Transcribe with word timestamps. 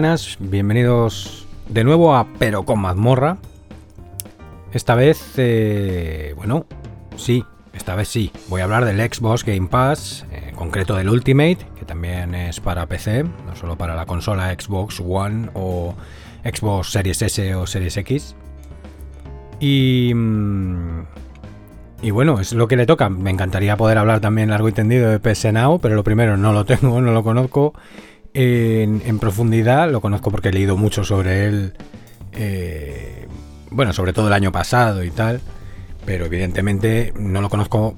Buenas, 0.00 0.38
bienvenidos 0.40 1.46
de 1.68 1.84
nuevo 1.84 2.16
a 2.16 2.26
Pero 2.38 2.62
con 2.62 2.80
mazmorra. 2.80 3.36
Esta 4.72 4.94
vez, 4.94 5.34
eh, 5.36 6.32
bueno, 6.38 6.64
sí, 7.16 7.44
esta 7.74 7.94
vez 7.96 8.08
sí, 8.08 8.32
voy 8.48 8.62
a 8.62 8.64
hablar 8.64 8.86
del 8.86 8.98
Xbox 8.98 9.44
Game 9.44 9.68
Pass, 9.68 10.24
en 10.32 10.54
concreto 10.54 10.96
del 10.96 11.10
Ultimate, 11.10 11.58
que 11.78 11.84
también 11.84 12.34
es 12.34 12.60
para 12.60 12.86
PC, 12.86 13.24
no 13.24 13.54
solo 13.56 13.76
para 13.76 13.94
la 13.94 14.06
consola 14.06 14.56
Xbox 14.58 15.02
One 15.06 15.50
o 15.52 15.94
Xbox 16.44 16.92
Series 16.92 17.20
S 17.20 17.54
o 17.54 17.66
Series 17.66 17.98
X. 17.98 18.34
Y, 19.60 20.14
mm, 20.14 21.00
y 22.00 22.10
bueno, 22.10 22.40
es 22.40 22.54
lo 22.54 22.68
que 22.68 22.76
le 22.76 22.86
toca. 22.86 23.10
Me 23.10 23.28
encantaría 23.28 23.76
poder 23.76 23.98
hablar 23.98 24.20
también 24.20 24.48
largo 24.48 24.66
y 24.70 24.72
tendido 24.72 25.10
de 25.10 25.18
PS 25.18 25.52
Now, 25.52 25.78
pero 25.78 25.94
lo 25.94 26.04
primero, 26.04 26.38
no 26.38 26.54
lo 26.54 26.64
tengo, 26.64 27.00
no 27.02 27.12
lo 27.12 27.22
conozco 27.22 27.74
en, 28.34 29.18
profundidad. 29.18 29.90
Lo 29.90 30.00
conozco 30.00 30.30
porque 30.30 30.48
he 30.48 30.52
leído 30.52 30.76
mucho 30.76 31.04
sobre 31.04 31.46
él, 31.46 31.72
eh, 32.32 33.26
bueno, 33.70 33.92
sobre 33.92 34.12
todo 34.12 34.28
el 34.28 34.32
año 34.32 34.52
pasado 34.52 35.04
y 35.04 35.10
tal, 35.10 35.40
pero 36.04 36.26
evidentemente 36.26 37.12
no 37.18 37.40
lo 37.40 37.48
conozco 37.48 37.96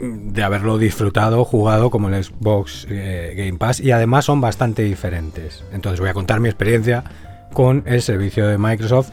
de 0.00 0.42
haberlo 0.42 0.76
disfrutado, 0.78 1.44
jugado 1.44 1.90
como 1.90 2.08
el 2.08 2.22
Xbox 2.22 2.86
eh, 2.90 3.34
Game 3.36 3.58
Pass 3.58 3.80
y 3.80 3.92
además 3.92 4.26
son 4.26 4.40
bastante 4.40 4.82
diferentes. 4.82 5.64
Entonces 5.72 6.00
voy 6.00 6.10
a 6.10 6.14
contar 6.14 6.40
mi 6.40 6.48
experiencia 6.48 7.04
con 7.52 7.82
el 7.86 8.02
servicio 8.02 8.46
de 8.46 8.58
Microsoft, 8.58 9.10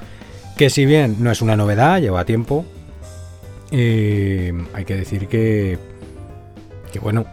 que 0.57 0.69
si 0.69 0.85
bien 0.85 1.17
no 1.19 1.31
es 1.31 1.41
una 1.41 1.55
novedad, 1.55 2.01
lleva 2.01 2.25
tiempo, 2.25 2.65
hay 3.71 4.85
que 4.85 4.95
decir 4.95 5.27
que, 5.27 5.79
que 6.91 6.99
bueno, 6.99 7.25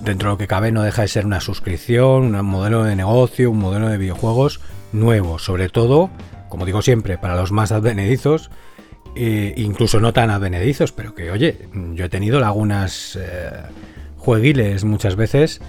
dentro 0.00 0.28
de 0.28 0.32
lo 0.34 0.38
que 0.38 0.46
cabe 0.46 0.72
no 0.72 0.82
deja 0.82 1.02
de 1.02 1.08
ser 1.08 1.26
una 1.26 1.40
suscripción, 1.40 2.34
un 2.34 2.46
modelo 2.46 2.84
de 2.84 2.96
negocio, 2.96 3.50
un 3.50 3.58
modelo 3.58 3.88
de 3.88 3.98
videojuegos 3.98 4.60
nuevo, 4.92 5.38
sobre 5.38 5.68
todo, 5.68 6.10
como 6.48 6.66
digo 6.66 6.82
siempre, 6.82 7.18
para 7.18 7.36
los 7.36 7.52
más 7.52 7.72
advenedizos, 7.72 8.50
e 9.16 9.54
incluso 9.56 10.00
no 10.00 10.12
tan 10.12 10.30
advenedizos, 10.30 10.92
pero 10.92 11.14
que 11.14 11.30
oye, 11.30 11.68
yo 11.94 12.04
he 12.04 12.08
tenido 12.08 12.40
lagunas 12.40 13.18
eh, 13.20 13.50
jueguiles 14.18 14.84
muchas 14.84 15.14
veces 15.14 15.60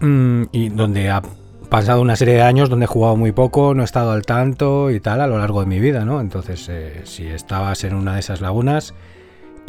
mm, 0.00 0.44
y 0.52 0.68
donde 0.68 1.10
ha 1.10 1.22
pasado 1.70 2.02
una 2.02 2.16
serie 2.16 2.34
de 2.34 2.42
años 2.42 2.68
donde 2.68 2.84
he 2.84 2.88
jugado 2.88 3.16
muy 3.16 3.32
poco, 3.32 3.74
no 3.74 3.82
he 3.82 3.84
estado 3.84 4.10
al 4.10 4.26
tanto 4.26 4.90
y 4.90 5.00
tal 5.00 5.20
a 5.20 5.26
lo 5.26 5.38
largo 5.38 5.60
de 5.60 5.66
mi 5.66 5.78
vida, 5.78 6.04
¿no? 6.04 6.20
Entonces, 6.20 6.66
eh, 6.68 7.02
si 7.04 7.26
estabas 7.26 7.84
en 7.84 7.94
una 7.94 8.14
de 8.14 8.20
esas 8.20 8.40
lagunas 8.40 8.92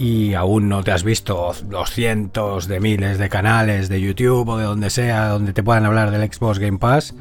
y 0.02 0.34
aún 0.34 0.68
no 0.68 0.84
te 0.84 0.92
has 0.92 1.04
visto 1.04 1.54
los 1.70 1.92
cientos 1.92 2.68
de 2.68 2.80
miles 2.80 3.20
de 3.20 3.30
canales 3.30 3.88
de 3.88 4.02
YouTube 4.02 4.50
o 4.50 4.58
de 4.58 4.64
donde 4.64 4.90
sea 4.90 5.28
donde 5.28 5.54
te 5.54 5.62
puedan 5.62 5.86
hablar 5.86 6.10
del 6.10 6.28
Xbox 6.28 6.58
Game 6.58 6.80
Pass, 6.80 7.14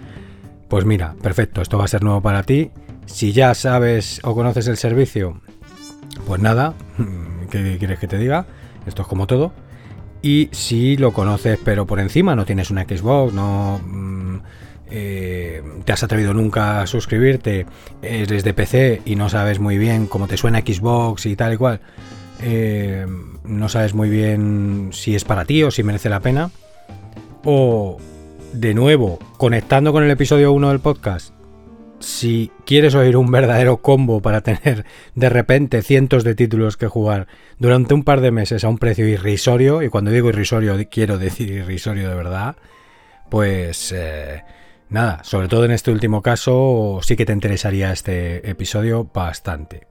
pues 0.67 0.87
mira, 0.87 1.15
perfecto, 1.21 1.61
esto 1.61 1.77
va 1.77 1.85
a 1.85 1.89
ser 1.89 2.03
nuevo 2.03 2.23
para 2.23 2.43
ti. 2.43 2.71
Si 3.05 3.33
ya 3.33 3.53
sabes 3.53 4.23
o 4.25 4.35
conoces 4.35 4.67
el 4.67 4.79
servicio, 4.79 5.43
pues 6.27 6.41
nada, 6.41 6.73
¿qué 7.51 7.77
quieres 7.79 7.99
que 7.99 8.09
te 8.09 8.17
diga? 8.17 8.47
Esto 8.87 9.03
es 9.03 9.09
como 9.09 9.27
todo. 9.27 9.53
Y 10.23 10.49
si 10.53 10.97
lo 10.97 11.13
conoces 11.13 11.59
pero 11.63 11.87
por 11.87 12.01
encima, 12.01 12.35
no 12.35 12.47
tienes 12.47 12.71
una 12.71 12.85
Xbox, 12.85 13.35
no 13.35 13.79
eh, 14.91 15.63
te 15.85 15.93
has 15.93 16.03
atrevido 16.03 16.33
nunca 16.33 16.81
a 16.81 16.87
suscribirte, 16.87 17.67
eres 18.01 18.43
de 18.43 18.55
PC 18.55 19.03
y 19.05 19.17
no 19.17 19.29
sabes 19.29 19.59
muy 19.59 19.77
bien 19.77 20.07
cómo 20.07 20.29
te 20.29 20.39
suena 20.39 20.61
Xbox 20.61 21.27
y 21.27 21.37
tal 21.37 21.53
y 21.53 21.57
cual, 21.59 21.83
eh, 22.41 23.07
no 23.45 23.69
sabes 23.69 23.95
muy 23.95 24.09
bien 24.09 24.91
si 24.93 25.15
es 25.15 25.25
para 25.25 25.45
ti 25.45 25.63
o 25.63 25.71
si 25.71 25.83
merece 25.83 26.09
la 26.09 26.21
pena, 26.21 26.51
o 27.45 27.99
de 28.53 28.75
nuevo, 28.75 29.19
conectando 29.37 29.93
con 29.93 30.05
el 30.05 30.11
episodio 30.11 30.53
1 30.53 30.69
del 30.69 30.81
podcast, 30.81 31.35
si 31.99 32.51
quieres 32.65 32.95
oír 32.95 33.17
un 33.17 33.31
verdadero 33.31 33.79
combo 33.79 34.21
para 34.23 34.41
tener 34.41 34.85
de 35.15 35.29
repente 35.29 35.83
cientos 35.83 36.25
de 36.25 36.35
títulos 36.35 36.77
que 36.77 36.87
jugar 36.87 37.27
durante 37.59 37.95
un 37.95 38.05
par 38.05 38.21
de 38.21 38.31
meses 38.31 38.65
a 38.65 38.69
un 38.69 38.79
precio 38.79 39.07
irrisorio, 39.07 39.83
y 39.83 39.89
cuando 39.89 40.11
digo 40.11 40.29
irrisorio 40.29 40.77
quiero 40.91 41.19
decir 41.19 41.51
irrisorio 41.51 42.09
de 42.09 42.15
verdad, 42.15 42.57
pues... 43.29 43.93
Eh, 43.97 44.43
Nada, 44.91 45.23
sobre 45.23 45.47
todo 45.47 45.65
en 45.65 45.71
este 45.71 45.93
último 45.93 46.21
caso 46.21 46.99
sí 47.03 47.15
que 47.15 47.25
te 47.25 47.33
interesaría 47.33 47.93
este 47.93 48.51
episodio 48.51 49.09
bastante. 49.15 49.90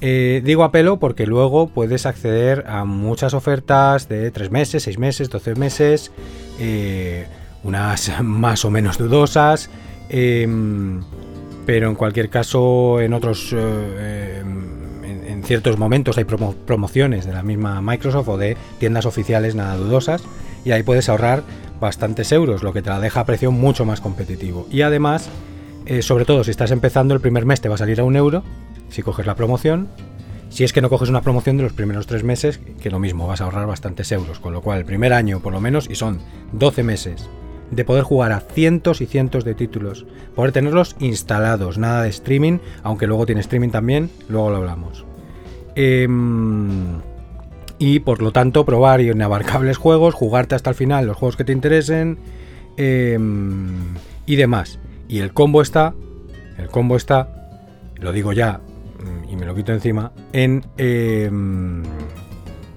Eh, 0.00 0.40
digo 0.44 0.64
a 0.64 0.72
pelo 0.72 0.98
porque 0.98 1.26
luego 1.26 1.68
puedes 1.68 2.06
acceder 2.06 2.64
a 2.66 2.84
muchas 2.84 3.34
ofertas 3.34 4.08
de 4.08 4.30
3 4.30 4.50
meses, 4.50 4.84
6 4.84 4.98
meses, 4.98 5.28
12 5.30 5.54
meses, 5.54 6.12
unas 7.62 8.10
más 8.22 8.64
o 8.64 8.70
menos 8.70 8.96
dudosas, 8.98 9.70
Em, 10.08 11.00
pero 11.66 11.88
en 11.88 11.94
cualquier 11.94 12.30
caso, 12.30 13.00
en 13.00 13.12
otros. 13.12 13.54
Eh, 13.56 14.40
em, 14.40 14.84
en, 15.04 15.42
ciertos 15.44 15.78
momentos 15.78 16.16
hay 16.16 16.24
promociones 16.24 17.26
de 17.26 17.32
la 17.32 17.42
misma 17.42 17.82
Microsoft 17.82 18.28
o 18.28 18.38
de 18.38 18.56
tiendas 18.78 19.04
oficiales 19.04 19.54
nada 19.54 19.76
dudosas. 19.76 20.22
Y 20.64 20.70
ahí 20.70 20.82
puedes 20.82 21.10
ahorrar 21.10 21.42
bastantes 21.80 22.32
euros, 22.32 22.62
lo 22.62 22.72
que 22.72 22.80
te 22.80 22.88
la 22.88 22.98
deja 22.98 23.20
a 23.20 23.26
precio 23.26 23.50
mucho 23.50 23.84
más 23.84 24.00
competitivo. 24.00 24.66
Y 24.70 24.80
además, 24.80 25.28
eh, 25.84 26.00
sobre 26.00 26.24
todo 26.24 26.44
si 26.44 26.50
estás 26.50 26.70
empezando, 26.70 27.12
el 27.12 27.20
primer 27.20 27.44
mes 27.44 27.60
te 27.60 27.68
va 27.68 27.74
a 27.74 27.78
salir 27.78 28.00
a 28.00 28.04
un 28.04 28.16
euro 28.16 28.42
si 28.88 29.02
coges 29.02 29.26
la 29.26 29.34
promoción. 29.34 29.88
Si 30.48 30.64
es 30.64 30.72
que 30.72 30.80
no 30.80 30.88
coges 30.88 31.08
una 31.10 31.20
promoción 31.20 31.58
de 31.58 31.64
los 31.64 31.72
primeros 31.72 32.06
tres 32.06 32.24
meses, 32.24 32.60
que 32.80 32.88
lo 32.88 32.98
mismo, 32.98 33.26
vas 33.26 33.40
a 33.42 33.44
ahorrar 33.44 33.66
bastantes 33.66 34.10
euros. 34.12 34.38
Con 34.38 34.54
lo 34.54 34.62
cual, 34.62 34.78
el 34.78 34.84
primer 34.86 35.12
año 35.12 35.40
por 35.40 35.52
lo 35.52 35.60
menos, 35.60 35.90
y 35.90 35.96
son 35.96 36.20
12 36.52 36.84
meses 36.84 37.28
de 37.70 37.84
poder 37.84 38.02
jugar 38.02 38.32
a 38.32 38.40
cientos 38.40 39.00
y 39.00 39.06
cientos 39.06 39.44
de 39.44 39.54
títulos, 39.54 40.06
poder 40.34 40.52
tenerlos 40.52 40.96
instalados, 40.98 41.78
nada 41.78 42.02
de 42.02 42.10
streaming, 42.10 42.58
aunque 42.82 43.06
luego 43.06 43.26
tiene 43.26 43.40
streaming 43.40 43.70
también, 43.70 44.10
luego 44.28 44.50
lo 44.50 44.56
hablamos. 44.56 45.04
Em, 45.74 47.00
y 47.78 48.00
por 48.00 48.22
lo 48.22 48.32
tanto 48.32 48.64
probar 48.64 49.00
inabarcables 49.00 49.76
juegos, 49.76 50.14
jugarte 50.14 50.54
hasta 50.54 50.70
el 50.70 50.76
final 50.76 51.06
los 51.06 51.16
juegos 51.16 51.36
que 51.36 51.44
te 51.44 51.52
interesen 51.52 52.18
em, 52.76 53.94
y 54.26 54.36
demás. 54.36 54.78
Y 55.08 55.18
el 55.18 55.32
combo 55.32 55.62
está, 55.62 55.94
el 56.58 56.68
combo 56.68 56.96
está, 56.96 57.50
lo 57.96 58.12
digo 58.12 58.32
ya 58.32 58.60
mm, 58.98 59.32
y 59.32 59.36
me 59.36 59.46
lo 59.46 59.54
quito 59.54 59.72
encima, 59.72 60.12
en, 60.32 60.64
em, 60.76 61.82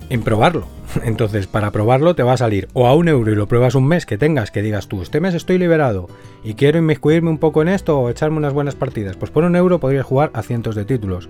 en 0.10 0.22
probarlo 0.22 0.68
entonces, 1.04 1.48
para 1.48 1.72
probarlo 1.72 2.16
te 2.16 2.24
va 2.24 2.34
a 2.34 2.38
salir 2.38 2.68
o 2.74 2.88
a 2.88 2.96
un 2.96 3.08
euro 3.08 3.32
y 3.32 3.36
lo 3.36 3.48
pruebas 3.48 3.76
un 3.76 3.88
mes 3.88 4.06
que 4.06 4.18
tengas, 4.18 4.52
que 4.52 4.62
digas 4.62 4.88
tú, 4.88 5.02
este 5.02 5.20
mes 5.20 5.34
estoy 5.34 5.58
liberado 5.58 6.08
y 6.44 6.54
quiero 6.54 6.80
inmiscuirme 6.80 7.30
un 7.30 7.38
poco 7.38 7.62
en 7.62 7.68
esto 7.68 8.00
o 8.00 8.10
echarme 8.10 8.38
unas 8.38 8.54
buenas 8.54 8.76
partidas. 8.76 9.16
Pues 9.18 9.32
por 9.32 9.44
un 9.44 9.56
euro 9.56 9.80
podrías 9.80 10.06
jugar 10.06 10.32
a 10.34 10.42
cientos 10.42 10.76
de 10.76 10.86
títulos, 10.86 11.30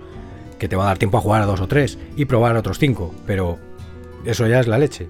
que 0.58 0.68
te 0.68 0.76
va 0.76 0.84
a 0.84 0.86
dar 0.86 0.98
tiempo 0.98 1.18
a 1.18 1.20
jugar 1.20 1.42
a 1.42 1.46
dos 1.46 1.60
o 1.60 1.68
tres 1.68 1.98
y 2.16 2.24
probar 2.24 2.56
otros 2.56 2.78
cinco, 2.78 3.14
pero 3.26 3.58
eso 4.24 4.46
ya 4.46 4.60
es 4.60 4.66
la 4.68 4.78
leche. 4.78 5.08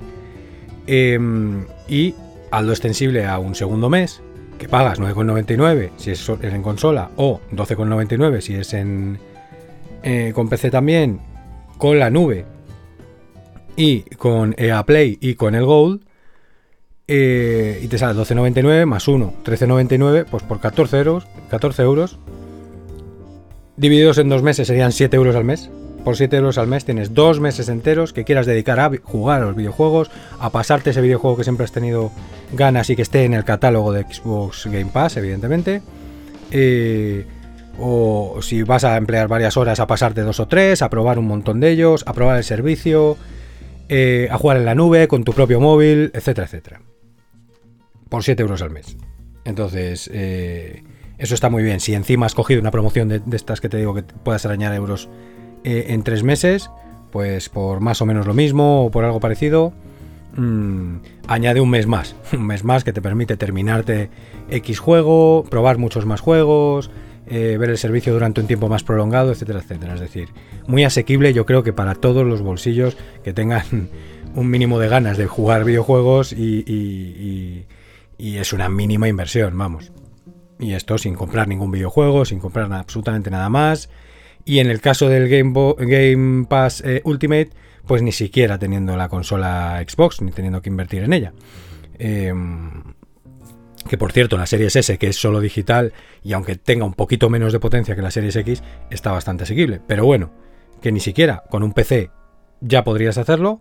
Em, 0.87 1.67
y 1.88 2.15
algo 2.50 2.70
extensible 2.70 3.26
a 3.26 3.38
un 3.38 3.55
segundo 3.55 3.91
mes, 3.91 4.23
que 4.59 4.69
pagas 4.69 4.99
9,99 4.99 5.91
si 5.99 6.11
es 6.11 6.29
en 6.29 6.62
consola 6.62 7.11
o 7.15 7.41
12,99 7.53 8.41
si 8.41 8.55
es 8.55 8.75
en 8.75 9.20
eh, 10.03 10.32
con 10.35 10.49
PC 10.49 10.70
también, 10.70 11.20
con 11.76 12.00
la 12.00 12.11
nube 12.11 12.44
y 13.78 14.00
con 14.16 14.56
EA 14.58 14.84
Play 14.84 15.19
y 15.20 15.36
con 15.36 15.54
el 15.54 15.64
Gold, 15.64 16.02
eh, 17.06 17.80
y 17.80 17.86
te 17.86 17.96
sale 17.96 18.19
12,99 18.19 18.84
más 18.86 19.06
1, 19.06 19.34
13,99, 19.44 20.26
pues 20.28 20.42
por 20.42 20.58
14 20.58 20.98
euros, 20.98 21.28
14 21.48 21.82
euros, 21.82 22.19
divididos 23.76 24.19
en 24.19 24.28
dos 24.28 24.42
meses 24.42 24.66
serían 24.66 24.90
7 24.90 25.16
euros 25.16 25.36
al 25.36 25.44
mes. 25.44 25.70
Por 26.04 26.16
7 26.16 26.36
euros 26.36 26.58
al 26.58 26.66
mes 26.66 26.84
tienes 26.84 27.14
dos 27.14 27.38
meses 27.38 27.69
enteros 27.69 28.12
que 28.12 28.25
quieras 28.25 28.46
dedicar 28.46 28.80
a 28.80 28.90
jugar 29.02 29.42
a 29.42 29.46
los 29.46 29.54
videojuegos, 29.54 30.10
a 30.40 30.50
pasarte 30.50 30.90
ese 30.90 31.00
videojuego 31.00 31.36
que 31.36 31.44
siempre 31.44 31.64
has 31.64 31.72
tenido 31.72 32.10
ganas 32.52 32.90
y 32.90 32.96
que 32.96 33.02
esté 33.02 33.24
en 33.24 33.34
el 33.34 33.44
catálogo 33.44 33.92
de 33.92 34.02
Xbox 34.02 34.66
Game 34.66 34.90
Pass, 34.92 35.19
evidentemente. 35.19 35.82
Eh, 36.50 37.26
o 37.78 38.38
si 38.42 38.64
vas 38.64 38.82
a 38.82 38.96
emplear 38.96 39.28
varias 39.28 39.56
horas 39.56 39.78
a 39.78 39.86
pasarte 39.86 40.22
dos 40.22 40.40
o 40.40 40.48
tres, 40.48 40.82
a 40.82 40.90
probar 40.90 41.19
un 41.20 41.28
montón 41.28 41.60
de 41.60 41.70
ellos, 41.70 42.02
a 42.06 42.12
probar 42.12 42.38
el 42.38 42.44
servicio, 42.44 43.16
eh, 43.88 44.29
a 44.31 44.38
jugar 44.38 44.58
en 44.58 44.64
la 44.64 44.75
nube 44.75 45.08
con 45.08 45.25
tu 45.25 45.32
propio 45.32 45.61
móvil, 45.61 46.11
etcétera, 46.14 46.46
etcétera. 46.46 46.81
Por 48.08 48.23
7 48.23 48.43
euros 48.43 48.62
al 48.62 48.70
mes. 48.70 48.96
Entonces, 49.44 50.11
eh, 50.12 50.82
eso 51.17 51.35
está 51.35 51.50
muy 51.50 51.62
bien. 51.62 51.81
Si 51.81 51.94
encima 51.94 52.26
has 52.26 52.35
cogido 52.35 52.61
una 52.61 52.70
promoción 52.70 53.08
de, 53.08 53.20
estas 53.32 53.61
que 53.61 53.69
te 53.69 53.76
digo 53.76 53.94
que 53.94 54.02
puedas 54.02 54.44
arañar 54.46 54.75
euros 54.75 55.08
eh, 55.64 55.87
en 55.88 56.02
tres 56.02 56.23
meses, 56.23 56.70
pues 57.11 57.49
por 57.49 57.81
más 57.81 58.00
o 58.02 58.06
menos 58.06 58.26
lo 58.26 58.35
mismo 58.35 58.85
o 58.85 58.90
por 58.90 59.05
algo 59.05 59.20
parecido, 59.20 59.73
mm, 60.37 60.96
añade 61.26 61.61
un 61.61 61.70
mes 61.70 61.87
más. 61.87 62.14
Un 62.32 62.46
mes 62.46 62.64
más 62.64 62.84
que 62.84 62.93
te 62.93 63.02
permite 63.02 63.37
terminarte 63.37 64.11
X 64.50 64.79
juego, 64.79 65.44
probar 65.49 65.79
muchos 65.79 66.06
más 66.06 66.20
juegos, 66.20 66.91
ver 67.28 67.70
el 67.70 67.78
servicio 67.78 68.12
durante 68.12 68.40
un 68.40 68.46
tiempo 68.46 68.69
más 68.69 68.82
prolongado, 68.82 69.32
etcétera, 69.32 69.60
etcétera. 69.60 69.94
Es 69.94 70.00
decir, 70.00 70.28
muy 70.66 70.84
asequible 70.84 71.32
yo 71.32 71.46
creo 71.46 71.62
que 71.62 71.72
para 71.72 71.94
todos 71.94 72.26
los 72.26 72.42
bolsillos 72.42 72.96
que 73.22 73.32
tengan 73.32 73.90
un 74.34 74.50
mínimo 74.50 74.78
de 74.78 74.88
ganas 74.88 75.16
de 75.19 75.26
jugar 75.26 75.64
videojuegos 75.64 76.32
y, 76.32 77.66
es 78.19 78.52
una 78.52 78.69
mínima 78.69 79.08
inversión, 79.08 79.56
vamos. 79.56 79.92
Y 80.58 80.72
esto 80.72 80.98
sin 80.98 81.14
comprar 81.14 81.46
ningún 81.48 81.70
videojuego, 81.70 82.25
sin 82.25 82.40
comprar 82.40 82.72
absolutamente 82.72 83.31
nada 83.31 83.48
más. 83.48 83.90
Y 84.44 84.58
en 84.58 84.70
el 84.70 84.81
caso 84.81 85.08
del 85.08 85.28
Game, 85.28 85.52
Game 85.78 86.46
Pass 86.46 86.82
eh, 86.84 87.00
Ultimate, 87.04 87.50
pues 87.86 88.02
ni 88.02 88.12
siquiera 88.12 88.58
teniendo 88.58 88.96
la 88.96 89.08
consola 89.08 89.84
Xbox, 89.86 90.20
ni 90.20 90.32
teniendo 90.32 90.60
que 90.62 90.70
invertir 90.70 91.02
en 91.02 91.12
ella. 91.12 91.32
Em, 91.98 92.88
que 93.88 93.98
por 93.98 94.12
cierto, 94.12 94.36
la 94.36 94.46
Series 94.46 94.76
S, 94.76 94.98
que 94.98 95.08
es 95.08 95.16
solo 95.16 95.40
digital, 95.40 95.92
y 96.22 96.32
aunque 96.32 96.56
tenga 96.56 96.84
un 96.84 96.94
poquito 96.94 97.30
menos 97.30 97.52
de 97.52 97.60
potencia 97.60 97.94
que 97.94 98.02
la 98.02 98.10
Series 98.10 98.36
X, 98.36 98.62
está 98.90 99.12
bastante 99.12 99.44
asequible. 99.44 99.80
Pero 99.86 100.04
bueno, 100.04 100.32
que 100.80 100.92
ni 100.92 101.00
siquiera 101.00 101.44
con 101.50 101.62
un 101.62 101.72
PC 101.72 102.10
ya 102.60 102.84
podrías 102.84 103.19
hacerlo, 103.19 103.60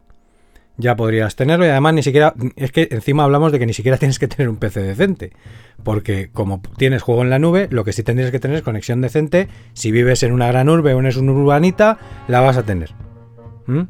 ya 0.78 0.96
podrías 0.96 1.36
tenerlo 1.36 1.66
y 1.66 1.70
además 1.70 1.94
ni 1.96 2.04
siquiera, 2.04 2.34
es 2.56 2.72
que 2.72 2.88
encima 2.92 3.24
hablamos 3.24 3.52
de 3.52 3.60
que 3.60 3.66
ni 3.66 3.74
siquiera 3.74 3.98
tienes 4.00 4.20
que 4.20 4.28
tener 4.28 4.50
un 4.50 4.58
PC 4.58 4.82
decente, 4.82 5.34
porque 5.84 6.30
como 6.32 6.62
tienes 6.78 7.02
juego 7.02 7.24
en 7.24 7.30
la 7.30 7.40
nube, 7.40 7.68
lo 7.72 7.84
que 7.84 7.94
sí 7.94 8.04
tendrías 8.04 8.32
que 8.32 8.40
tener 8.40 8.58
es 8.58 8.64
conexión 8.64 9.02
decente, 9.02 9.48
si 9.74 9.92
vives 9.92 10.24
en 10.24 10.32
una 10.32 10.48
gran 10.48 10.70
urbe 10.70 10.94
o 10.94 11.00
en 11.00 11.06
una 11.06 11.32
urbanita, 11.32 11.98
la 12.28 12.42
vas 12.42 12.58
a 12.58 12.64
tener. 12.64 12.92
¿Mm? 13.66 13.82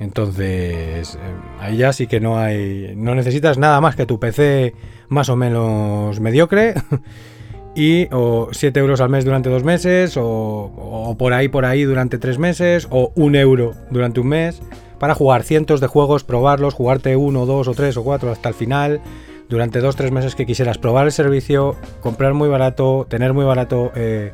Entonces, 0.00 1.16
eh, 1.16 1.18
ahí 1.60 1.76
ya 1.78 1.92
sí 1.92 2.06
que 2.06 2.20
no 2.20 2.38
hay, 2.38 2.94
no 2.96 3.14
necesitas 3.14 3.58
nada 3.58 3.80
más 3.80 3.96
que 3.96 4.06
tu 4.06 4.20
PC 4.20 4.74
más 5.08 5.28
o 5.28 5.36
menos 5.36 6.20
mediocre. 6.20 6.74
y 7.74 8.08
o 8.12 8.48
7 8.50 8.80
euros 8.80 9.00
al 9.00 9.08
mes 9.08 9.24
durante 9.24 9.48
dos 9.48 9.62
meses, 9.62 10.14
o, 10.16 11.14
por 11.18 11.32
ahí, 11.32 11.48
por 11.48 11.64
ahí 11.64 11.84
durante 11.84 12.18
tres 12.18 12.38
meses, 12.38 12.88
o 12.90 13.12
un 13.14 13.36
euro 13.36 13.74
durante 13.90 14.20
un 14.20 14.28
mes, 14.28 14.60
para 14.98 15.14
jugar 15.14 15.44
cientos 15.44 15.80
de 15.80 15.86
juegos, 15.86 16.24
probarlos, 16.24 16.74
jugarte 16.74 17.14
uno, 17.16 17.46
dos 17.46 17.68
o 17.68 17.74
tres 17.74 17.96
o 17.96 18.02
cuatro 18.02 18.32
hasta 18.32 18.48
el 18.48 18.54
final, 18.56 19.00
durante 19.48 19.78
dos, 19.78 19.94
tres 19.94 20.10
meses 20.10 20.34
que 20.34 20.44
quisieras 20.44 20.76
probar 20.76 21.06
el 21.06 21.12
servicio, 21.12 21.76
comprar 22.00 22.34
muy 22.34 22.48
barato, 22.48 23.06
tener 23.08 23.32
muy 23.32 23.44
barato 23.44 23.92
eh, 23.94 24.32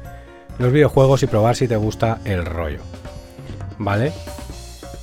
los 0.59 0.73
videojuegos 0.73 1.23
y 1.23 1.27
probar 1.27 1.55
si 1.55 1.69
te 1.69 1.77
gusta 1.77 2.21
el 2.25 2.47
rollo. 2.47 2.81
¿Vale? 3.79 4.13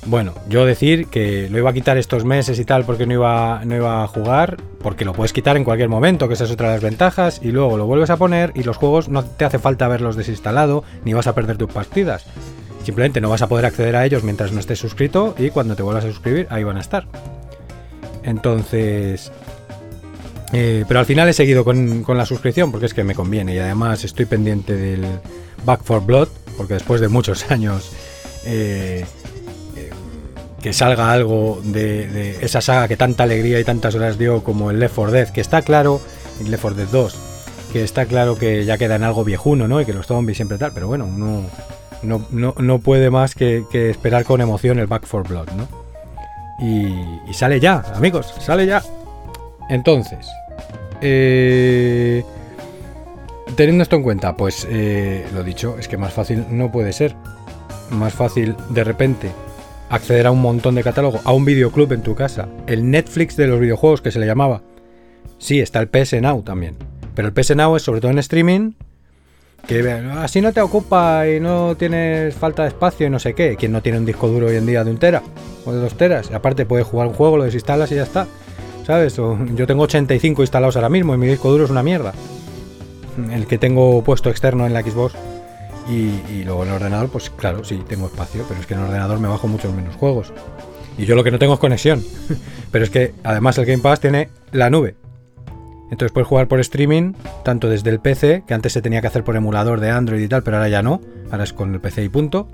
Bueno, 0.04 0.34
yo 0.48 0.66
decir 0.66 1.06
que 1.06 1.48
lo 1.48 1.58
iba 1.58 1.70
a 1.70 1.72
quitar 1.72 1.96
estos 1.96 2.24
meses 2.24 2.58
y 2.58 2.64
tal 2.64 2.84
porque 2.84 3.06
no 3.06 3.14
iba, 3.14 3.62
no 3.64 3.76
iba 3.76 4.02
a 4.02 4.08
jugar, 4.08 4.56
porque 4.80 5.04
lo 5.04 5.12
puedes 5.12 5.32
quitar 5.32 5.56
en 5.56 5.62
cualquier 5.62 5.88
momento, 5.88 6.26
que 6.26 6.34
esa 6.34 6.44
es 6.44 6.50
otra 6.50 6.68
de 6.68 6.74
las 6.74 6.82
ventajas, 6.82 7.40
y 7.40 7.52
luego 7.52 7.76
lo 7.76 7.86
vuelves 7.86 8.10
a 8.10 8.16
poner 8.16 8.50
y 8.56 8.64
los 8.64 8.76
juegos 8.76 9.08
no 9.08 9.24
te 9.24 9.44
hace 9.44 9.60
falta 9.60 9.84
haberlos 9.84 10.16
desinstalado, 10.16 10.82
ni 11.04 11.12
vas 11.12 11.28
a 11.28 11.36
perder 11.36 11.56
tus 11.56 11.70
partidas. 11.70 12.26
Simplemente 12.82 13.20
no 13.20 13.30
vas 13.30 13.42
a 13.42 13.48
poder 13.48 13.64
acceder 13.64 13.94
a 13.94 14.04
ellos 14.04 14.24
mientras 14.24 14.50
no 14.50 14.58
estés 14.58 14.80
suscrito 14.80 15.36
y 15.38 15.50
cuando 15.50 15.76
te 15.76 15.84
vuelvas 15.84 16.04
a 16.04 16.08
suscribir 16.08 16.48
ahí 16.50 16.64
van 16.64 16.78
a 16.78 16.80
estar. 16.80 17.06
Entonces... 18.24 19.30
Eh, 20.54 20.84
pero 20.86 21.00
al 21.00 21.06
final 21.06 21.28
he 21.28 21.32
seguido 21.32 21.64
con, 21.64 22.04
la 22.06 22.26
suscripción 22.26 22.70
porque 22.72 22.84
es 22.86 22.92
que 22.92 23.04
me 23.04 23.14
conviene 23.14 23.54
y 23.54 23.58
además 23.58 24.04
estoy 24.04 24.26
pendiente 24.26 24.76
del 24.76 25.06
Back 25.64 25.82
for 25.82 26.04
Blood 26.04 26.28
porque 26.58 26.74
después 26.74 27.00
de 27.00 27.08
muchos 27.08 27.50
años... 27.50 27.92
Eh, 28.44 29.06
que 30.62 30.72
salga 30.72 31.12
algo 31.12 31.60
de, 31.64 32.38
esa 32.40 32.60
saga 32.60 32.86
que 32.86 32.96
tanta 32.96 33.24
alegría 33.24 33.58
y 33.58 33.64
tantas 33.64 33.96
horas 33.96 34.16
dio 34.16 34.44
como 34.44 34.70
el 34.70 34.78
Left 34.78 34.94
4 34.94 35.12
Dead, 35.12 35.28
que 35.28 35.40
está 35.40 35.62
claro, 35.62 36.00
el 36.40 36.50
Left 36.50 36.62
4 36.62 36.78
Dead 36.78 36.88
2, 36.88 37.18
que 37.72 37.82
está 37.82 38.06
claro 38.06 38.36
que 38.36 38.64
ya 38.64 38.78
queda 38.78 38.94
en 38.94 39.02
algo 39.02 39.24
viejuno, 39.24 39.66
¿no? 39.66 39.80
Y 39.80 39.84
que 39.84 39.92
los 39.92 40.06
zombies 40.06 40.38
siempre 40.38 40.58
tal, 40.58 40.70
pero 40.72 40.86
bueno, 40.86 41.04
uno 41.04 41.42
no, 42.02 42.54
no, 42.56 42.78
puede 42.78 43.10
más 43.10 43.34
que, 43.34 43.64
esperar 43.72 44.24
con 44.24 44.40
emoción 44.40 44.78
el 44.78 44.86
Back 44.86 45.04
4 45.10 45.28
Blood, 45.28 45.48
¿no? 45.56 45.68
Y, 46.64 47.34
sale 47.34 47.58
ya, 47.58 47.82
amigos, 47.96 48.32
sale 48.38 48.64
ya. 48.64 48.82
Entonces, 49.68 50.28
eh, 51.00 52.22
teniendo 53.56 53.82
esto 53.82 53.96
en 53.96 54.02
cuenta, 54.04 54.36
pues 54.36 54.64
eh, 54.70 55.26
lo 55.34 55.42
dicho, 55.42 55.76
es 55.76 55.88
que 55.88 55.96
más 55.96 56.12
fácil 56.12 56.46
no 56.50 56.70
puede 56.70 56.92
ser. 56.92 57.16
Más 57.90 58.14
fácil 58.14 58.56
de 58.70 58.84
repente 58.84 59.30
acceder 59.92 60.26
a 60.26 60.30
un 60.30 60.40
montón 60.40 60.74
de 60.74 60.82
catálogo, 60.82 61.20
a 61.22 61.32
un 61.32 61.44
videoclub 61.44 61.92
en 61.92 62.02
tu 62.02 62.14
casa, 62.14 62.48
el 62.66 62.90
Netflix 62.90 63.36
de 63.36 63.46
los 63.46 63.60
videojuegos 63.60 64.00
que 64.00 64.10
se 64.10 64.18
le 64.18 64.26
llamaba. 64.26 64.62
Sí, 65.38 65.60
está 65.60 65.80
el 65.80 65.88
PS 65.88 66.14
Now 66.22 66.42
también. 66.42 66.76
Pero 67.14 67.28
el 67.28 67.34
PS 67.34 67.54
Now 67.54 67.76
es 67.76 67.82
sobre 67.82 68.00
todo 68.00 68.10
en 68.10 68.18
streaming, 68.18 68.72
que 69.66 69.86
así 70.16 70.40
no 70.40 70.52
te 70.52 70.62
ocupa 70.62 71.28
y 71.28 71.40
no 71.40 71.76
tienes 71.76 72.34
falta 72.34 72.62
de 72.62 72.68
espacio 72.68 73.06
y 73.06 73.10
no 73.10 73.18
sé 73.18 73.34
qué. 73.34 73.54
¿Quién 73.56 73.70
no 73.70 73.82
tiene 73.82 73.98
un 73.98 74.06
disco 74.06 74.28
duro 74.28 74.46
hoy 74.46 74.56
en 74.56 74.64
día 74.64 74.82
de 74.82 74.90
un 74.90 74.96
tera 74.96 75.22
o 75.66 75.72
de 75.72 75.78
dos 75.78 75.94
teras? 75.94 76.30
Aparte 76.32 76.64
puedes 76.64 76.86
jugar 76.86 77.08
un 77.08 77.14
juego, 77.14 77.36
lo 77.36 77.44
desinstalas 77.44 77.92
y 77.92 77.96
ya 77.96 78.04
está. 78.04 78.26
¿Sabes? 78.86 79.14
yo 79.16 79.66
tengo 79.66 79.82
85 79.84 80.42
instalados 80.42 80.74
ahora 80.74 80.88
mismo 80.88 81.14
y 81.14 81.18
mi 81.18 81.26
disco 81.26 81.50
duro 81.50 81.64
es 81.64 81.70
una 81.70 81.82
mierda. 81.82 82.14
El 83.30 83.46
que 83.46 83.58
tengo 83.58 84.02
puesto 84.02 84.30
externo 84.30 84.66
en 84.66 84.72
la 84.72 84.82
Xbox 84.82 85.14
y, 85.88 86.44
luego 86.44 86.62
en 86.62 86.68
el 86.70 86.74
ordenador, 86.76 87.08
pues 87.08 87.30
claro, 87.30 87.64
sí, 87.64 87.82
tengo 87.88 88.06
espacio, 88.06 88.44
pero 88.48 88.60
es 88.60 88.66
que 88.66 88.74
en 88.74 88.80
el 88.80 88.86
ordenador 88.86 89.18
me 89.18 89.28
bajo 89.28 89.48
muchos 89.48 89.74
menos 89.74 89.96
juegos. 89.96 90.32
Y 90.98 91.06
yo 91.06 91.14
lo 91.14 91.24
que 91.24 91.30
no 91.30 91.38
tengo 91.38 91.54
es 91.54 91.60
conexión. 91.60 92.02
pero 92.70 92.84
es 92.84 92.90
que 92.90 93.14
además 93.24 93.58
el 93.58 93.66
Game 93.66 93.82
Pass 93.82 94.00
tiene 94.00 94.28
la 94.52 94.70
nube. 94.70 94.94
Entonces 95.90 96.12
puedes 96.12 96.26
jugar 96.26 96.48
por 96.48 96.58
streaming, 96.60 97.12
tanto 97.44 97.68
desde 97.68 97.90
el 97.90 98.00
PC, 98.00 98.44
que 98.46 98.54
antes 98.54 98.72
se 98.72 98.80
tenía 98.80 99.00
que 99.02 99.08
hacer 99.08 99.24
por 99.24 99.36
emulador 99.36 99.80
de 99.80 99.90
Android 99.90 100.22
y 100.22 100.28
tal, 100.28 100.42
pero 100.42 100.56
ahora 100.56 100.68
ya 100.68 100.82
no. 100.82 101.00
Ahora 101.30 101.44
es 101.44 101.52
con 101.52 101.74
el 101.74 101.80
PC 101.80 102.04
y 102.04 102.08
punto. 102.08 102.48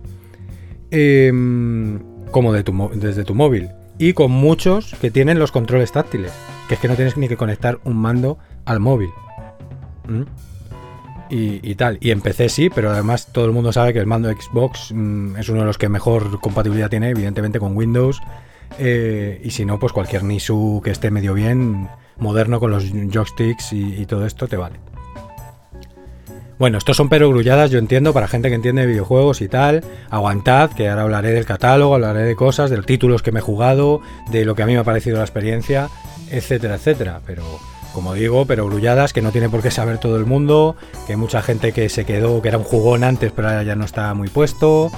Em, 0.91 2.01
como 2.31 2.53
de 2.53 2.65
tu, 2.65 2.91
desde 2.95 3.25
tu 3.25 3.35
móvil. 3.35 3.71
Y 3.99 4.13
con 4.13 4.31
muchos 4.31 4.95
que 5.01 5.11
tienen 5.11 5.39
los 5.39 5.53
controles 5.53 5.93
táctiles. 5.93 6.33
Que 6.69 6.75
es 6.75 6.81
que 6.81 6.89
no 6.89 6.95
tienes 6.95 7.17
ni 7.17 7.29
que 7.29 7.37
conectar 7.37 7.79
un 7.85 7.97
mando 7.97 8.39
al 8.65 8.81
móvil. 8.81 9.11
¿Mm? 10.09 10.23
Y, 11.31 11.75
tal. 11.75 11.99
Y 12.01 12.11
empecé 12.11 12.49
sí, 12.49 12.71
pero 12.71 12.91
además 12.91 13.29
todo 13.33 13.45
el 13.45 13.53
mundo 13.53 13.73
sabe 13.73 13.93
que 13.93 13.99
el 13.99 14.07
mando 14.07 14.31
Xbox 14.31 14.93
mm, 14.93 15.37
es 15.37 15.49
uno 15.49 15.61
de 15.61 15.67
los 15.67 15.79
que 15.79 15.89
mejor 15.89 16.41
compatibilidad 16.41 16.91
tiene, 16.91 17.11
evidentemente, 17.11 17.59
con 17.59 17.77
Windows. 17.77 18.21
Eh, 18.79 19.41
y 19.45 19.51
si 19.51 19.65
no, 19.65 19.79
pues 19.79 19.93
cualquier 19.93 20.25
Nisu 20.25 20.81
que 20.85 20.91
esté 20.91 21.11
medio 21.11 21.35
bien, 21.35 21.89
moderno 22.19 22.61
con 22.61 22.71
los 22.71 22.85
joysticks 22.91 23.73
y, 23.73 24.05
todo 24.07 24.27
esto 24.27 24.47
te 24.49 24.57
vale. 24.57 24.77
Bueno, 26.59 26.79
estos 26.79 26.97
son 26.97 27.09
perogrulladas, 27.09 27.71
yo 27.71 27.79
entiendo, 27.79 28.13
para 28.13 28.27
gente 28.27 28.49
que 28.49 28.57
entiende 28.57 28.85
videojuegos 28.85 29.43
y 29.43 29.49
tal. 29.49 29.85
Aguantad, 30.11 30.71
que 30.73 30.89
ahora 30.89 31.03
hablaré 31.03 31.31
del 31.31 31.47
catálogo, 31.47 31.95
hablaré 31.95 32.23
de 32.23 32.35
cosas, 32.35 32.69
de 32.69 32.77
los 32.77 32.87
títulos 32.87 33.23
que 33.23 33.31
me 33.31 33.39
he 33.39 33.43
jugado, 33.43 34.01
de 34.31 34.45
lo 34.45 34.57
que 34.57 34.65
a 34.65 34.67
mí 34.67 34.73
me 34.73 34.81
ha 34.81 34.85
parecido 34.85 35.19
la 35.19 35.25
experiencia, 35.25 35.89
etcétera, 36.31 36.75
etcétera. 36.75 37.21
Pero 37.25 37.45
como 37.99 38.15
digo, 38.15 38.47
pero 38.47 38.65
grulladas 38.67 39.13
que 39.13 39.23
no 39.23 39.33
tiene 39.33 39.49
por 39.49 39.61
qué 39.61 39.73
saber 39.73 39.99
todo 39.99 40.19
el 40.19 40.25
mundo, 40.25 40.77
que 41.09 41.17
mucha 41.17 41.43
gente 41.43 41.73
que 41.73 41.89
se 41.89 42.05
quedó, 42.05 42.41
que 42.41 42.47
era 42.47 42.57
un 42.57 42.63
jugón 42.63 43.03
antes, 43.03 43.33
pero 43.35 43.49
ahora 43.49 43.65
ya 43.65 43.75
no 43.75 43.85
está 43.85 44.15
muy 44.15 44.29
puesto, 44.29 44.93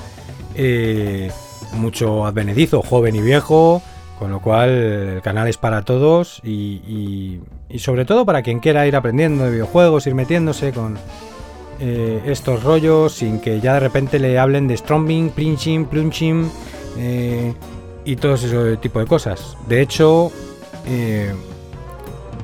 eh, 0.55 1.31
mucho 1.73 2.27
advenedizo, 2.27 2.83
joven 2.83 3.17
y 3.17 3.23
viejo, 3.23 3.81
con 4.19 4.31
lo 4.31 4.41
cual 4.43 4.69
el 4.69 5.23
canal 5.23 5.49
es 5.49 5.57
para 5.57 5.81
todos 5.81 6.43
y, 6.45 7.41
y 7.71 7.79
sobre 7.79 8.05
todo 8.05 8.27
para 8.27 8.43
quien 8.43 8.61
quiera 8.61 8.87
ir 8.87 8.95
aprendiendo 8.95 9.45
de 9.45 9.53
videojuegos, 9.53 10.07
ir 10.07 10.15
metiéndose 10.15 10.73
con 10.73 10.99
eh, 11.81 12.21
estos 12.27 12.63
rollos 12.63 13.15
sin 13.15 13.41
que 13.41 13.61
ya 13.61 13.73
de 13.73 13.81
repente 13.81 14.19
le 14.19 14.39
hablen 14.39 14.69
de 14.69 14.77
strombing, 14.77 15.31
plinching, 15.31 15.87
plunching 15.87 16.51
eh, 16.99 17.55
y 18.05 18.17
todo 18.17 18.35
ese 18.35 18.77
tipo 18.77 19.01
de 19.01 19.07
cosas. 19.07 19.57
De 19.69 19.81
hecho, 19.81 20.31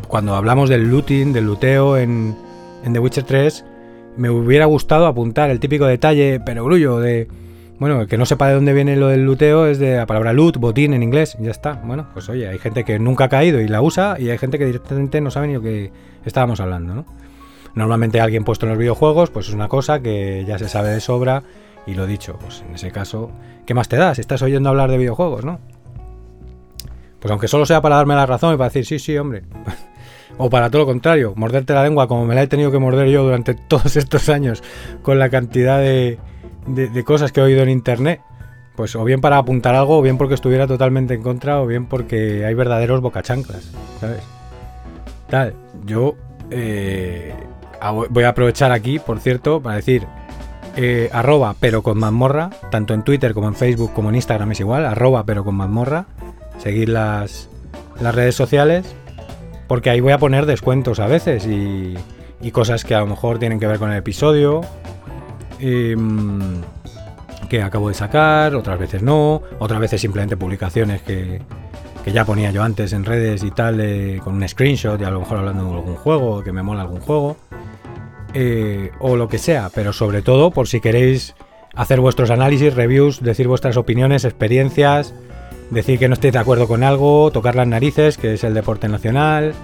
cuando 0.08 0.34
hablamos 0.34 0.68
del 0.68 0.88
looting, 0.88 1.32
del 1.32 1.46
luteo 1.46 1.96
en, 1.96 2.36
The 2.90 2.98
Witcher 2.98 3.24
3, 3.24 3.64
me 4.16 4.30
hubiera 4.30 4.66
gustado 4.66 5.06
apuntar 5.06 5.50
el 5.50 5.60
típico 5.60 5.86
detalle, 5.86 6.40
pero 6.40 6.64
grullo, 6.64 6.98
de 7.00 7.28
bueno, 7.78 8.00
el 8.00 8.08
que 8.08 8.16
no 8.16 8.24
sepa 8.24 8.48
de 8.48 8.54
dónde 8.54 8.72
viene 8.72 8.96
lo 8.96 9.08
del 9.08 9.24
luteo 9.24 9.66
es 9.66 9.78
de 9.78 9.96
la 9.96 10.06
palabra 10.06 10.32
loot, 10.32 10.56
botín 10.56 10.94
en 10.94 11.02
inglés, 11.02 11.36
y 11.38 11.44
ya 11.44 11.50
está. 11.50 11.74
Bueno, 11.74 12.06
pues 12.14 12.28
oye, 12.30 12.48
hay 12.48 12.58
gente 12.58 12.84
que 12.84 12.98
nunca 12.98 13.24
ha 13.24 13.28
caído 13.28 13.60
y 13.60 13.68
la 13.68 13.82
usa, 13.82 14.16
y 14.18 14.30
hay 14.30 14.38
gente 14.38 14.58
que 14.58 14.64
directamente 14.64 15.20
no 15.20 15.30
sabe 15.30 15.48
ni 15.48 15.54
lo 15.54 15.60
que 15.60 15.92
estábamos 16.24 16.60
hablando, 16.60 16.94
¿no? 16.94 17.04
Normalmente 17.74 18.20
alguien 18.20 18.44
puesto 18.44 18.64
en 18.64 18.70
los 18.70 18.78
videojuegos, 18.78 19.28
pues 19.28 19.48
es 19.48 19.54
una 19.54 19.68
cosa 19.68 20.00
que 20.00 20.44
ya 20.46 20.58
se 20.58 20.68
sabe 20.68 20.88
de 20.88 21.00
sobra, 21.00 21.42
y 21.86 21.94
lo 21.94 22.06
dicho, 22.06 22.38
pues 22.40 22.64
en 22.66 22.74
ese 22.74 22.90
caso, 22.90 23.30
¿qué 23.66 23.74
más 23.74 23.88
te 23.88 23.96
das? 23.96 24.18
Estás 24.18 24.40
oyendo 24.40 24.70
hablar 24.70 24.90
de 24.90 24.96
videojuegos, 24.96 25.44
¿no? 25.44 25.60
Pues 27.20 27.30
aunque 27.30 27.48
solo 27.48 27.66
sea 27.66 27.82
para 27.82 27.96
darme 27.96 28.14
la 28.14 28.24
razón 28.24 28.54
y 28.54 28.56
para 28.56 28.68
decir, 28.70 28.86
sí, 28.86 28.98
sí, 28.98 29.18
hombre. 29.18 29.42
O 30.38 30.50
para 30.50 30.70
todo 30.70 30.82
lo 30.82 30.86
contrario, 30.86 31.32
morderte 31.36 31.72
la 31.72 31.82
lengua 31.82 32.08
como 32.08 32.24
me 32.26 32.34
la 32.34 32.42
he 32.42 32.46
tenido 32.46 32.70
que 32.70 32.78
morder 32.78 33.08
yo 33.08 33.24
durante 33.24 33.54
todos 33.68 33.96
estos 33.96 34.28
años 34.28 34.62
con 35.02 35.18
la 35.18 35.30
cantidad 35.30 35.78
de 35.78 36.18
de, 36.66 37.04
cosas 37.04 37.32
que 37.32 37.40
he 37.40 37.42
oído 37.42 37.62
en 37.62 37.70
internet. 37.70 38.20
Pues 38.74 38.94
o 38.94 39.04
bien 39.04 39.22
para 39.22 39.38
apuntar 39.38 39.74
algo, 39.74 39.98
o 39.98 40.02
bien 40.02 40.18
porque 40.18 40.34
estuviera 40.34 40.66
totalmente 40.66 41.14
en 41.14 41.22
contra, 41.22 41.62
o 41.62 41.66
bien 41.66 41.86
porque 41.86 42.44
hay 42.44 42.52
verdaderos 42.52 43.00
bocachanclas, 43.00 43.70
¿sabes? 44.00 44.22
Tal, 45.30 45.54
yo 45.86 46.14
eh, 46.50 47.34
voy 48.10 48.24
a 48.24 48.28
aprovechar 48.28 48.72
aquí, 48.72 48.98
por 48.98 49.18
cierto, 49.18 49.62
para 49.62 49.76
decir 49.76 50.06
eh, 50.76 51.08
arroba 51.10 51.56
pero 51.58 51.82
con 51.82 51.98
mazmorra, 51.98 52.50
tanto 52.70 52.92
en 52.92 53.02
Twitter 53.02 53.32
como 53.32 53.48
en 53.48 53.54
Facebook 53.54 53.94
como 53.94 54.10
en 54.10 54.16
Instagram 54.16 54.52
es 54.52 54.60
igual, 54.60 54.84
arroba 54.84 55.24
pero 55.24 55.42
con 55.42 55.54
mazmorra, 55.54 56.04
seguir 56.58 56.90
las, 56.90 57.48
las 57.98 58.14
redes 58.14 58.34
sociales, 58.34 58.94
porque 59.66 59.90
ahí 59.90 60.00
voy 60.00 60.12
a 60.12 60.18
poner 60.18 60.46
descuentos 60.46 61.00
a 61.00 61.06
veces 61.06 61.46
y, 61.46 61.94
y 62.40 62.50
cosas 62.50 62.84
que 62.84 62.94
a 62.94 63.00
lo 63.00 63.06
mejor 63.06 63.38
tienen 63.38 63.60
que 63.60 63.66
ver 63.66 63.78
con 63.78 63.90
el 63.90 63.98
episodio 63.98 64.62
Em, 65.58 66.62
que 67.48 67.62
acabo 67.62 67.88
de 67.88 67.94
sacar, 67.94 68.56
otras 68.56 68.78
veces 68.78 69.02
no, 69.02 69.40
otras 69.60 69.78
veces 69.78 70.00
simplemente 70.00 70.36
publicaciones 70.36 71.02
que, 71.02 71.40
ya 72.12 72.24
ponía 72.24 72.52
yo 72.52 72.62
antes 72.62 72.92
en 72.92 73.04
redes 73.04 73.42
y 73.42 73.50
tal, 73.50 73.80
con 74.22 74.34
un 74.34 74.48
screenshot 74.48 75.00
y 75.00 75.04
a 75.04 75.10
lo 75.10 75.20
mejor 75.20 75.38
hablando 75.38 75.64
de 75.64 75.74
algún 75.74 75.96
juego, 75.96 76.42
que 76.44 76.52
me 76.52 76.62
mola 76.62 76.82
algún 76.82 77.00
juego, 77.00 77.36
eh, 78.32 78.90
o 79.00 79.16
lo 79.16 79.28
que 79.28 79.38
sea, 79.38 79.70
pero 79.74 79.92
sobre 79.92 80.22
todo 80.22 80.52
por 80.52 80.68
si 80.68 80.80
queréis 80.80 81.34
hacer 81.74 82.00
vuestros 82.00 82.30
análisis, 82.30 82.74
reviews, 82.74 83.22
decir 83.22 83.48
vuestras 83.48 83.76
opiniones, 83.76 84.24
experiencias, 84.24 85.14
decir 85.70 85.98
que 85.98 86.08
no 86.08 86.14
estéis 86.14 86.32
de 86.32 86.38
acuerdo 86.38 86.68
con 86.68 86.82
algo, 86.84 87.30
tocar 87.30 87.54
las 87.54 87.66
narices, 87.66 88.18
que 88.18 88.34
es 88.34 88.44
el 88.44 88.54
deporte 88.54 88.88
nacional, 88.88 89.54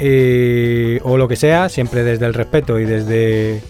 o 0.00 1.16
lo 1.16 1.28
que 1.28 1.36
sea, 1.36 1.68
siempre 1.68 2.02
desde 2.02 2.26
el 2.26 2.34
respeto 2.34 2.78
y 2.78 2.84
desde 2.84 3.62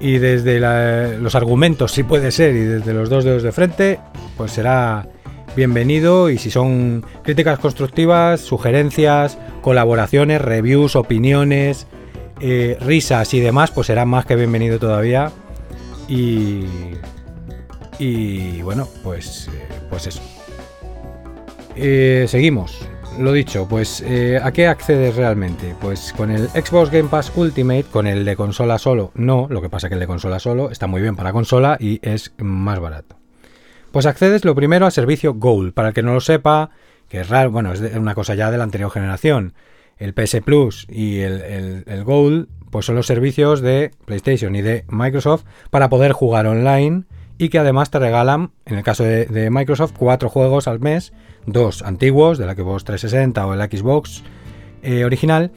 y 0.00 0.18
desde 0.18 1.18
los 1.18 1.34
argumentos, 1.34 1.92
si 1.92 2.02
puede 2.02 2.30
ser, 2.30 2.54
y 2.54 2.60
desde 2.60 2.92
los 2.92 3.08
dos 3.08 3.24
dedos 3.24 3.42
de 3.42 3.52
frente, 3.52 3.98
pues 4.36 4.52
será 4.52 5.08
bienvenido. 5.56 6.28
Y 6.30 6.38
si 6.38 6.50
son 6.50 7.04
críticas 7.22 7.58
constructivas, 7.58 8.40
sugerencias, 8.40 9.38
colaboraciones, 9.62 10.40
reviews, 10.40 10.96
opiniones, 10.96 11.86
eh, 12.40 12.76
risas 12.80 13.32
y 13.34 13.40
demás, 13.40 13.70
pues 13.70 13.86
será 13.86 14.04
más 14.04 14.26
que 14.26 14.36
bienvenido 14.36 14.78
todavía. 14.78 15.32
Y, 16.08 16.64
y 17.98 18.60
bueno, 18.62 18.86
pues, 19.02 19.48
eh, 19.48 19.66
pues 19.88 20.06
eso. 20.06 20.20
Eh, 21.76 22.24
seguimos 22.28 22.88
lo 23.18 23.32
dicho, 23.32 23.66
pues 23.68 24.02
eh, 24.02 24.38
¿a 24.42 24.52
qué 24.52 24.66
accedes 24.66 25.16
realmente? 25.16 25.74
Pues 25.80 26.12
con 26.14 26.30
el 26.30 26.48
Xbox 26.48 26.90
Game 26.90 27.08
Pass 27.08 27.32
Ultimate, 27.34 27.84
con 27.84 28.06
el 28.06 28.24
de 28.24 28.36
consola 28.36 28.78
solo, 28.78 29.10
no, 29.14 29.46
lo 29.48 29.62
que 29.62 29.70
pasa 29.70 29.88
que 29.88 29.94
el 29.94 30.00
de 30.00 30.06
consola 30.06 30.38
solo 30.38 30.70
está 30.70 30.86
muy 30.86 31.00
bien 31.00 31.16
para 31.16 31.32
consola 31.32 31.78
y 31.80 31.98
es 32.02 32.34
más 32.38 32.78
barato. 32.78 33.16
Pues 33.90 34.04
accedes 34.06 34.44
lo 34.44 34.54
primero 34.54 34.84
al 34.84 34.92
servicio 34.92 35.34
Gold, 35.34 35.72
para 35.72 35.88
el 35.88 35.94
que 35.94 36.02
no 36.02 36.12
lo 36.12 36.20
sepa, 36.20 36.70
que 37.08 37.20
es 37.20 37.28
raro, 37.28 37.50
bueno, 37.50 37.72
es 37.72 37.80
una 37.96 38.14
cosa 38.14 38.34
ya 38.34 38.50
de 38.50 38.58
la 38.58 38.64
anterior 38.64 38.90
generación. 38.90 39.54
El 39.96 40.12
PS 40.12 40.42
Plus 40.44 40.86
y 40.90 41.20
el, 41.20 41.84
el, 41.86 42.04
Gold, 42.04 42.48
pues 42.70 42.84
son 42.84 42.96
los 42.96 43.06
servicios 43.06 43.62
de 43.62 43.92
PlayStation 44.04 44.54
y 44.54 44.60
de 44.60 44.84
Microsoft 44.88 45.44
para 45.70 45.88
poder 45.88 46.12
jugar 46.12 46.46
online 46.46 47.04
y 47.38 47.48
que 47.48 47.58
además 47.58 47.90
te 47.90 47.98
regalan, 47.98 48.50
en 48.64 48.78
el 48.78 48.84
caso 48.84 49.04
de, 49.04 49.48
Microsoft, 49.50 49.92
cuatro 49.96 50.28
juegos 50.28 50.68
al 50.68 50.80
mes, 50.80 51.12
dos 51.46 51.82
antiguos 51.82 52.38
de 52.38 52.46
la 52.46 52.54
Xbox 52.54 52.84
360 52.84 53.46
o 53.46 53.54
el 53.54 53.60
Xbox 53.60 54.22
eh, 54.82 55.04
original 55.04 55.52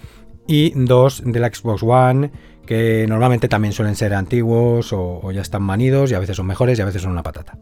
y 0.48 0.72
dos 0.76 1.22
de 1.26 1.40
la 1.40 1.54
Xbox 1.54 1.84
One 1.84 2.32
que 2.66 3.08
normalmente 3.10 3.48
también 3.48 3.74
suelen 3.74 3.96
ser 3.96 4.14
antiguos 4.14 4.94
o, 4.94 5.32
ya 5.32 5.42
están 5.42 5.64
manidos 5.64 6.12
y 6.12 6.14
a 6.14 6.20
veces 6.20 6.38
son 6.38 6.46
mejores 6.46 6.78
y 6.78 6.84
a 6.84 6.86
veces 6.86 7.02
son 7.02 7.12
una 7.12 7.24
patata. 7.24 7.58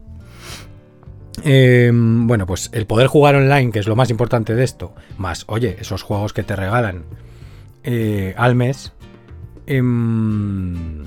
Em, 1.43 2.27
bueno, 2.27 2.45
pues 2.45 2.69
el 2.73 2.85
poder 2.85 3.07
jugar 3.07 3.35
online, 3.35 3.71
que 3.71 3.79
es 3.79 3.87
lo 3.87 3.95
más 3.95 4.09
importante 4.09 4.53
de 4.53 4.65
esto, 4.65 4.93
más, 5.17 5.45
oye, 5.47 5.77
esos 5.79 6.03
juegos 6.03 6.33
que 6.33 6.43
te 6.43 6.57
regalan 6.57 7.05
eh, 7.85 8.33
al 8.35 8.55
mes, 8.55 8.91
em, 9.65 11.05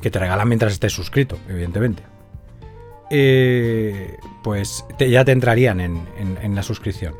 que 0.00 0.10
te 0.10 0.18
regalan 0.18 0.48
mientras 0.48 0.72
estés 0.72 0.94
suscrito, 0.94 1.36
evidentemente. 1.46 2.15
Eh, 3.10 4.16
pues 4.42 4.84
ya 4.98 5.24
te 5.24 5.32
entrarían 5.32 5.80
en, 5.80 6.54
la 6.54 6.62
suscripción. 6.62 7.14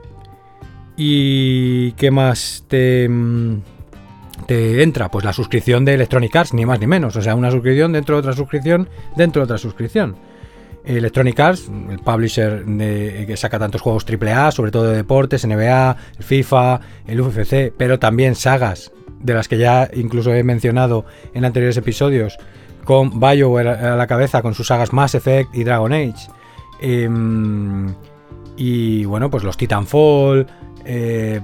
¿Y 0.97 1.93
qué 1.93 2.11
más 2.11 2.65
te, 2.69 3.09
mm, 3.09 3.61
te 4.47 4.83
entra? 4.83 5.11
Pues 5.11 5.25
la 5.25 5.33
suscripción 5.33 5.85
de 5.85 5.95
Electronic 5.95 6.35
Arts, 6.35 6.55
ni 6.55 6.65
más 6.65 6.81
ni 6.81 6.87
menos. 6.87 7.17
O 7.17 7.23
sea, 7.23 7.35
una 7.35 7.51
suscripción 7.51 7.93
dentro 7.93 8.17
de 8.17 8.21
otra 8.21 8.33
suscripción, 8.33 8.89
dentro 9.17 9.41
de 9.41 9.45
otra 9.45 9.59
suscripción. 9.59 10.17
Electronic 10.87 11.39
Arts, 11.41 11.69
el 11.91 11.99
publisher 11.99 12.65
que 12.65 13.37
saca 13.37 13.59
tantos 13.59 13.81
juegos 13.81 14.07
AAA, 14.09 14.53
sobre 14.53 14.71
todo 14.71 14.85
de 14.85 14.97
deportes, 14.97 15.45
NBA, 15.45 15.97
FIFA, 16.21 16.81
el 17.09 17.21
UFC, 17.21 17.73
pero 17.77 17.99
también 17.99 18.37
sagas, 18.37 18.93
de 19.21 19.35
las 19.35 19.49
que 19.49 19.59
ya 19.59 19.91
incluso 19.93 20.33
he 20.33 20.45
mencionado 20.45 21.05
en 21.35 21.45
anteriores 21.45 21.77
episodios, 21.77 22.39
con 22.87 23.19
BioWare 23.19 23.69
a 23.69 23.97
la 23.97 24.07
cabeza 24.07 24.41
con 24.41 24.55
sus 24.55 24.69
sagas 24.69 24.93
Mass 24.93 25.17
Effect 25.17 25.55
y 25.55 25.65
Dragon 25.65 25.93
Age. 25.93 26.31
Em, 26.81 27.93
y 28.57 29.05
bueno, 29.05 29.29
pues 29.29 29.43
los 29.43 29.57
Titanfall, 29.57 30.47
eh, 30.85 31.41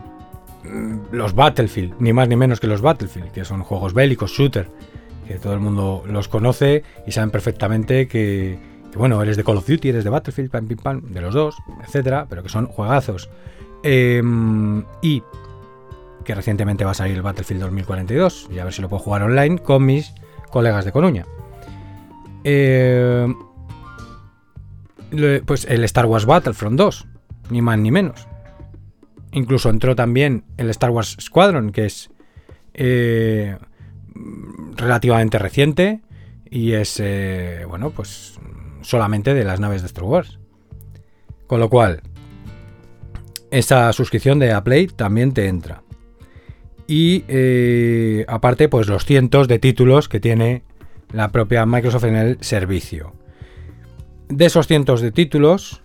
los 1.11 1.35
Battlefield, 1.35 1.97
ni 1.99 2.13
más 2.13 2.29
ni 2.29 2.37
menos 2.37 2.61
que 2.61 2.69
los 2.69 2.81
Battlefield, 2.81 3.33
que 3.33 3.45
son 3.45 3.65
juegos 3.65 3.93
bélicos, 3.93 4.31
shooter, 4.31 4.71
que 5.27 5.35
todo 5.35 5.53
el 5.53 5.59
mundo 5.59 6.05
los 6.07 6.29
conoce 6.29 6.85
y 7.09 7.11
saben 7.11 7.33
perfectamente 7.33 8.07
que, 8.07 8.57
bueno, 8.95 9.21
eres 9.21 9.37
de 9.37 9.43
Call 9.43 9.57
of 9.57 9.67
Duty, 9.67 9.89
eres 9.89 10.05
de 10.05 10.11
Battlefield, 10.11 10.49
pam, 10.49 10.69
pam, 10.81 11.03
de 11.13 11.21
los 11.21 11.35
dos, 11.35 11.57
etcétera, 11.85 12.27
pero 12.31 12.45
que 12.45 12.51
son 12.51 12.67
juegazos. 12.67 13.29
Em, 13.83 14.85
y 15.03 15.25
que 16.25 16.37
recientemente 16.37 16.85
va 16.85 16.93
a 16.93 16.95
salir 16.95 17.17
el 17.17 17.23
Battlefield 17.23 17.63
2042 17.63 18.49
y 18.55 18.61
a 18.61 18.65
ver 18.65 18.73
si 18.73 18.81
lo 18.81 18.89
puedo 18.89 19.03
jugar 19.03 19.25
online 19.25 19.59
con 19.59 19.85
mis 19.85 20.15
colegas 20.53 20.85
de 20.85 20.93
Coruña. 20.93 21.27
Eh, 22.45 23.27
pues 25.45 25.65
el 25.65 25.83
Star 25.85 26.07
Wars 26.07 26.27
Battlefront 26.27 26.79
2, 26.79 27.07
ni 27.51 27.61
más 27.61 27.79
ni 27.79 27.91
menos. 27.91 28.29
Incluso 29.33 29.71
entró 29.71 29.97
también 29.97 30.45
el 30.59 30.71
Star 30.71 30.91
Wars 30.91 31.17
Squadron, 31.21 31.73
que 31.73 31.87
es 31.87 32.11
eh, 32.75 33.57
relativamente 34.77 35.39
reciente 35.39 36.03
y 36.51 36.73
es, 36.73 37.01
eh, 37.01 37.65
bueno, 37.67 37.91
pues 37.91 38.39
solamente 38.83 39.35
de 39.35 39.45
las 39.45 39.59
naves 39.59 39.83
de 39.83 39.87
Star 39.87 40.05
Wars. 40.05 40.39
Con 41.47 41.61
lo 41.61 41.69
cual, 41.69 42.03
esa 43.51 43.93
suscripción 43.93 44.39
de 44.39 44.61
Play 44.63 44.87
también 44.89 45.33
te 45.33 45.49
entra. 45.49 45.83
Y 46.87 47.25
eh, 47.29 48.25
aparte, 48.29 48.69
pues 48.69 48.89
los 48.89 49.05
cientos 49.05 49.49
de 49.49 49.59
títulos 49.59 50.09
que 50.09 50.21
tiene 50.21 50.63
la 51.13 51.31
propia 51.31 51.67
Microsoft 51.67 52.05
en 52.05 52.17
el 52.17 52.39
servicio. 52.41 53.15
De 54.29 54.47
esos 54.47 54.67
cientos 54.67 55.01
de 55.01 55.13
títulos, 55.13 55.83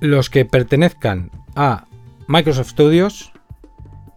los 0.00 0.30
que 0.30 0.44
pertenezcan 0.44 1.30
a 1.54 1.86
Microsoft 2.26 2.70
Studios, 2.70 3.32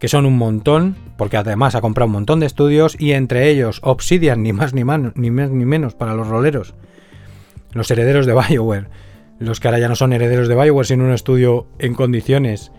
que 0.00 0.08
son 0.08 0.26
un 0.26 0.36
montón, 0.36 0.96
porque 1.16 1.36
además 1.36 1.74
ha 1.74 1.80
comprado 1.80 2.06
un 2.06 2.12
montón 2.12 2.40
de 2.40 2.46
estudios, 2.46 2.96
y 2.98 3.12
entre 3.12 3.50
ellos 3.50 3.80
Obsidian, 3.82 4.42
ni 4.42 4.52
más 4.52 4.74
ni, 4.74 4.82
ni, 5.14 5.30
más, 5.30 5.50
ni 5.50 5.64
menos 5.64 5.94
para 5.94 6.14
los 6.14 6.28
roleros, 6.28 6.74
los 7.72 7.90
herederos 7.90 8.26
de 8.26 8.34
BioWare, 8.34 8.88
los 9.38 9.60
que 9.60 9.68
ahora 9.68 9.78
ya 9.78 9.88
no 9.88 9.96
son 9.96 10.12
herederos 10.12 10.48
de 10.48 10.54
BioWare, 10.54 10.86
sino 10.86 11.04
un 11.04 11.12
estudio 11.12 11.66
en 11.78 11.94
condiciones. 11.94 12.72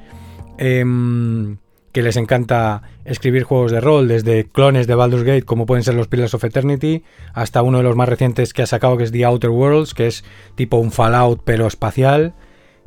Em, 0.57 1.57
que 1.95 2.01
les 2.01 2.17
encanta 2.17 2.81
escribir 3.05 3.43
juegos 3.43 3.71
de 3.71 3.79
rol, 3.79 4.09
desde 4.09 4.43
clones 4.43 4.85
de 4.85 4.95
Baldur's 4.95 5.23
Gate, 5.23 5.43
como 5.43 5.65
pueden 5.65 5.81
ser 5.81 5.93
los 5.93 6.09
Pillars 6.09 6.33
of 6.33 6.43
Eternity, 6.43 7.05
hasta 7.33 7.61
uno 7.61 7.77
de 7.77 7.85
los 7.85 7.95
más 7.95 8.09
recientes 8.09 8.51
que 8.51 8.63
ha 8.63 8.65
sacado, 8.65 8.97
que 8.97 9.05
es 9.05 9.13
The 9.13 9.23
Outer 9.23 9.49
Worlds, 9.49 9.93
que 9.93 10.07
es 10.07 10.25
tipo 10.55 10.75
un 10.75 10.91
Fallout 10.91 11.39
pero 11.45 11.67
espacial, 11.67 12.33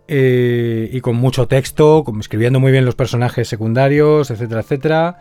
eh, 0.09 0.91
y 0.93 1.01
con 1.01 1.17
mucho 1.17 1.49
texto, 1.49 2.05
escribiendo 2.21 2.61
muy 2.61 2.71
bien 2.71 2.85
los 2.85 2.97
personajes 2.97 3.49
secundarios, 3.49 4.31
etcétera, 4.31 4.61
etcétera 4.61 5.19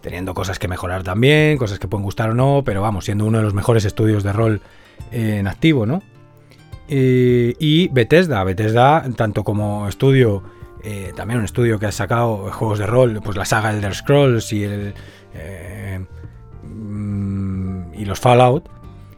teniendo 0.00 0.32
cosas 0.32 0.60
que 0.60 0.68
mejorar 0.68 1.02
también, 1.02 1.58
cosas 1.58 1.80
que 1.80 1.88
pueden 1.88 2.04
gustar 2.04 2.30
o 2.30 2.34
no, 2.34 2.62
pero 2.64 2.82
vamos, 2.82 3.06
siendo 3.06 3.24
uno 3.24 3.38
de 3.38 3.44
los 3.44 3.52
mejores 3.52 3.84
estudios 3.84 4.22
de 4.22 4.32
rol 4.32 4.60
en 5.10 5.48
activo, 5.48 5.86
¿no? 5.86 6.04
Eh, 6.88 7.56
y 7.58 7.88
Bethesda, 7.88 8.44
Bethesda, 8.44 9.04
tanto 9.16 9.42
como 9.42 9.88
estudio, 9.88 10.44
eh, 10.82 11.12
también 11.14 11.38
un 11.38 11.44
estudio 11.44 11.78
que 11.78 11.86
ha 11.86 11.92
sacado 11.92 12.50
juegos 12.52 12.78
de 12.78 12.86
rol, 12.86 13.20
pues 13.22 13.36
la 13.36 13.44
saga 13.44 13.70
Elder 13.70 13.94
Scrolls 13.94 14.52
y 14.52 14.64
el 14.64 14.94
eh, 15.34 16.04
mm, 16.62 17.94
y 17.94 18.04
los 18.04 18.20
Fallout, 18.20 18.68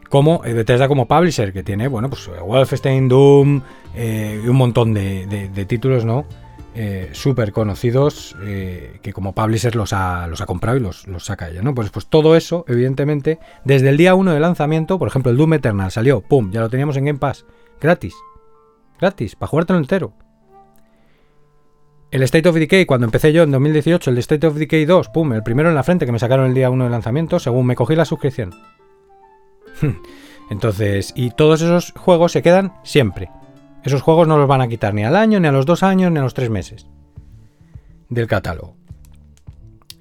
como 0.09 0.39
Bethesda 0.39 0.87
como 0.87 1.07
publisher, 1.07 1.53
que 1.53 1.63
tiene, 1.63 1.87
bueno, 1.87 2.09
pues 2.09 2.29
Wolfenstein, 2.45 3.07
Doom 3.07 3.61
y 3.95 4.47
un 4.47 4.55
montón 4.55 4.93
de 4.93 5.65
títulos, 5.67 6.03
¿no? 6.05 6.25
eh, 6.73 7.09
súper 7.11 7.51
conocidos 7.51 8.35
eh, 8.43 8.99
que 9.01 9.11
como 9.11 9.33
publisher 9.33 9.75
los 9.75 9.91
ha, 9.93 10.27
los 10.27 10.39
ha 10.41 10.45
comprado 10.45 10.77
y 10.77 10.79
los, 10.79 11.05
saca 11.17 11.49
ella, 11.49 11.61
¿no? 11.61 11.75
Pues, 11.75 11.89
pues 11.89 12.07
todo 12.07 12.35
eso, 12.35 12.63
evidentemente, 12.67 13.39
desde 13.65 13.89
el 13.89 13.97
día 13.97 14.15
1 14.15 14.33
de 14.33 14.39
lanzamiento, 14.39 14.97
por 14.97 15.07
ejemplo, 15.07 15.31
el 15.31 15.37
Doom 15.37 15.55
Eternal 15.55 15.91
salió, 15.91 16.21
pum, 16.21 16.51
ya 16.51 16.61
lo 16.61 16.69
teníamos 16.69 16.95
en 16.97 17.05
Game 17.05 17.19
Pass, 17.19 17.45
gratis, 17.79 18.15
gratis, 18.99 19.35
para 19.35 19.49
jugártelo 19.49 19.79
entero. 19.79 20.13
El 22.11 22.23
State 22.23 22.49
of 22.49 22.55
Decay, 22.55 22.85
cuando 22.85 23.05
empecé 23.05 23.31
yo 23.31 23.43
en 23.43 23.51
2018, 23.51 24.11
el 24.11 24.17
State 24.17 24.45
of 24.45 24.55
Decay 24.55 24.83
2, 24.83 25.09
pum, 25.09 25.31
el 25.31 25.43
primero 25.43 25.69
en 25.69 25.75
la 25.75 25.83
frente 25.83 26.05
que 26.05 26.11
me 26.11 26.19
sacaron 26.19 26.47
el 26.47 26.53
día 26.53 26.69
1 26.69 26.83
de 26.83 26.89
lanzamiento, 26.89 27.39
según 27.39 27.65
me 27.65 27.75
cogí 27.75 27.95
la 27.95 28.03
suscripción. 28.03 28.53
Entonces, 30.49 31.13
y 31.15 31.31
todos 31.31 31.61
esos 31.61 31.93
juegos 31.95 32.33
se 32.33 32.41
quedan 32.41 32.73
siempre. 32.83 33.29
Esos 33.85 34.01
juegos 34.01 34.27
no 34.27 34.37
los 34.37 34.47
van 34.47 34.59
a 34.59 34.67
quitar 34.67 34.93
ni 34.93 35.05
al 35.05 35.15
año, 35.15 35.39
ni 35.39 35.47
a 35.47 35.53
los 35.53 35.65
dos 35.65 35.83
años, 35.83 36.11
ni 36.11 36.19
a 36.19 36.21
los 36.21 36.33
tres 36.33 36.49
meses 36.49 36.85
del 38.09 38.27
catálogo. 38.27 38.75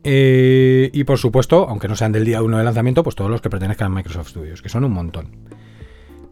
Eh, 0.03 0.91
y 0.93 1.05
por 1.05 1.19
supuesto, 1.19 1.69
aunque 1.69 1.87
no 1.87 1.95
sean 1.95 2.11
del 2.11 2.25
día 2.25 2.43
1 2.43 2.59
de 2.59 2.65
lanzamiento, 2.65 3.05
pues 3.05 3.15
todos 3.15 3.31
los 3.31 3.41
que 3.41 3.51
pertenezcan 3.51 3.93
a 3.93 3.95
Microsoft 3.95 4.31
Studios, 4.31 4.63
que 4.63 4.69
son 4.69 4.85
un 4.85 4.93
montón. 4.93 5.29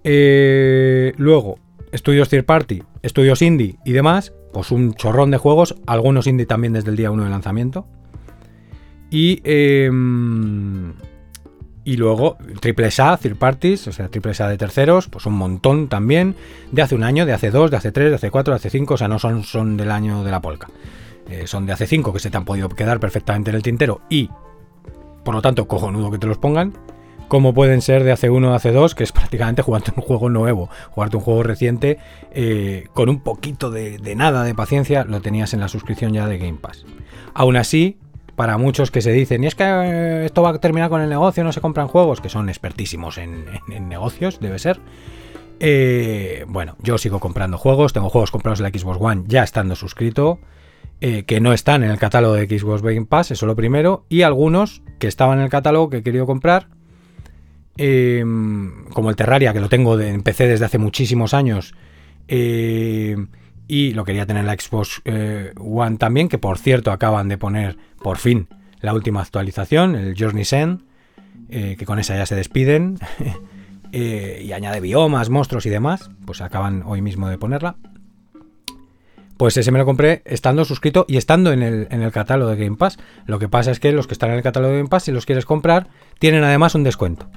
Eh, 0.03 1.13
luego, 1.17 1.61
estudios 1.93 2.29
third 2.29 2.45
party, 2.45 2.83
estudios 3.03 3.43
indie 3.43 3.77
y 3.85 3.93
demás, 3.93 4.33
pues 4.53 4.71
un 4.71 4.95
chorrón 4.95 5.31
de 5.31 5.39
juegos, 5.39 5.77
algunos 5.87 6.27
indie 6.27 6.47
también 6.47 6.73
desde 6.73 6.91
el 6.91 6.97
día 6.97 7.11
1 7.11 7.25
de 7.25 7.31
lanzamiento. 7.31 7.87
Y 9.11 9.41
em, 9.45 10.93
y 11.89 11.97
luego 11.97 12.37
triple 12.61 12.91
A, 12.99 13.17
third 13.17 13.37
parties, 13.37 13.87
o 13.89 13.93
sea, 13.93 14.09
triple 14.09 14.33
A 14.39 14.49
de 14.49 14.59
terceros, 14.59 15.09
pues 15.09 15.25
un 15.25 15.33
montón 15.33 15.89
también, 15.89 16.35
de 16.71 16.83
hace 16.83 16.95
un 16.95 17.03
año, 17.03 17.25
de 17.25 17.33
hace 17.33 17.51
dos, 17.51 17.71
de 17.71 17.79
hace 17.79 17.93
tres, 17.93 18.11
de 18.11 18.17
hace 18.17 18.31
cuatro, 18.31 18.53
de 18.53 18.57
hace 18.57 18.69
cinco, 18.69 18.93
o 18.93 18.97
sea, 18.99 19.09
no 19.09 19.19
son, 19.19 19.43
son 19.43 19.79
del 19.79 19.91
año 19.91 20.23
de 20.23 20.31
la 20.31 20.43
polca. 20.43 20.69
Eh, 21.31 21.47
son 21.47 21.65
de 21.65 21.73
hace 21.73 21.87
cinco 21.87 22.13
que 22.13 22.19
se 22.19 22.29
te 22.29 22.37
han 22.37 22.45
podido 22.45 22.69
quedar 22.69 23.01
perfectamente 23.01 23.49
en 23.49 23.57
el 23.57 23.63
tintero 23.63 24.03
y, 24.11 24.29
por 25.25 25.35
lo 25.35 25.41
tanto, 25.41 25.67
cojonudo 25.67 26.11
que 26.11 26.19
te 26.19 26.27
los 26.27 26.37
pongan. 26.37 26.75
Como 27.29 27.53
pueden 27.53 27.83
ser 27.83 28.05
de 28.05 28.13
hace 28.13 28.31
uno, 28.31 28.55
hace 28.55 28.73
dos, 28.73 28.95
que 28.95 29.05
es 29.05 29.13
prácticamente 29.19 29.63
jugarte 29.63 29.93
un 29.95 30.03
juego 30.03 30.31
nuevo, 30.31 30.71
jugarte 30.91 31.19
un 31.19 31.23
juego 31.23 31.43
reciente, 31.43 31.99
eh, 32.33 32.89
con 32.95 33.09
un 33.09 33.21
poquito 33.21 33.71
de, 33.71 33.99
nada 34.17 34.45
de 34.45 34.55
paciencia, 34.55 35.05
lo 35.05 35.21
tenías 35.21 35.55
en 35.55 35.61
la 35.61 35.69
suscripción 35.69 36.13
ya 36.13 36.27
de 36.27 36.39
Game 36.39 36.59
Pass. 36.61 36.85
Aún 37.35 37.57
así, 37.57 37.99
para 38.35 38.57
muchos 38.57 38.91
que 38.91 39.03
se 39.03 39.13
dicen, 39.13 39.45
y 39.45 39.47
es 39.47 39.55
que 39.55 39.65
eh, 39.65 40.25
esto 40.25 40.43
va 40.43 40.51
a 40.51 40.59
terminar 40.59 40.89
con 40.89 41.03
el 41.03 41.11
negocio, 41.11 41.45
no 41.45 41.53
se 41.53 41.61
compran 41.61 41.89
juegos, 41.89 42.21
que 42.21 42.31
son 42.31 42.49
expertísimos 42.49 43.19
en, 43.19 43.45
negocios, 43.89 44.41
debe 44.41 44.59
ser. 44.59 44.81
Eh, 45.61 46.45
bueno, 46.49 46.77
yo 46.83 46.99
sigo 46.99 47.21
comprando 47.21 47.59
juegos, 47.59 47.93
tengo 47.93 48.09
juegos 48.09 48.31
comprados 48.31 48.61
en 48.61 48.65
la 48.65 48.71
Xbox 48.71 48.99
One 49.01 49.25
ya 49.27 49.43
estando 49.43 49.77
suscrito, 49.77 50.39
que 51.01 51.41
no 51.41 51.53
están 51.53 51.85
en 51.85 51.91
el 51.91 51.99
catálogo 51.99 52.35
de 52.35 52.49
Xbox 52.49 52.83
Game 52.83 53.07
Pass, 53.07 53.31
eso 53.31 53.47
lo 53.47 53.55
primero, 53.55 54.05
y 54.09 54.23
algunos 54.23 54.83
que 54.99 55.07
estaban 55.07 55.39
en 55.39 55.45
el 55.45 55.51
catálogo 55.51 55.91
que 55.91 55.99
he 55.99 56.03
querido 56.03 56.27
comprar, 56.27 56.67
como 57.79 59.11
el 59.11 59.17
Terraria, 59.17 59.53
que 59.53 59.61
lo 59.61 59.69
tengo 59.69 59.97
de, 59.97 60.09
en 60.09 60.23
PC 60.23 60.49
desde 60.49 60.65
hace 60.65 60.79
muchísimos 60.79 61.33
años, 61.35 61.75
y 63.69 63.93
lo 63.93 64.05
quería 64.05 64.27
tener 64.27 64.41
en 64.41 64.47
la 64.47 64.55
Xbox 64.55 65.03
eh, 65.05 65.53
One 65.59 65.99
también, 65.99 66.29
que 66.29 66.39
por 66.39 66.59
cierto 66.59 66.91
acaban 66.91 67.29
de 67.29 67.37
poner 67.37 67.77
por 68.03 68.17
fin 68.17 68.49
la 68.81 68.95
última 68.95 69.21
actualización, 69.21 69.95
el 69.95 70.15
Journey's 70.19 70.53
End, 70.55 70.81
eh, 71.51 71.77
que 71.79 71.85
con 71.85 71.99
esa 71.99 72.17
ya 72.17 72.25
se 72.25 72.35
despiden 72.35 72.99
eh, 73.93 74.43
y 74.45 74.53
añade 74.53 74.81
biomas, 74.81 75.29
monstruos 75.29 75.67
y 75.67 75.71
demás, 75.71 76.11
pues 76.25 76.41
acaban 76.41 76.83
hoy 76.87 77.03
mismo 77.03 77.29
de 77.29 77.37
ponerla. 77.37 77.77
Pues 79.37 79.57
ese 79.57 79.71
me 79.71 79.79
lo 79.79 79.85
compré 79.85 80.23
estando 80.25 80.65
suscrito 80.65 81.05
y 81.07 81.17
estando 81.17 81.53
en 81.53 81.63
el, 81.63 81.87
en 81.91 82.03
el, 82.03 82.11
catálogo 82.11 82.51
de 82.51 82.57
Game 82.57 82.77
Pass. 82.77 82.99
Lo 83.27 83.39
que 83.39 83.49
pasa 83.49 83.71
es 83.71 83.79
que 83.79 83.93
los 83.93 84.09
que 84.09 84.15
están 84.15 84.31
en 84.31 84.37
el 84.37 84.43
catálogo 84.43 84.73
de 84.73 84.79
Game 84.79 84.89
Pass, 84.89 85.05
si 85.05 85.13
los 85.13 85.27
quieres 85.27 85.45
comprar, 85.45 85.89
tienen 86.19 86.43
además 86.43 86.75
un 86.75 86.83
descuento. 86.83 87.31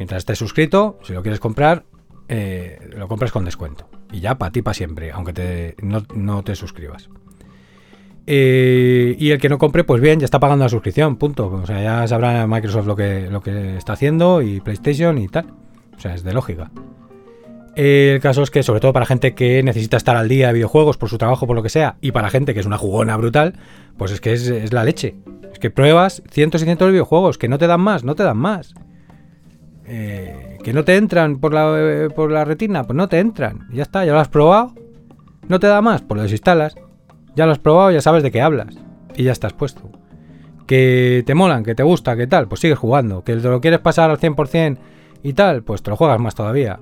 Mientras 0.00 0.20
estés 0.20 0.38
suscrito, 0.38 0.98
si 1.02 1.12
lo 1.12 1.20
quieres 1.20 1.40
comprar, 1.40 1.84
lo 2.96 3.06
compras 3.06 3.32
con 3.32 3.44
descuento. 3.44 3.86
Y 4.10 4.20
ya, 4.20 4.38
para 4.38 4.50
ti, 4.50 4.62
para 4.62 4.72
siempre, 4.72 5.12
aunque 5.12 5.34
te, 5.34 5.76
no, 5.82 6.42
te 6.42 6.54
suscribas. 6.54 7.10
Eh, 8.26 9.14
y 9.18 9.30
el 9.30 9.38
que 9.38 9.50
no 9.50 9.58
compre, 9.58 9.84
pues 9.84 10.00
bien, 10.00 10.18
ya 10.18 10.24
está 10.24 10.40
pagando 10.40 10.64
la 10.64 10.70
suscripción, 10.70 11.16
punto. 11.16 11.48
O 11.48 11.66
sea, 11.66 11.82
ya 11.82 12.08
sabrá 12.08 12.46
Microsoft 12.46 12.86
lo 12.86 12.96
que, 12.96 13.28
lo 13.30 13.42
que 13.42 13.76
está 13.76 13.92
haciendo 13.92 14.40
y 14.40 14.60
PlayStation 14.60 15.18
y 15.18 15.28
tal. 15.28 15.52
O 15.94 16.00
sea, 16.00 16.14
es 16.14 16.24
de 16.24 16.32
lógica. 16.32 16.70
El 17.76 18.20
caso 18.20 18.42
es 18.42 18.50
que, 18.50 18.62
sobre 18.62 18.80
todo 18.80 18.94
para 18.94 19.04
gente 19.04 19.34
que 19.34 19.62
necesita 19.62 19.98
estar 19.98 20.16
al 20.16 20.30
día 20.30 20.46
de 20.46 20.54
videojuegos 20.54 20.96
por 20.96 21.10
su 21.10 21.18
trabajo, 21.18 21.46
por 21.46 21.56
lo 21.56 21.62
que 21.62 21.68
sea, 21.68 21.98
y 22.00 22.12
para 22.12 22.30
gente 22.30 22.54
que 22.54 22.60
es 22.60 22.66
una 22.66 22.78
jugona 22.78 23.18
brutal, 23.18 23.52
pues 23.98 24.12
es 24.12 24.22
que 24.22 24.32
es 24.32 24.72
la 24.72 24.82
leche. 24.82 25.16
Es 25.52 25.58
que 25.58 25.70
pruebas 25.70 26.22
cientos 26.30 26.62
y 26.62 26.64
cientos 26.64 26.86
de 26.86 26.92
videojuegos 26.92 27.36
que 27.36 27.48
no 27.48 27.58
te 27.58 27.66
dan 27.66 27.82
más, 27.82 28.02
no 28.02 28.14
te 28.14 28.22
dan 28.22 28.38
más. 28.38 28.72
Eh, 29.92 30.58
que 30.62 30.72
no 30.72 30.84
te 30.84 30.96
entran 30.96 31.40
por 31.40 31.52
la, 31.52 31.74
eh, 31.76 32.10
por 32.14 32.30
la 32.30 32.44
retina, 32.44 32.84
pues 32.84 32.96
no 32.96 33.08
te 33.08 33.18
entran. 33.18 33.66
Ya 33.72 33.82
está, 33.82 34.04
ya 34.04 34.12
lo 34.12 34.20
has 34.20 34.28
probado. 34.28 34.72
No 35.48 35.58
te 35.58 35.66
da 35.66 35.80
más, 35.82 36.02
pues 36.02 36.16
lo 36.16 36.22
desinstalas. 36.22 36.76
Ya 37.34 37.44
lo 37.44 37.50
has 37.50 37.58
probado, 37.58 37.90
ya 37.90 38.00
sabes 38.00 38.22
de 38.22 38.30
qué 38.30 38.40
hablas. 38.40 38.78
Y 39.16 39.24
ya 39.24 39.32
estás 39.32 39.52
puesto. 39.52 39.90
Que 40.68 41.24
te 41.26 41.34
molan, 41.34 41.64
que 41.64 41.74
te 41.74 41.82
gusta, 41.82 42.16
que 42.16 42.28
tal, 42.28 42.46
pues 42.46 42.60
sigues 42.60 42.78
jugando. 42.78 43.24
Que 43.24 43.34
te 43.34 43.48
lo 43.48 43.60
quieres 43.60 43.80
pasar 43.80 44.10
al 44.10 44.18
100% 44.18 44.78
y 45.24 45.32
tal, 45.32 45.64
pues 45.64 45.82
te 45.82 45.90
lo 45.90 45.96
juegas 45.96 46.20
más 46.20 46.36
todavía. 46.36 46.78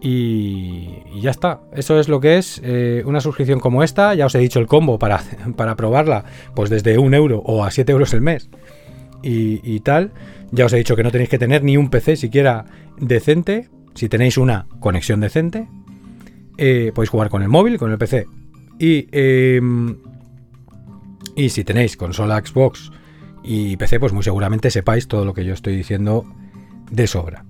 Y, 0.00 1.20
ya 1.20 1.30
está. 1.30 1.60
Eso 1.74 2.00
es 2.00 2.08
lo 2.08 2.18
que 2.20 2.38
es 2.38 2.62
eh, 2.64 3.02
una 3.04 3.20
suscripción 3.20 3.60
como 3.60 3.82
esta. 3.82 4.14
Ya 4.14 4.24
os 4.24 4.34
he 4.34 4.38
dicho 4.38 4.58
el 4.58 4.66
combo 4.66 4.98
para, 4.98 5.20
para 5.56 5.76
probarla, 5.76 6.24
pues 6.54 6.70
desde 6.70 6.96
un 6.96 7.12
euro 7.12 7.42
o 7.44 7.62
a 7.62 7.70
7 7.70 7.92
euros 7.92 8.14
el 8.14 8.22
mes. 8.22 8.48
y 9.22 9.80
tal. 9.80 10.12
Ya 10.52 10.66
os 10.66 10.72
he 10.72 10.76
dicho 10.76 10.96
que 10.96 11.02
no 11.02 11.10
tenéis 11.10 11.30
que 11.30 11.38
tener 11.38 11.62
ni 11.62 11.76
un 11.76 11.90
PC 11.90 12.16
siquiera 12.16 12.66
decente. 12.98 13.68
Si 13.94 14.08
tenéis 14.08 14.36
una 14.38 14.66
conexión 14.80 15.20
decente, 15.20 15.68
eh, 16.56 16.92
podéis 16.94 17.10
jugar 17.10 17.28
con 17.28 17.42
el 17.42 17.48
móvil, 17.48 17.78
con 17.78 17.90
el 17.90 17.98
PC. 17.98 18.26
Y, 18.78 19.08
em, 19.12 19.96
y 21.36 21.50
si 21.50 21.64
tenéis 21.64 21.96
consola 21.96 22.42
Xbox 22.44 22.90
y 23.42 23.76
PC, 23.76 24.00
pues 24.00 24.12
muy 24.12 24.22
seguramente 24.22 24.70
sepáis 24.70 25.08
todo 25.08 25.24
lo 25.24 25.34
que 25.34 25.44
yo 25.44 25.54
estoy 25.54 25.76
diciendo 25.76 26.24
de 26.90 27.06
sobra. 27.06 27.44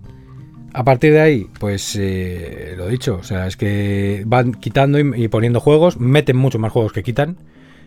A 0.72 0.84
partir 0.84 1.12
de 1.12 1.20
ahí, 1.20 1.50
pues 1.58 1.96
eh, 1.98 2.74
lo 2.76 2.86
dicho, 2.86 3.16
o 3.16 3.22
sea, 3.24 3.46
es 3.46 3.56
que 3.56 4.22
van 4.26 4.52
quitando 4.52 5.00
y, 5.00 5.28
poniendo 5.28 5.58
juegos, 5.58 5.98
meten 5.98 6.36
mucho 6.36 6.58
más 6.58 6.70
juegos 6.72 6.92
que 6.92 7.02
quitan. 7.02 7.38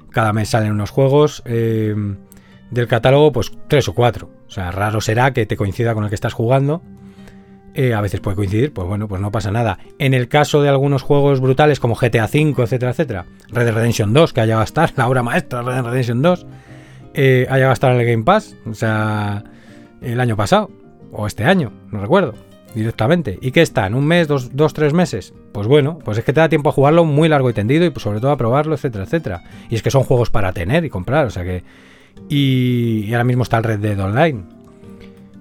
Cada 0.10 0.34
mes 0.34 0.50
salen 0.50 0.74
unos 0.74 0.90
juegos. 0.90 1.44
Em, 1.46 2.18
del 2.72 2.88
catálogo, 2.88 3.32
pues 3.32 3.52
tres 3.68 3.88
o 3.88 3.94
cuatro. 3.94 4.30
O 4.48 4.52
sea, 4.52 4.72
raro 4.72 5.02
será 5.02 5.34
que 5.34 5.46
te 5.46 5.58
coincida 5.58 5.94
con 5.94 6.04
el 6.04 6.10
que 6.10 6.16
estás 6.16 6.34
jugando. 6.34 6.82
Eh, 7.76 7.94
a 7.94 8.02
veces 8.02 8.20
puede 8.20 8.36
coincidir, 8.36 8.72
pues 8.72 8.88
bueno, 8.88 9.08
pues 9.08 9.20
no 9.20 9.32
pasa 9.32 9.52
nada. 9.52 9.80
En 9.98 10.14
el 10.14 10.28
caso 10.28 10.62
de 10.62 10.70
algunos 10.70 11.02
juegos 11.02 11.40
brutales 11.40 11.80
como 11.80 11.96
GTA 11.96 12.26
V, 12.26 12.54
etcétera, 12.62 12.92
etcétera, 12.92 13.26
Red 13.50 13.66
Dead 13.66 13.74
Redemption 13.74 14.14
2, 14.14 14.32
que 14.32 14.42
ha 14.42 14.46
llegado 14.46 14.64
a 14.64 14.90
la 14.96 15.08
obra 15.08 15.24
maestra 15.24 15.64
Red 15.64 15.74
Dead 15.74 15.84
Redemption 15.84 16.22
2, 16.22 16.46
eh, 17.16 17.48
ha 17.50 17.56
llegado 17.56 17.74
a 17.82 17.92
en 17.92 18.00
el 18.00 18.06
Game 18.06 18.24
Pass, 18.24 18.56
o 18.68 18.76
sea, 18.76 19.44
el 20.02 20.20
año 20.20 20.36
pasado, 20.36 20.70
o 21.12 21.26
este 21.26 21.46
año, 21.46 21.74
no 21.92 22.00
recuerdo, 22.00 22.36
directamente. 22.76 23.40
¿Y 23.42 23.52
qué 23.52 23.62
está? 23.62 23.88
¿En 23.88 23.96
un 23.96 24.06
mes, 24.06 24.28
dos, 24.28 24.56
dos, 24.56 24.74
tres 24.74 24.94
meses? 24.94 25.34
Pues 25.52 25.66
bueno, 25.66 26.00
pues 26.04 26.18
es 26.18 26.24
que 26.24 26.34
te 26.34 26.42
da 26.42 26.50
tiempo 26.50 26.70
a 26.70 26.74
jugarlo 26.74 27.06
muy 27.06 27.28
largo 27.30 27.50
y 27.50 27.54
tendido 27.54 27.86
y 27.86 27.90
pues 27.90 28.04
sobre 28.04 28.20
todo 28.20 28.32
a 28.32 28.38
probarlo, 28.38 28.76
etcétera, 28.76 29.06
etcétera. 29.06 29.44
Y 29.70 29.76
es 29.76 29.82
que 29.84 29.92
son 29.92 30.04
juegos 30.04 30.30
para 30.30 30.54
tener 30.54 30.86
y 30.86 30.90
comprar, 30.90 31.26
o 31.26 31.30
sea 31.30 31.44
que 31.44 31.64
y, 32.30 33.12
ahora 33.12 33.24
mismo 33.24 33.44
está 33.44 33.58
el 33.58 33.64
Red 33.64 33.80
Dead 33.80 34.00
Online. 34.00 34.44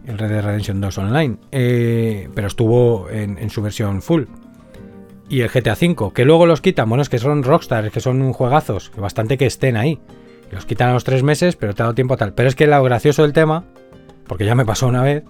El 0.06 0.18
Red 0.18 0.30
Dead 0.30 0.44
Redemption 0.44 0.80
2 0.80 0.98
Online. 0.98 1.36
Eh, 1.50 2.28
pero 2.34 2.48
estuvo 2.48 3.08
en, 3.10 3.48
su 3.50 3.62
versión 3.62 4.02
full. 4.02 4.24
Y 5.28 5.40
el 5.40 5.48
GTA 5.48 5.72
V, 5.72 6.12
que 6.12 6.24
luego 6.24 6.46
los 6.46 6.60
quitan. 6.60 6.88
Bueno, 6.88 7.02
es 7.02 7.08
que 7.08 7.18
son 7.18 7.42
Rockstar, 7.42 7.86
es 7.86 7.92
que 7.92 8.00
son 8.00 8.32
juegazos. 8.32 8.90
Bastante 8.96 9.38
que 9.38 9.46
estén 9.46 9.76
ahí. 9.76 10.00
Los 10.50 10.66
quitan 10.66 10.90
a 10.90 10.92
los 10.92 11.04
tres 11.04 11.22
meses, 11.22 11.56
pero 11.56 11.74
te 11.74 11.82
ha 11.82 11.84
dado 11.84 11.94
tiempo 11.94 12.14
a 12.14 12.16
tal. 12.18 12.34
Pero 12.34 12.48
es 12.48 12.54
que 12.54 12.66
lo 12.66 12.82
gracioso 12.82 13.22
del 13.22 13.32
tema, 13.32 13.64
porque 14.26 14.44
ya 14.44 14.54
me 14.54 14.66
pasó 14.66 14.86
una 14.86 15.02
vez, 15.02 15.24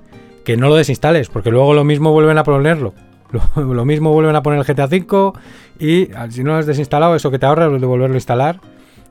que 0.44 0.56
no 0.56 0.68
lo 0.68 0.74
desinstales, 0.74 1.28
porque 1.28 1.52
luego 1.52 1.74
lo 1.74 1.84
mismo 1.84 2.10
vuelven 2.10 2.38
a 2.38 2.44
ponerlo. 2.44 2.94
Lo, 3.56 3.86
mismo 3.86 4.12
vuelven 4.12 4.36
a 4.36 4.42
poner 4.42 4.58
el 4.58 4.66
GTA 4.66 4.84
V 4.84 5.32
y 5.78 6.10
si 6.28 6.44
no 6.44 6.52
lo 6.52 6.58
has 6.58 6.66
desinstalado, 6.66 7.16
eso 7.16 7.30
que 7.30 7.38
te 7.38 7.46
ahorras 7.46 7.72
es 7.72 7.80
de 7.80 7.86
volverlo 7.86 8.12
a 8.12 8.18
instalar 8.18 8.60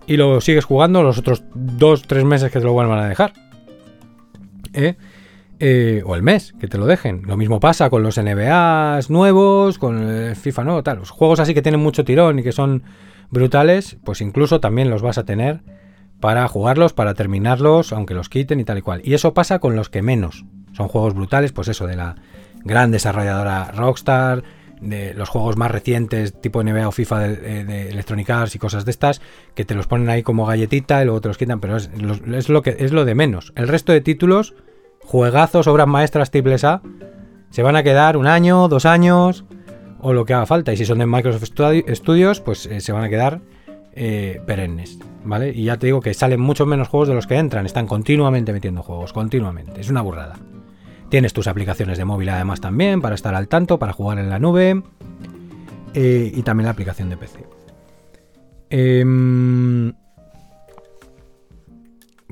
y 0.08 0.18
lo 0.18 0.42
sigues 0.42 0.66
jugando 0.66 1.04
los 1.04 1.18
otros 1.18 1.44
dos, 1.54 2.04
tres 2.04 2.24
meses 2.24 2.52
que 2.52 2.60
te 2.60 2.66
lo 2.66 2.74
vuelvan 2.74 3.00
a 3.00 3.08
dejar. 3.08 3.34
¿Eh? 4.74 4.96
Eh, 5.60 6.02
o 6.06 6.16
el 6.16 6.24
mes, 6.24 6.54
que 6.60 6.68
te 6.68 6.78
lo 6.78 6.86
dejen. 6.86 7.22
Lo 7.28 7.38
mismo 7.38 7.60
pasa 7.60 7.90
con 7.90 8.02
los 8.02 8.20
NBAs 8.20 9.10
nuevos, 9.10 9.78
con 9.78 10.10
el 10.10 10.36
FIFA 10.36 10.64
nuevo, 10.64 10.84
tal. 10.84 10.98
Los 10.98 11.12
juegos 11.12 11.40
así 11.40 11.54
que 11.54 11.62
tienen 11.62 11.82
mucho 11.82 12.04
tirón 12.04 12.40
y 12.40 12.44
que 12.44 12.52
son 12.52 12.84
brutales, 13.30 13.98
pues 14.04 14.22
incluso 14.22 14.60
también 14.60 14.90
los 14.90 15.02
vas 15.02 15.18
a 15.18 15.26
tener 15.26 15.62
para 16.20 16.48
jugarlos, 16.48 16.94
para 16.94 17.14
terminarlos, 17.14 17.94
aunque 17.94 18.14
los 18.14 18.30
quiten 18.30 18.60
y 18.60 18.64
tal 18.64 18.80
y 18.80 18.82
cual. 18.82 19.02
Y 19.04 19.14
eso 19.14 19.34
pasa 19.34 19.60
con 19.60 19.76
los 19.76 19.90
que 19.90 20.02
menos. 20.02 20.46
Son 20.74 20.88
juegos 20.88 21.14
brutales, 21.14 21.52
pues 21.52 21.68
eso, 21.68 21.86
de 21.86 21.96
la 21.96 22.16
gran 22.64 22.92
desarrolladora 22.92 23.72
Rockstar, 23.72 24.44
de 24.82 25.14
los 25.14 25.30
juegos 25.30 25.58
más 25.58 25.72
recientes, 25.72 26.34
tipo 26.42 26.64
NBA 26.64 26.88
o 26.88 26.92
FIFA 26.92 27.20
de, 27.20 27.64
de, 27.64 27.90
Electronic 27.90 28.30
Arts 28.30 28.56
y 28.56 28.60
cosas 28.60 28.84
de 28.84 28.92
estas, 28.92 29.22
que 29.56 29.64
te 29.64 29.76
los 29.76 29.88
ponen 29.88 30.10
ahí 30.10 30.24
como 30.24 30.46
galletita 30.46 31.02
y 31.02 31.06
luego 31.06 31.22
te 31.22 31.28
los 31.28 31.38
quitan, 31.38 31.60
pero 31.60 31.78
es, 31.78 31.90
es, 32.34 32.50
lo, 32.50 32.62
que, 32.62 32.76
es 32.80 32.92
lo 32.92 33.06
de 33.06 33.16
menos. 33.16 33.54
El 33.56 33.68
resto 33.68 33.94
de 33.94 34.02
títulos, 34.02 34.56
juegazos, 35.00 35.68
obras 35.68 35.88
maestras 35.88 36.32
triples 36.32 36.64
A, 36.64 36.82
se 37.52 37.64
van 37.64 37.76
a 37.76 37.84
quedar 37.84 38.18
un 38.18 38.28
año, 38.28 38.68
dos 38.68 38.86
años 38.86 39.46
o 40.00 40.14
lo 40.14 40.26
que 40.26 40.34
haga 40.34 40.46
falta. 40.46 40.74
Y 40.74 40.78
si 40.78 40.86
son 40.86 40.98
de 40.98 41.06
Microsoft 41.06 41.46
Studios, 41.46 42.42
pues 42.42 42.66
eh, 42.66 42.82
se 42.82 42.92
van 42.92 43.04
a 43.04 43.10
quedar 43.10 43.42
eh, 43.94 44.42
perennes, 44.48 44.98
¿vale? 45.24 45.50
Y 45.50 45.66
ya 45.66 45.78
te 45.78 45.86
digo 45.86 46.02
que 46.02 46.14
salen 46.14 46.40
muchos 46.40 46.68
menos 46.68 46.88
juegos 46.88 47.10
de 47.10 47.14
los 47.14 47.28
que 47.28 47.36
entran, 47.36 47.66
están 47.66 47.88
continuamente 47.88 48.54
metiendo 48.54 48.82
juegos, 48.82 49.14
continuamente. 49.14 49.82
Es 49.82 49.90
una 49.90 50.02
burrada. 50.02 50.38
Tienes 51.12 51.34
tus 51.34 51.48
aplicaciones 51.48 51.98
de 51.98 52.06
móvil 52.06 52.30
además 52.30 52.62
también 52.62 53.02
para 53.02 53.16
estar 53.16 53.36
al 53.36 53.50
tanto, 53.50 53.78
para 53.78 53.92
jugar 53.92 54.18
en 54.18 54.30
la 54.30 54.40
nube 54.40 54.82
eh, 55.94 56.32
y 56.34 56.42
también 56.44 56.64
la 56.64 56.72
aplicación 56.72 57.10
de 57.10 57.18
PC. 57.18 57.46
Em, 58.70 59.92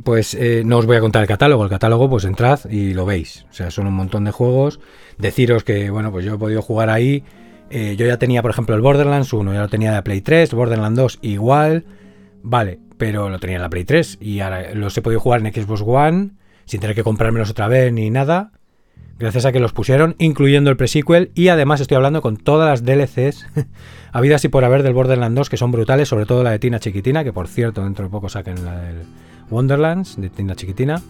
pues 0.01 0.33
eh, 0.33 0.63
no 0.65 0.77
os 0.77 0.85
voy 0.85 0.95
a 0.95 1.01
contar 1.01 1.23
el 1.23 1.27
catálogo, 1.27 1.65
el 1.65 1.69
catálogo 1.69 2.09
pues 2.09 2.23
entrad 2.23 2.61
y 2.69 2.93
lo 2.93 3.05
veis. 3.05 3.45
O 3.49 3.53
sea, 3.53 3.69
son 3.69 3.85
un 3.85 3.95
montón 3.95 4.23
de 4.23 4.31
juegos. 4.31 4.79
Deciros 5.17 5.65
que, 5.65 5.89
bueno, 5.89 6.09
pues 6.09 6.23
yo 6.23 6.35
he 6.35 6.37
podido 6.37 6.61
jugar 6.61 6.89
ahí. 6.89 7.25
Eh, 7.69 7.97
yo 7.97 8.05
ya 8.05 8.15
tenía, 8.15 8.41
por 8.41 8.51
ejemplo, 8.51 8.75
el 8.75 8.81
Borderlands 8.81 9.33
1, 9.33 9.53
ya 9.53 9.59
lo 9.59 9.67
tenía 9.67 9.93
de 9.93 10.01
Play 10.03 10.21
3, 10.21 10.53
Borderlands 10.53 10.95
2 10.95 11.19
igual. 11.23 11.83
Vale, 12.43 12.79
pero 12.97 13.29
lo 13.29 13.39
tenía 13.39 13.57
en 13.57 13.61
la 13.61 13.69
Play 13.69 13.83
3 13.83 14.19
y 14.21 14.39
ahora 14.39 14.73
los 14.73 14.97
he 14.97 15.01
podido 15.01 15.19
jugar 15.19 15.45
en 15.45 15.53
Xbox 15.53 15.83
One 15.85 16.29
sin 16.63 16.79
tener 16.79 16.95
que 16.95 17.03
comprármelos 17.03 17.49
otra 17.49 17.67
vez 17.67 17.91
ni 17.91 18.09
nada 18.09 18.53
gracias 19.19 19.45
a 19.45 19.51
que 19.51 19.59
los 19.59 19.73
pusieron, 19.73 20.15
incluyendo 20.17 20.69
el 20.69 20.77
pre-sequel, 20.77 21.31
y 21.35 21.49
además 21.49 21.81
estoy 21.81 21.95
hablando 21.95 22.21
con 22.21 22.37
todas 22.37 22.69
las 22.69 22.83
DLCs 22.83 23.45
habidas 24.13 24.43
y 24.45 24.47
por 24.47 24.63
haber 24.63 24.81
del 24.81 24.93
Borderlands 24.93 25.35
2, 25.35 25.49
que 25.49 25.57
son 25.57 25.71
brutales, 25.71 26.07
sobre 26.07 26.25
todo 26.25 26.41
la 26.41 26.51
de 26.51 26.59
Tina 26.59 26.79
Chiquitina, 26.79 27.23
que 27.23 27.33
por 27.33 27.47
cierto 27.47 27.83
dentro 27.83 28.05
de 28.05 28.11
poco 28.11 28.29
saquen 28.29 28.63
la 28.63 28.79
del 28.79 29.03
Wonderlands, 29.49 30.19
de 30.19 30.29
Tina 30.29 30.55
Chiquitina, 30.55 31.01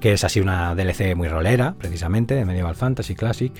que 0.00 0.12
es 0.12 0.22
así 0.22 0.40
una 0.40 0.74
DLC 0.74 1.16
muy 1.16 1.28
rolera, 1.28 1.74
precisamente, 1.76 2.34
de 2.34 2.44
Medieval 2.44 2.76
Fantasy 2.76 3.14
Classic. 3.16 3.52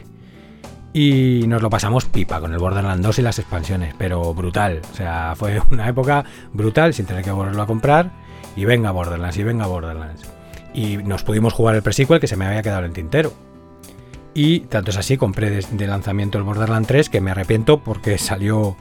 Y 0.92 1.45
nos 1.47 1.61
lo 1.61 1.69
pasamos 1.69 2.07
pipa 2.07 2.40
con 2.40 2.53
el 2.53 2.59
Borderlands 2.59 3.03
2 3.03 3.19
y 3.19 3.23
las 3.23 3.38
expansiones, 3.38 3.95
pero 3.99 4.33
brutal. 4.33 4.81
O 4.92 4.95
sea, 4.95 5.35
fue 5.37 5.61
una 5.71 5.88
época 5.88 6.25
brutal 6.53 6.95
sin 6.95 7.07
tener 7.07 7.25
que 7.25 7.33
volverlo 7.33 7.61
a 7.61 7.66
comprar. 7.66 8.12
Y 8.55 8.64
venga 8.64 8.92
Borderlands, 8.92 9.37
y 9.37 9.42
venga 9.42 9.66
Borderlands. 9.66 10.23
Y 10.73 10.97
nos 10.99 11.23
pudimos 11.23 11.53
jugar 11.53 11.75
el 11.75 11.83
pre-sequel 11.83 12.21
que 12.21 12.27
se 12.27 12.37
me 12.37 12.47
había 12.47 12.62
quedado 12.62 12.87
en 12.87 12.92
tintero 12.95 13.46
y 14.37 14.61
tanto 14.61 14.90
es 14.90 14.99
así, 14.99 15.16
compré 15.16 15.49
de, 15.51 15.87
lanzamiento 15.87 16.37
el 16.37 16.44
Borderlands 16.44 16.87
3, 16.88 17.09
que 17.09 17.22
me 17.22 17.31
arrepiento 17.31 17.79
porque 17.81 18.18
salió 18.18 18.77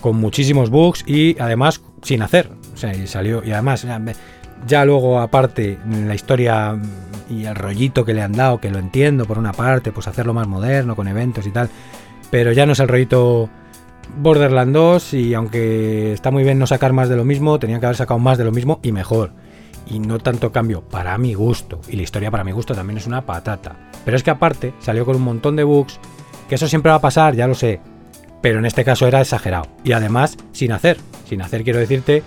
con 0.00 0.16
muchísimos 0.16 0.68
bugs 0.68 1.04
y 1.06 1.38
además 1.38 1.80
sin 2.02 2.22
hacer. 2.22 2.50
O 2.74 2.76
sea, 2.76 2.92
y 2.92 3.06
salió. 3.06 3.44
Y 3.44 3.52
además, 3.52 3.86
ya 4.66 4.84
luego, 4.84 5.20
aparte, 5.20 5.78
la 5.86 6.16
historia 6.16 6.76
y 7.30 7.44
el 7.44 7.54
rollito 7.54 8.04
que 8.04 8.14
le 8.14 8.22
han 8.22 8.32
dado, 8.32 8.60
que 8.60 8.68
lo 8.68 8.80
entiendo 8.80 9.26
por 9.26 9.38
una 9.38 9.52
parte, 9.52 9.92
pues 9.92 10.08
hacerlo 10.08 10.34
más 10.34 10.48
moderno, 10.48 10.96
con 10.96 11.06
eventos 11.06 11.46
y 11.46 11.52
tal. 11.52 11.70
Pero 12.32 12.50
ya 12.50 12.66
no 12.66 12.72
es 12.72 12.80
el 12.80 12.88
rollito 12.88 13.48
Borderlands 14.16 14.74
2 14.74 15.14
y 15.14 15.34
aunque 15.34 16.14
está 16.14 16.32
muy 16.32 16.42
bien 16.42 16.58
no 16.58 16.66
sacar 16.66 16.92
más 16.92 17.08
de 17.08 17.14
lo 17.14 17.24
mismo, 17.24 17.60
tenían 17.60 17.78
que 17.78 17.86
haber 17.86 17.96
sacado 17.96 18.18
más 18.18 18.38
de 18.38 18.44
lo 18.44 18.50
mismo 18.50 18.80
y 18.82 18.90
mejor 18.90 19.30
y 19.86 19.98
no 19.98 20.18
tanto 20.18 20.52
cambio 20.52 20.82
para 20.82 21.16
mi 21.18 21.34
gusto. 21.34 21.80
Y 21.88 21.96
la 21.96 22.02
historia 22.02 22.30
para 22.30 22.44
mi 22.44 22.52
gusto 22.52 22.74
también 22.74 22.98
es 22.98 23.06
una 23.06 23.24
patata. 23.24 23.76
Pero 24.04 24.16
es 24.16 24.22
que 24.22 24.30
aparte 24.30 24.74
salió 24.80 25.04
con 25.04 25.16
un 25.16 25.22
montón 25.22 25.56
de 25.56 25.64
bugs, 25.64 26.00
que 26.48 26.56
eso 26.56 26.68
siempre 26.68 26.90
va 26.90 26.96
a 26.96 27.00
pasar, 27.00 27.34
ya 27.34 27.46
lo 27.46 27.54
sé. 27.54 27.80
Pero 28.42 28.58
en 28.58 28.66
este 28.66 28.84
caso 28.84 29.06
era 29.06 29.20
exagerado. 29.20 29.66
Y 29.84 29.92
además 29.92 30.36
sin 30.52 30.72
hacer. 30.72 30.98
Sin 31.28 31.42
hacer 31.42 31.64
quiero 31.64 31.78
decirte 31.78 32.22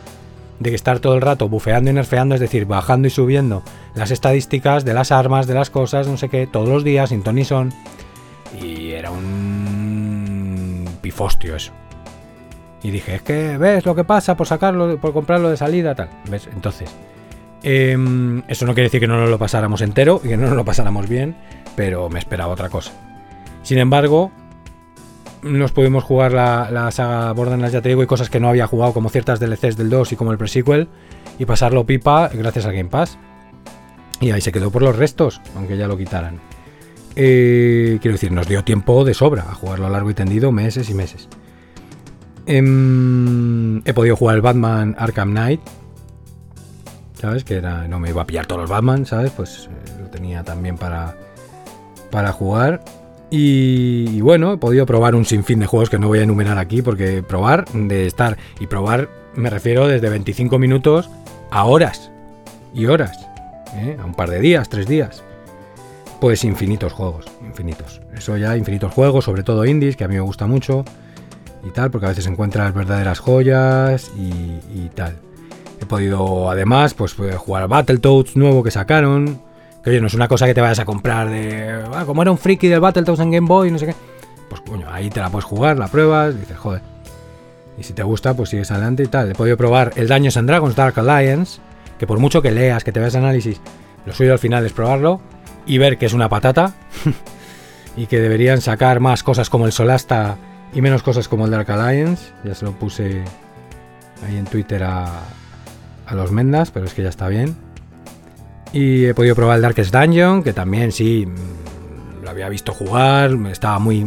de 0.59 0.69
que 0.69 0.75
estar 0.75 0.99
todo 0.99 1.15
el 1.15 1.21
rato 1.21 1.47
bufeando 1.47 1.89
y 1.89 1.93
nerfeando, 1.93 2.35
es 2.35 2.41
decir, 2.41 2.65
bajando 2.65 3.07
y 3.07 3.11
subiendo 3.11 3.63
las 3.95 4.11
estadísticas 4.11 4.83
de 4.83 4.93
las 4.93 5.11
armas, 5.11 5.47
de 5.47 5.53
las 5.53 5.69
cosas, 5.69 6.07
no 6.07 6.17
sé 6.17 6.27
qué, 6.29 6.47
todos 6.47 6.67
los 6.67 6.83
días, 6.83 7.09
sin 7.09 7.23
ton 7.23 7.35
ni 7.35 7.45
son. 7.45 7.73
Y 8.61 8.91
era 8.91 9.11
un 9.11 10.85
pifostio 11.01 11.55
eso. 11.55 11.71
Y 12.83 12.91
dije, 12.91 13.15
es 13.15 13.21
que 13.21 13.57
ves 13.57 13.85
lo 13.85 13.95
que 13.95 14.03
pasa 14.03 14.35
por 14.35 14.47
sacarlo, 14.47 14.97
por 14.97 15.13
comprarlo 15.13 15.49
de 15.49 15.57
salida, 15.57 15.95
tal. 15.95 16.09
¿Ves? 16.29 16.49
Entonces, 16.53 16.89
Em, 17.63 18.43
eso 18.47 18.65
no 18.65 18.73
quiere 18.73 18.87
decir 18.87 19.01
que 19.01 19.07
no 19.07 19.25
lo 19.25 19.37
pasáramos 19.37 19.81
entero 19.81 20.21
y 20.23 20.29
que 20.29 20.37
no 20.37 20.53
lo 20.55 20.63
pasáramos 20.63 21.09
bien, 21.09 21.35
pero 21.75 22.09
me 22.09 22.19
esperaba 22.19 22.53
otra 22.53 22.69
cosa. 22.69 22.91
Sin 23.63 23.77
embargo, 23.77 24.31
nos 25.41 25.71
pudimos 25.71 26.03
jugar 26.03 26.33
la, 26.33 26.89
saga 26.91 27.31
Borderlands, 27.33 27.73
ya 27.73 27.81
te 27.81 27.89
digo, 27.89 28.03
y 28.03 28.07
cosas 28.07 28.29
que 28.29 28.39
no 28.39 28.49
había 28.49 28.67
jugado, 28.67 28.93
como 28.93 29.09
ciertas 29.09 29.39
DLCs 29.39 29.77
del 29.77 29.89
2 29.89 30.13
y 30.13 30.15
como 30.15 30.31
el 30.31 30.37
pre-sequel, 30.37 30.87
y 31.37 31.45
pasarlo 31.45 31.85
pipa 31.85 32.29
gracias 32.33 32.65
al 32.65 32.73
Game 32.73 32.89
Pass. 32.89 33.17
Y 34.21 34.31
ahí 34.31 34.41
se 34.41 34.51
quedó 34.51 34.69
por 34.69 34.81
los 34.81 34.95
restos, 34.95 35.41
aunque 35.55 35.77
ya 35.77 35.87
lo 35.87 35.97
quitaran. 35.97 36.39
Eh, 37.15 37.97
quiero 38.01 38.15
decir, 38.15 38.31
nos 38.31 38.47
dio 38.47 38.63
tiempo 38.63 39.03
de 39.03 39.13
sobra 39.13 39.43
a 39.43 39.53
jugarlo 39.53 39.87
a 39.87 39.89
largo 39.89 40.09
y 40.09 40.13
tendido, 40.13 40.51
meses 40.51 40.89
y 40.89 40.93
meses. 40.93 41.29
Em, 42.45 43.79
he 43.85 43.93
podido 43.93 44.15
jugar 44.15 44.35
el 44.35 44.41
Batman 44.41 44.95
Arkham 44.97 45.31
Knight, 45.31 45.61
¿sabes? 47.19 47.43
Que 47.43 47.55
era, 47.55 47.87
no 47.87 47.99
me 47.99 48.09
iba 48.09 48.21
a 48.21 48.25
pillar 48.25 48.45
todos 48.45 48.61
los 48.61 48.69
Batman, 48.69 49.05
¿sabes? 49.05 49.31
Pues 49.31 49.69
eh, 49.71 50.01
lo 50.01 50.07
tenía 50.07 50.43
también 50.43 50.77
para, 50.77 51.15
para 52.09 52.31
jugar. 52.31 52.81
Y, 53.31 54.21
bueno, 54.21 54.53
he 54.53 54.57
podido 54.57 54.85
probar 54.87 55.13
un 55.13 55.25
sinfín 55.25 55.59
de 55.59 55.67
juegos 55.67 55.89
que 55.89 55.99
no 55.99 56.07
voy 56.07 56.19
a 56.19 56.23
enumerar 56.23 56.57
aquí, 56.57 56.81
porque 56.81 57.21
probar 57.21 57.65
de 57.71 58.07
estar, 58.07 58.37
y 58.59 58.65
probar 58.65 59.09
me 59.35 59.51
refiero 59.51 59.87
desde 59.87 60.09
25 60.09 60.57
minutos 60.57 61.09
a 61.51 61.65
horas 61.65 62.09
y 62.73 62.87
horas, 62.87 63.27
¿eh? 63.75 63.97
a 64.01 64.05
un 64.05 64.15
par 64.15 64.31
de 64.31 64.39
días, 64.39 64.67
tres 64.67 64.87
días. 64.87 65.23
Pues 66.19 66.43
infinitos 66.43 66.91
juegos, 66.91 67.27
infinitos. 67.45 68.01
Eso 68.15 68.35
ya, 68.35 68.57
infinitos 68.57 68.91
juegos, 68.91 69.25
sobre 69.25 69.43
todo 69.43 69.63
indies, 69.63 69.95
que 69.95 70.03
a 70.03 70.07
mí 70.07 70.15
me 70.15 70.21
gusta 70.21 70.47
mucho 70.47 70.83
y 71.63 71.69
tal, 71.69 71.91
porque 71.91 72.07
a 72.07 72.09
veces 72.09 72.25
encuentras 72.25 72.73
verdaderas 72.73 73.19
joyas 73.19 74.11
y 74.17 74.89
tal. 74.95 75.28
He 75.81 75.85
podido 75.85 76.49
además 76.49 76.93
pues, 76.93 77.13
pues 77.13 77.35
jugar 77.37 77.67
Battletoads 77.67 78.35
nuevo 78.35 78.63
que 78.63 78.71
sacaron. 78.71 79.41
Que 79.83 79.91
oye, 79.91 80.01
no 80.01 80.07
es 80.07 80.13
una 80.13 80.27
cosa 80.27 80.45
que 80.45 80.53
te 80.53 80.61
vayas 80.61 80.79
a 80.79 80.85
comprar 80.85 81.29
de. 81.29 81.83
Ah, 81.93 82.03
como 82.05 82.21
era 82.21 82.31
un 82.31 82.37
friki 82.37 82.67
del 82.67 82.81
Battletoads 82.81 83.21
en 83.21 83.31
Game 83.31 83.47
Boy, 83.47 83.71
no 83.71 83.79
sé 83.79 83.87
qué. 83.87 83.95
Pues 84.49 84.61
coño, 84.61 84.87
ahí 84.91 85.09
te 85.09 85.19
la 85.19 85.29
puedes 85.29 85.45
jugar, 85.45 85.77
la 85.77 85.87
pruebas, 85.87 86.37
dices, 86.37 86.57
joder. 86.57 86.81
Y 87.77 87.83
si 87.83 87.93
te 87.93 88.03
gusta, 88.03 88.33
pues 88.33 88.49
sigues 88.49 88.71
adelante 88.71 89.03
y 89.03 89.07
tal. 89.07 89.31
He 89.31 89.35
podido 89.35 89.55
probar 89.55 89.93
el 89.95 90.07
Daños 90.07 90.35
and 90.35 90.49
Dragons 90.49 90.75
Dark 90.75 90.99
Alliance, 90.99 91.61
que 91.97 92.05
por 92.05 92.19
mucho 92.19 92.41
que 92.41 92.51
leas, 92.51 92.83
que 92.83 92.91
te 92.91 92.99
veas 92.99 93.15
análisis, 93.15 93.61
lo 94.05 94.13
suyo 94.13 94.33
al 94.33 94.39
final 94.39 94.65
es 94.65 94.73
probarlo 94.73 95.21
y 95.65 95.77
ver 95.77 95.97
que 95.97 96.07
es 96.07 96.13
una 96.13 96.27
patata 96.27 96.73
y 97.95 98.07
que 98.07 98.19
deberían 98.19 98.59
sacar 98.59 98.99
más 98.99 99.23
cosas 99.23 99.49
como 99.49 99.65
el 99.65 99.71
Solasta 99.71 100.37
y 100.73 100.81
menos 100.81 101.03
cosas 101.03 101.29
como 101.29 101.45
el 101.45 101.51
Dark 101.51 101.71
Alliance. 101.71 102.33
Ya 102.43 102.53
se 102.53 102.65
lo 102.65 102.73
puse 102.73 103.23
ahí 104.27 104.35
en 104.35 104.45
Twitter 104.45 104.83
a, 104.83 105.07
a 106.09 106.15
los 106.15 106.31
Mendas, 106.31 106.71
pero 106.71 106.85
es 106.85 106.93
que 106.93 107.03
ya 107.03 107.09
está 107.09 107.27
bien. 107.27 107.55
Y 108.73 109.05
he 109.05 109.13
podido 109.13 109.35
probar 109.35 109.57
el 109.57 109.61
Darkest 109.61 109.93
Dungeon, 109.93 110.43
que 110.43 110.53
también 110.53 110.91
sí, 110.91 111.25
mm, 111.25 112.23
lo 112.23 112.29
había 112.29 112.49
visto 112.49 112.73
jugar, 112.73 113.31
estaba 113.51 113.79
muy, 113.79 114.05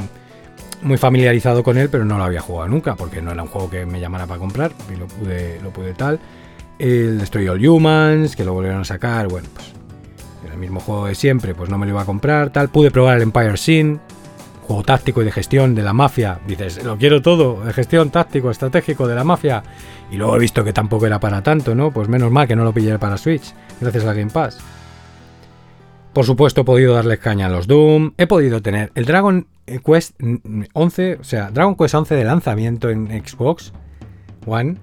muy 0.82 0.98
familiarizado 0.98 1.62
con 1.62 1.78
él, 1.78 1.88
pero 1.88 2.04
no 2.04 2.18
lo 2.18 2.24
había 2.24 2.40
jugado 2.40 2.68
nunca, 2.68 2.94
porque 2.94 3.22
no 3.22 3.32
era 3.32 3.42
un 3.42 3.48
juego 3.48 3.70
que 3.70 3.86
me 3.86 4.00
llamara 4.00 4.26
para 4.26 4.38
comprar, 4.38 4.72
y 4.92 4.96
lo 4.96 5.06
pude, 5.06 5.60
lo 5.62 5.70
pude 5.70 5.94
tal. 5.94 6.20
El 6.78 7.18
Destroy 7.18 7.48
All 7.48 7.66
Humans, 7.66 8.36
que 8.36 8.44
lo 8.44 8.52
volvieron 8.52 8.80
a 8.80 8.84
sacar, 8.84 9.28
bueno, 9.28 9.48
pues 9.54 9.72
el 10.52 10.58
mismo 10.58 10.80
juego 10.80 11.06
de 11.06 11.14
siempre, 11.14 11.54
pues 11.54 11.70
no 11.70 11.78
me 11.78 11.86
lo 11.86 11.92
iba 11.92 12.02
a 12.02 12.06
comprar, 12.06 12.50
tal. 12.50 12.68
Pude 12.68 12.90
probar 12.90 13.16
el 13.16 13.22
Empire 13.22 13.56
Sin, 13.56 14.00
juego 14.72 14.84
táctico 14.84 15.22
y 15.22 15.24
de 15.26 15.32
gestión 15.32 15.74
de 15.74 15.82
la 15.82 15.92
mafia. 15.92 16.40
Dices, 16.46 16.82
lo 16.82 16.96
quiero 16.96 17.20
todo, 17.20 17.62
de 17.62 17.72
gestión 17.72 18.10
táctico, 18.10 18.50
estratégico 18.50 19.06
de 19.06 19.14
la 19.14 19.24
mafia. 19.24 19.62
Y 20.10 20.16
luego 20.16 20.36
he 20.36 20.38
visto 20.38 20.64
que 20.64 20.72
tampoco 20.72 21.06
era 21.06 21.20
para 21.20 21.42
tanto, 21.42 21.74
¿no? 21.74 21.90
Pues 21.90 22.08
menos 22.08 22.30
mal 22.30 22.48
que 22.48 22.56
no 22.56 22.64
lo 22.64 22.72
pillé 22.72 22.98
para 22.98 23.18
Switch, 23.18 23.52
gracias 23.80 24.04
a 24.04 24.14
Game 24.14 24.30
Pass. 24.30 24.58
Por 26.12 26.24
supuesto 26.24 26.62
he 26.62 26.64
podido 26.64 26.94
darle 26.94 27.18
caña 27.18 27.46
a 27.46 27.48
los 27.48 27.66
Doom, 27.66 28.12
he 28.16 28.26
podido 28.26 28.60
tener 28.60 28.92
el 28.94 29.04
Dragon 29.04 29.46
Quest 29.66 30.18
11, 30.72 31.18
o 31.20 31.24
sea, 31.24 31.50
Dragon 31.50 31.74
Quest 31.74 31.94
11 31.94 32.14
de 32.14 32.24
lanzamiento 32.24 32.90
en 32.90 33.08
Xbox 33.26 33.72
One, 34.46 34.76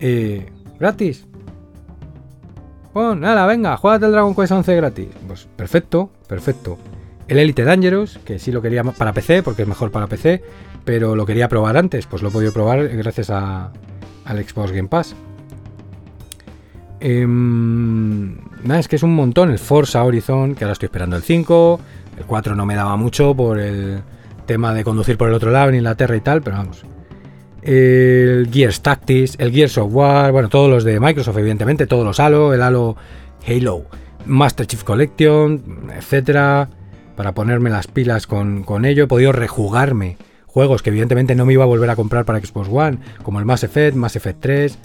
eh, 0.00 0.50
gratis. 0.78 1.26
Bueno, 2.94 3.14
nada, 3.14 3.46
venga, 3.46 3.76
juégate 3.76 4.06
el 4.06 4.12
Dragon 4.12 4.34
Quest 4.34 4.52
11 4.52 4.76
gratis. 4.76 5.08
Pues 5.26 5.48
perfecto, 5.56 6.10
perfecto. 6.26 6.78
El 7.28 7.38
Elite 7.38 7.62
Dangerous, 7.62 8.18
que 8.24 8.38
sí 8.38 8.50
lo 8.50 8.62
quería 8.62 8.82
para 8.82 9.12
PC, 9.12 9.42
porque 9.42 9.62
es 9.62 9.68
mejor 9.68 9.90
para 9.90 10.06
PC, 10.06 10.42
pero 10.84 11.14
lo 11.14 11.26
quería 11.26 11.48
probar 11.48 11.76
antes, 11.76 12.06
pues 12.06 12.22
lo 12.22 12.30
he 12.30 12.32
podido 12.32 12.52
probar 12.52 12.88
gracias 12.88 13.30
al 13.30 13.72
Xbox 14.26 14.72
Game 14.72 14.88
Pass. 14.88 15.14
Em, 17.00 18.36
nada, 18.64 18.80
es 18.80 18.88
que 18.88 18.96
es 18.96 19.02
un 19.02 19.14
montón. 19.14 19.50
El 19.50 19.58
Forza 19.58 20.02
Horizon, 20.02 20.54
que 20.54 20.64
ahora 20.64 20.72
estoy 20.72 20.86
esperando 20.86 21.16
el 21.16 21.22
5. 21.22 21.80
El 22.18 22.24
4 22.24 22.56
no 22.56 22.66
me 22.66 22.74
daba 22.74 22.96
mucho 22.96 23.34
por 23.34 23.58
el 23.60 24.00
tema 24.46 24.74
de 24.74 24.82
conducir 24.82 25.16
por 25.16 25.28
el 25.28 25.34
otro 25.34 25.50
lado 25.50 25.68
en 25.68 25.76
Inglaterra 25.76 26.16
y 26.16 26.20
tal, 26.20 26.42
pero 26.42 26.56
vamos. 26.56 26.84
El 27.62 28.48
Gears 28.50 28.80
Tactics, 28.80 29.36
el 29.38 29.52
Gears 29.52 29.76
of 29.78 29.94
War, 29.94 30.32
bueno, 30.32 30.48
todos 30.48 30.70
los 30.70 30.84
de 30.84 30.98
Microsoft, 30.98 31.36
evidentemente, 31.36 31.86
todos 31.86 32.04
los 32.04 32.18
Halo, 32.18 32.54
el 32.54 32.62
Halo 32.62 32.96
Halo, 33.46 33.84
Master 34.26 34.66
Chief 34.66 34.82
Collection, 34.84 35.90
etcétera, 35.94 36.68
para 37.18 37.32
ponerme 37.32 37.68
las 37.68 37.88
pilas 37.88 38.28
con, 38.28 38.62
con 38.62 38.84
ello. 38.84 39.02
He 39.02 39.08
podido 39.08 39.32
rejugarme 39.32 40.16
juegos 40.46 40.82
que 40.82 40.90
evidentemente 40.90 41.34
no 41.34 41.44
me 41.44 41.52
iba 41.52 41.64
a 41.64 41.66
volver 41.66 41.90
a 41.90 41.96
comprar 41.96 42.24
para 42.24 42.38
Xbox 42.38 42.68
One, 42.70 42.98
como 43.24 43.40
el 43.40 43.44
Mass 43.44 43.64
Effect, 43.64 43.96
Mass 43.96 44.14
Effect 44.14 44.40
3 44.40 44.78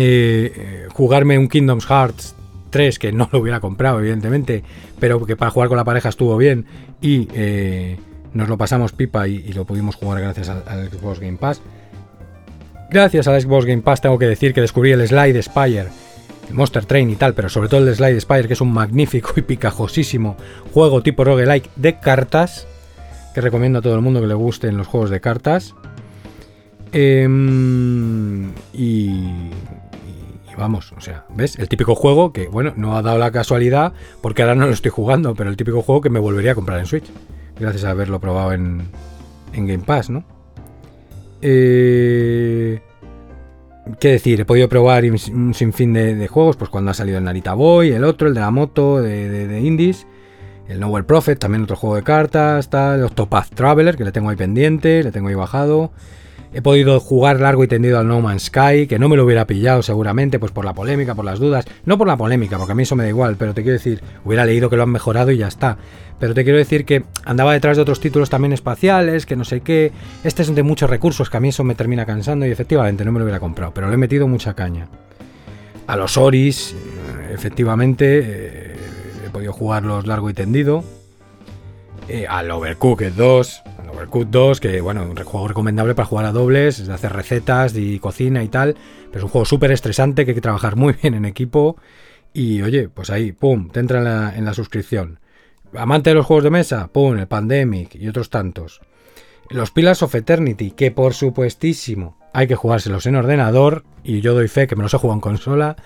eh, 0.00 0.86
jugarme 0.92 1.36
un 1.36 1.48
Kingdoms 1.48 1.84
Hearts 1.86 2.36
3, 2.70 3.00
que 3.00 3.10
no 3.10 3.28
lo 3.32 3.40
hubiera 3.40 3.58
comprado, 3.58 3.98
evidentemente, 3.98 4.62
pero 5.00 5.26
que 5.26 5.34
para 5.34 5.50
jugar 5.50 5.68
con 5.68 5.76
la 5.76 5.82
pareja 5.82 6.08
estuvo 6.08 6.36
bien 6.36 6.66
y 7.00 7.26
eh, 7.34 7.98
nos 8.32 8.48
lo 8.48 8.56
pasamos 8.56 8.92
pipa 8.92 9.26
y, 9.26 9.52
lo 9.54 9.64
pudimos 9.64 9.96
jugar 9.96 10.20
gracias 10.20 10.48
al, 10.48 10.88
Xbox 10.88 11.18
Game 11.18 11.38
Pass. 11.38 11.60
Gracias 12.90 13.26
al 13.26 13.40
Xbox 13.40 13.66
Game 13.66 13.82
Pass 13.82 14.00
tengo 14.00 14.20
que 14.20 14.26
decir 14.26 14.54
que 14.54 14.60
descubrí 14.60 14.92
el 14.92 15.04
Slide 15.04 15.42
Spire, 15.42 15.88
Monster 16.52 16.84
Train 16.84 17.10
y 17.10 17.16
tal, 17.16 17.34
pero 17.34 17.48
sobre 17.48 17.68
todo 17.68 17.86
el 17.86 17.94
Slide 17.94 18.20
Spire, 18.20 18.48
que 18.48 18.54
es 18.54 18.60
un 18.60 18.72
magnífico 18.72 19.32
y 19.36 19.42
picajosísimo 19.42 20.36
juego 20.72 21.02
tipo 21.02 21.24
roguelike 21.24 21.70
de 21.76 21.98
cartas, 21.98 22.66
que 23.34 23.40
recomiendo 23.40 23.80
a 23.80 23.82
todo 23.82 23.94
el 23.94 24.00
mundo 24.00 24.20
que 24.20 24.26
le 24.26 24.34
gusten 24.34 24.76
los 24.76 24.86
juegos 24.86 25.10
de 25.10 25.20
cartas. 25.20 25.74
Em, 26.92 28.52
y, 28.72 29.50
vamos, 30.56 30.92
o 30.96 31.00
sea, 31.00 31.24
¿ves? 31.34 31.58
El 31.58 31.68
típico 31.68 31.94
juego 31.94 32.32
que, 32.32 32.48
bueno, 32.48 32.72
no 32.76 32.96
ha 32.96 33.02
dado 33.02 33.18
la 33.18 33.30
casualidad 33.30 33.92
porque 34.22 34.42
ahora 34.42 34.54
no 34.54 34.66
lo 34.66 34.72
estoy 34.72 34.90
jugando, 34.90 35.34
pero 35.34 35.50
el 35.50 35.56
típico 35.56 35.82
juego 35.82 36.00
que 36.00 36.10
me 36.10 36.18
volvería 36.18 36.52
a 36.52 36.54
comprar 36.54 36.78
en 36.78 36.86
Switch, 36.86 37.04
gracias 37.60 37.84
a 37.84 37.90
haberlo 37.90 38.20
probado 38.20 38.52
en, 38.52 38.88
en 39.52 39.66
Game 39.66 39.84
Pass, 39.84 40.10
¿no? 40.10 40.24
Eh, 41.42 42.80
¿Qué 43.98 44.08
decir? 44.08 44.40
He 44.40 44.44
podido 44.44 44.68
probar 44.68 45.04
un 45.04 45.54
sinfín 45.54 45.92
de, 45.92 46.28
juegos, 46.28 46.56
pues 46.56 46.70
cuando 46.70 46.90
ha 46.90 46.94
salido 46.94 47.18
el 47.18 47.24
Narita 47.24 47.54
Boy, 47.54 47.90
el 47.90 48.04
otro, 48.04 48.28
el 48.28 48.34
de 48.34 48.40
la 48.40 48.50
moto, 48.50 49.00
de, 49.00 49.48
de, 49.48 49.60
Indies, 49.60 50.06
el 50.68 50.78
Nowhere 50.78 51.06
Prophet, 51.06 51.38
también 51.38 51.62
otro 51.62 51.76
juego 51.76 51.96
de 51.96 52.02
cartas, 52.02 52.68
tal, 52.68 53.00
el 53.00 53.04
Octopath 53.06 53.48
Traveler, 53.54 53.96
que 53.96 54.04
le 54.04 54.12
tengo 54.12 54.28
ahí 54.28 54.36
pendiente, 54.36 55.02
le 55.02 55.10
tengo 55.10 55.28
ahí 55.28 55.34
bajado. 55.34 55.90
He 56.52 56.62
podido 56.62 56.98
jugar 56.98 57.40
largo 57.40 57.62
y 57.62 57.68
tendido 57.68 57.98
al 57.98 58.08
No 58.08 58.20
Man's 58.22 58.44
Sky, 58.44 58.86
que 58.86 58.98
no 58.98 59.08
me 59.08 59.16
lo 59.16 59.24
hubiera 59.24 59.46
pillado 59.46 59.82
seguramente, 59.82 60.38
pues 60.38 60.50
por 60.50 60.64
la 60.64 60.72
polémica, 60.72 61.14
por 61.14 61.24
las 61.24 61.38
dudas. 61.38 61.66
No 61.84 61.98
por 61.98 62.06
la 62.06 62.16
polémica, 62.16 62.56
porque 62.56 62.72
a 62.72 62.74
mí 62.74 62.84
eso 62.84 62.96
me 62.96 63.02
da 63.02 63.10
igual, 63.10 63.36
pero 63.36 63.52
te 63.52 63.62
quiero 63.62 63.74
decir, 63.74 64.02
hubiera 64.24 64.46
leído 64.46 64.70
que 64.70 64.76
lo 64.76 64.82
han 64.82 64.90
mejorado 64.90 65.30
y 65.30 65.36
ya 65.36 65.48
está. 65.48 65.76
Pero 66.18 66.34
te 66.34 66.44
quiero 66.44 66.58
decir 66.58 66.84
que 66.84 67.04
andaba 67.24 67.52
detrás 67.52 67.76
de 67.76 67.82
otros 67.82 68.00
títulos 68.00 68.30
también 68.30 68.52
espaciales, 68.52 69.26
que 69.26 69.36
no 69.36 69.44
sé 69.44 69.60
qué. 69.60 69.92
Este 70.24 70.42
es 70.42 70.54
de 70.54 70.62
muchos 70.62 70.88
recursos, 70.88 71.28
que 71.28 71.36
a 71.36 71.40
mí 71.40 71.50
eso 71.50 71.64
me 71.64 71.74
termina 71.74 72.06
cansando 72.06 72.46
y 72.46 72.50
efectivamente 72.50 73.04
no 73.04 73.12
me 73.12 73.18
lo 73.18 73.24
hubiera 73.24 73.40
comprado, 73.40 73.72
pero 73.74 73.88
le 73.88 73.94
he 73.94 73.98
metido 73.98 74.26
mucha 74.26 74.54
caña. 74.54 74.88
A 75.86 75.96
los 75.96 76.16
Oris, 76.16 76.72
eh, 76.72 77.34
efectivamente, 77.34 78.20
eh, 78.24 78.76
he 79.26 79.30
podido 79.30 79.52
jugarlos 79.52 80.06
largo 80.06 80.28
y 80.28 80.34
tendido. 80.34 80.82
Eh, 82.08 82.26
al 82.26 82.50
Overcooked 82.50 83.12
2, 83.12 83.62
Overcooked 83.98 84.28
2, 84.28 84.60
que 84.60 84.80
bueno, 84.80 85.02
un 85.02 85.16
juego 85.16 85.48
recomendable 85.48 85.94
para 85.94 86.06
jugar 86.06 86.24
a 86.26 86.32
dobles, 86.32 86.86
de 86.86 86.92
hacer 86.92 87.12
recetas 87.12 87.74
y 87.76 87.98
cocina 87.98 88.42
y 88.44 88.48
tal, 88.48 88.76
pero 89.06 89.18
es 89.18 89.24
un 89.24 89.30
juego 89.30 89.44
súper 89.44 89.72
estresante 89.72 90.24
que 90.24 90.30
hay 90.30 90.34
que 90.36 90.40
trabajar 90.40 90.76
muy 90.76 90.94
bien 91.02 91.14
en 91.14 91.24
equipo. 91.24 91.76
Y 92.32 92.62
oye, 92.62 92.88
pues 92.88 93.10
ahí, 93.10 93.32
pum, 93.32 93.70
te 93.70 93.80
entra 93.80 93.98
en 93.98 94.04
la, 94.04 94.36
en 94.36 94.44
la 94.44 94.54
suscripción. 94.54 95.18
Amante 95.74 96.10
de 96.10 96.14
los 96.14 96.26
juegos 96.26 96.44
de 96.44 96.50
mesa, 96.50 96.88
pum, 96.88 97.18
el 97.18 97.26
Pandemic 97.26 97.96
y 97.96 98.08
otros 98.08 98.30
tantos. 98.30 98.80
Los 99.50 99.70
Pillars 99.70 100.02
of 100.02 100.14
Eternity, 100.14 100.70
que 100.70 100.90
por 100.90 101.14
supuestísimo 101.14 102.18
hay 102.32 102.46
que 102.46 102.54
jugárselos 102.54 103.06
en 103.06 103.16
ordenador, 103.16 103.84
y 104.04 104.20
yo 104.20 104.34
doy 104.34 104.48
fe 104.48 104.66
que 104.66 104.76
me 104.76 104.82
los 104.82 104.94
he 104.94 104.98
jugado 104.98 105.16
en 105.16 105.20
consola. 105.22 105.76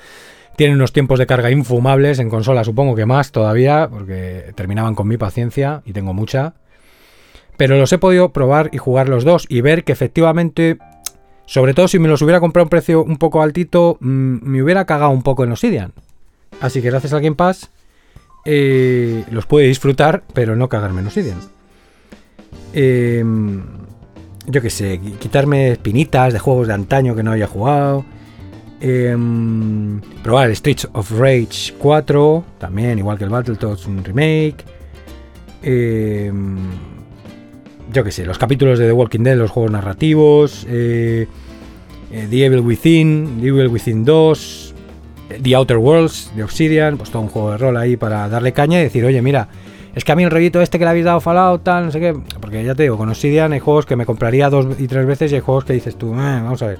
Tienen 0.57 0.77
unos 0.77 0.93
tiempos 0.93 1.19
de 1.19 1.27
carga 1.27 1.51
infumables, 1.51 2.19
en 2.19 2.29
consola 2.29 2.65
supongo 2.65 2.95
que 2.95 3.07
más 3.07 3.33
todavía, 3.33 3.89
porque 3.89 4.53
terminaban 4.55 4.95
con 4.95 5.09
mi 5.09 5.17
paciencia, 5.17 5.83
y 5.87 5.93
tengo 5.93 6.13
mucha. 6.13 6.55
Pero 7.57 7.77
los 7.79 7.93
he 7.93 7.99
podido 7.99 8.33
probar 8.33 8.71
y 8.73 8.79
jugar 8.79 9.09
los 9.09 9.25
dos 9.25 9.47
y 9.49 9.61
ver 9.61 9.85
que 9.85 9.93
efectivamente, 9.93 10.79
sobre 11.47 11.75
todo 11.75 11.89
si 11.89 11.99
me 11.99 12.09
los 12.09 12.23
hubiera 12.23 12.41
comprado 12.41 12.65
a 12.65 12.67
un 12.67 12.71
precio 12.71 13.05
un 13.05 13.19
poco 13.19 13.43
altito, 13.43 13.99
mm, 14.01 14.39
me 14.43 14.63
hubiera 14.63 14.85
cagado 14.85 15.11
un 15.11 15.23
poco 15.23 15.45
en 15.45 15.53
Obsidian. 15.53 15.93
Así 16.61 16.81
que 16.81 16.91
gracias 16.91 17.13
al 17.13 17.23
Game 17.23 17.37
Pass 17.37 17.71
eh, 18.45 19.25
los 19.31 19.47
puede 19.47 19.67
disfrutar, 19.67 20.25
pero 20.33 20.57
no 20.57 20.69
cagarme 20.69 21.01
en 21.01 21.07
Obsidian. 21.07 21.39
Em, 22.73 23.63
yo 24.47 24.61
qué 24.61 24.71
sé, 24.71 25.01
quitarme 25.19 25.73
espinitas 25.73 26.33
de 26.33 26.39
juegos 26.39 26.69
de 26.69 26.75
antaño 26.75 27.15
que 27.15 27.23
no 27.23 27.33
haya 27.33 27.47
jugado. 27.47 28.05
Em, 28.81 30.01
probar 30.23 30.49
el 30.49 30.57
Streets 30.57 30.89
of 30.93 31.13
Rage 31.13 31.75
4, 31.79 32.45
también, 32.59 32.99
igual 32.99 33.17
que 33.17 33.25
el 33.25 33.31
Battletoads, 33.31 33.87
un 33.87 34.03
remake. 34.03 34.65
Eh, 35.63 36.33
yo 37.93 38.05
qué 38.05 38.11
sé, 38.11 38.25
los 38.25 38.39
capítulos 38.39 38.79
de 38.79 38.87
The 38.87 38.93
Walking 38.93 39.21
Dead, 39.21 39.37
los 39.37 39.51
juegos 39.51 39.71
narrativos, 39.71 40.67
eh, 40.69 41.27
eh, 42.11 42.27
The 42.29 42.47
Evil 42.47 42.61
Within, 42.61 43.39
The 43.41 43.49
Evil 43.49 43.69
Within 43.69 44.05
2, 44.05 44.75
eh, 45.31 45.41
The 45.43 45.55
Outer 45.55 45.77
Worlds, 45.77 46.33
The 46.35 46.45
Obsidian, 46.45 46.97
pues 46.97 47.11
todo 47.11 47.23
un 47.23 47.29
juego 47.29 47.53
de 47.53 47.59
rol 47.59 47.77
ahí 47.77 47.97
para 47.97 48.29
darle 48.29 48.53
caña 48.53 48.81
y 48.81 48.85
decir, 48.85 49.05
oye, 49.05 49.21
mira, 49.21 49.49
es 49.95 50.05
que 50.05 50.13
a 50.13 50.17
mí 50.17 50.25
el 50.25 50.31
rollito 50.31 50.61
este 50.63 50.79
que 50.79 50.85
le 50.85 50.91
habéis 50.91 51.05
dado 51.05 51.21
Fallout, 51.21 51.63
tal, 51.63 51.87
no 51.87 51.93
sé 51.93 52.01
qué, 52.01 52.15
porque 52.41 52.65
ya 52.65 52.75
te 52.75 52.85
digo, 52.85 52.97
con 52.97 53.09
Obsidian 53.11 53.53
hay 53.53 53.61
juegos 53.61 53.85
que 53.85 53.97
me 53.97 54.07
compraría 54.07 54.49
dos 54.49 54.67
y 54.79 54.87
tres 54.87 55.07
veces 55.07 55.33
y 55.33 55.35
hay 55.35 55.41
juegos 55.41 55.65
que 55.65 55.75
dices 55.75 55.97
tú, 55.97 56.13
vamos 56.13 56.63
a 56.63 56.67
ver. 56.67 56.79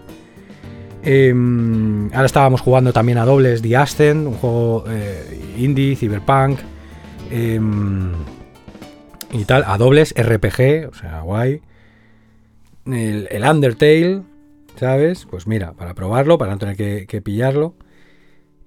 Em, 1.05 2.11
ahora 2.15 2.27
estábamos 2.27 2.61
jugando 2.61 2.93
también 2.93 3.19
a 3.19 3.25
dobles 3.25 3.61
The 3.61 3.77
Ascent, 3.77 4.27
un 4.27 4.35
juego 4.35 4.85
indie, 5.59 5.97
cyberpunk. 5.97 6.61
Y 9.33 9.47
tal, 9.47 9.65
a 9.67 9.79
dobles 9.79 10.15
RPG, 10.15 10.91
o 10.91 10.95
sea, 10.95 11.23
guay. 11.23 11.63
El, 12.85 13.29
Undertale, 13.49 14.23
¿sabes? 14.77 15.27
Pues 15.31 15.47
mira, 15.47 15.73
para 15.73 15.95
probarlo, 15.95 16.37
para 16.37 16.53
no 16.53 16.59
tener 16.59 16.77
que, 16.77 17.23
pillarlo. 17.23 17.75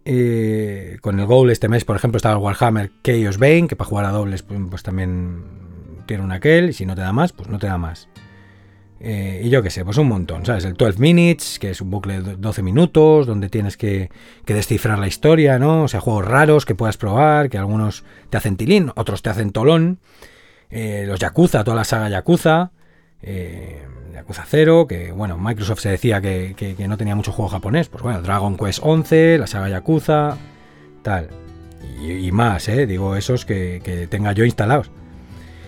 Eh, 0.05 0.97
con 1.01 1.19
el 1.19 1.25
Goal 1.27 1.51
este 1.51 1.67
mes, 1.67 1.85
por 1.85 1.95
ejemplo, 1.95 2.17
estaba 2.17 2.35
el 2.35 2.41
Warhammer 2.41 2.91
Chaos 3.03 3.37
Bane, 3.37 3.67
que 3.67 3.75
para 3.75 3.89
jugar 3.89 4.05
a 4.05 4.11
dobles 4.11 4.41
pues, 4.43 4.59
pues 4.69 4.83
también 4.83 5.43
tiene 6.07 6.23
un 6.23 6.31
aquel, 6.31 6.69
y 6.69 6.73
si 6.73 6.85
no 6.85 6.95
te 6.95 7.01
da 7.01 7.13
más, 7.13 7.31
pues 7.31 7.47
no 7.49 7.59
te 7.59 7.67
da 7.67 7.77
más. 7.77 8.07
Eh, 8.99 9.41
y 9.43 9.49
yo 9.49 9.61
qué 9.61 9.69
sé, 9.69 9.85
pues 9.85 9.97
un 9.97 10.07
montón, 10.07 10.45
¿sabes? 10.45 10.65
El 10.65 10.73
12 10.73 10.99
Minutes, 10.99 11.59
que 11.59 11.69
es 11.69 11.81
un 11.81 11.91
bucle 11.91 12.21
de 12.21 12.37
12 12.37 12.63
minutos, 12.63 13.27
donde 13.27 13.49
tienes 13.49 13.77
que, 13.77 14.09
que, 14.45 14.55
descifrar 14.55 14.97
la 14.97 15.07
historia, 15.07 15.59
¿no? 15.59 15.83
O 15.83 15.87
sea, 15.87 15.99
juegos 15.99 16.25
raros 16.25 16.65
que 16.65 16.73
puedas 16.73 16.97
probar, 16.97 17.49
que 17.49 17.59
algunos 17.59 18.03
te 18.31 18.37
hacen 18.37 18.57
tilín, 18.57 18.91
otros 18.95 19.21
te 19.21 19.29
hacen 19.29 19.51
tolón. 19.51 19.99
Eh, 20.69 21.05
los 21.07 21.19
Yakuza, 21.19 21.63
toda 21.63 21.77
la 21.77 21.83
saga 21.83 22.09
Yakuza, 22.09 22.71
eh, 23.21 23.83
Yakuza 24.13 24.43
0, 24.47 24.87
que 24.87 25.11
bueno, 25.11 25.37
Microsoft 25.37 25.79
se 25.79 25.89
decía 25.89 26.21
que, 26.21 26.75
no 26.87 26.97
tenía 26.97 27.15
mucho 27.15 27.31
juego 27.31 27.49
japonés, 27.49 27.89
pues 27.89 28.03
bueno, 28.03 28.21
Dragon 28.21 28.57
Quest 28.57 28.79
11, 28.81 29.37
la 29.37 29.47
saga 29.47 29.69
Yakuza, 29.69 30.37
tal, 31.01 31.29
y, 32.01 32.31
más, 32.31 32.67
eh, 32.67 32.85
digo, 32.87 33.15
esos 33.15 33.45
que, 33.45 34.07
tenga 34.09 34.33
yo 34.33 34.43
instalados. 34.43 34.91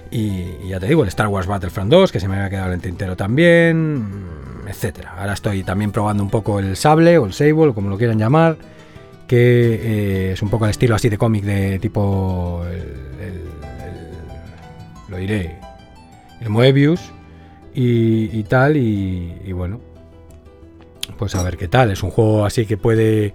Y, 0.10 0.68
ya 0.68 0.80
te 0.80 0.88
digo, 0.88 1.04
el 1.04 1.10
Star 1.10 1.28
Wars 1.28 1.48
Battlefront 1.48 1.92
2, 1.92 2.12
que 2.12 2.20
se 2.20 2.28
me 2.28 2.36
había 2.36 2.50
quedado 2.50 2.68
en 2.68 2.74
el 2.74 2.82
tintero 2.82 3.16
también, 3.16 4.26
etcétera. 4.68 5.16
Ahora 5.18 5.34
estoy 5.34 5.64
también 5.64 5.92
probando 5.92 6.24
un 6.24 6.30
poco 6.30 6.60
el 6.60 6.76
sable 6.76 7.18
o 7.18 7.26
el 7.26 7.34
sable, 7.34 7.68
o 7.68 7.74
como 7.74 7.90
lo 7.90 7.98
quieran 7.98 8.18
llamar, 8.18 8.58
que 9.28 10.32
es 10.32 10.42
un 10.42 10.50
poco 10.50 10.66
el 10.66 10.72
estilo 10.72 10.96
así 10.96 11.10
de 11.10 11.18
cómic 11.18 11.44
de 11.44 11.80
tipo 11.80 12.64
lo 15.10 15.18
diré, 15.18 15.60
el 16.42 16.50
Moebius 16.50 17.12
y, 17.74 18.44
tal, 18.44 18.76
y, 18.78 19.52
bueno, 19.52 19.80
pues 21.18 21.36
a 21.36 21.44
ver 21.44 21.58
qué 21.58 21.68
tal. 21.68 21.92
Es 21.92 22.04
un 22.04 22.10
juego 22.10 22.46
así 22.46 22.66
que 22.66 22.78
puede... 22.78 23.34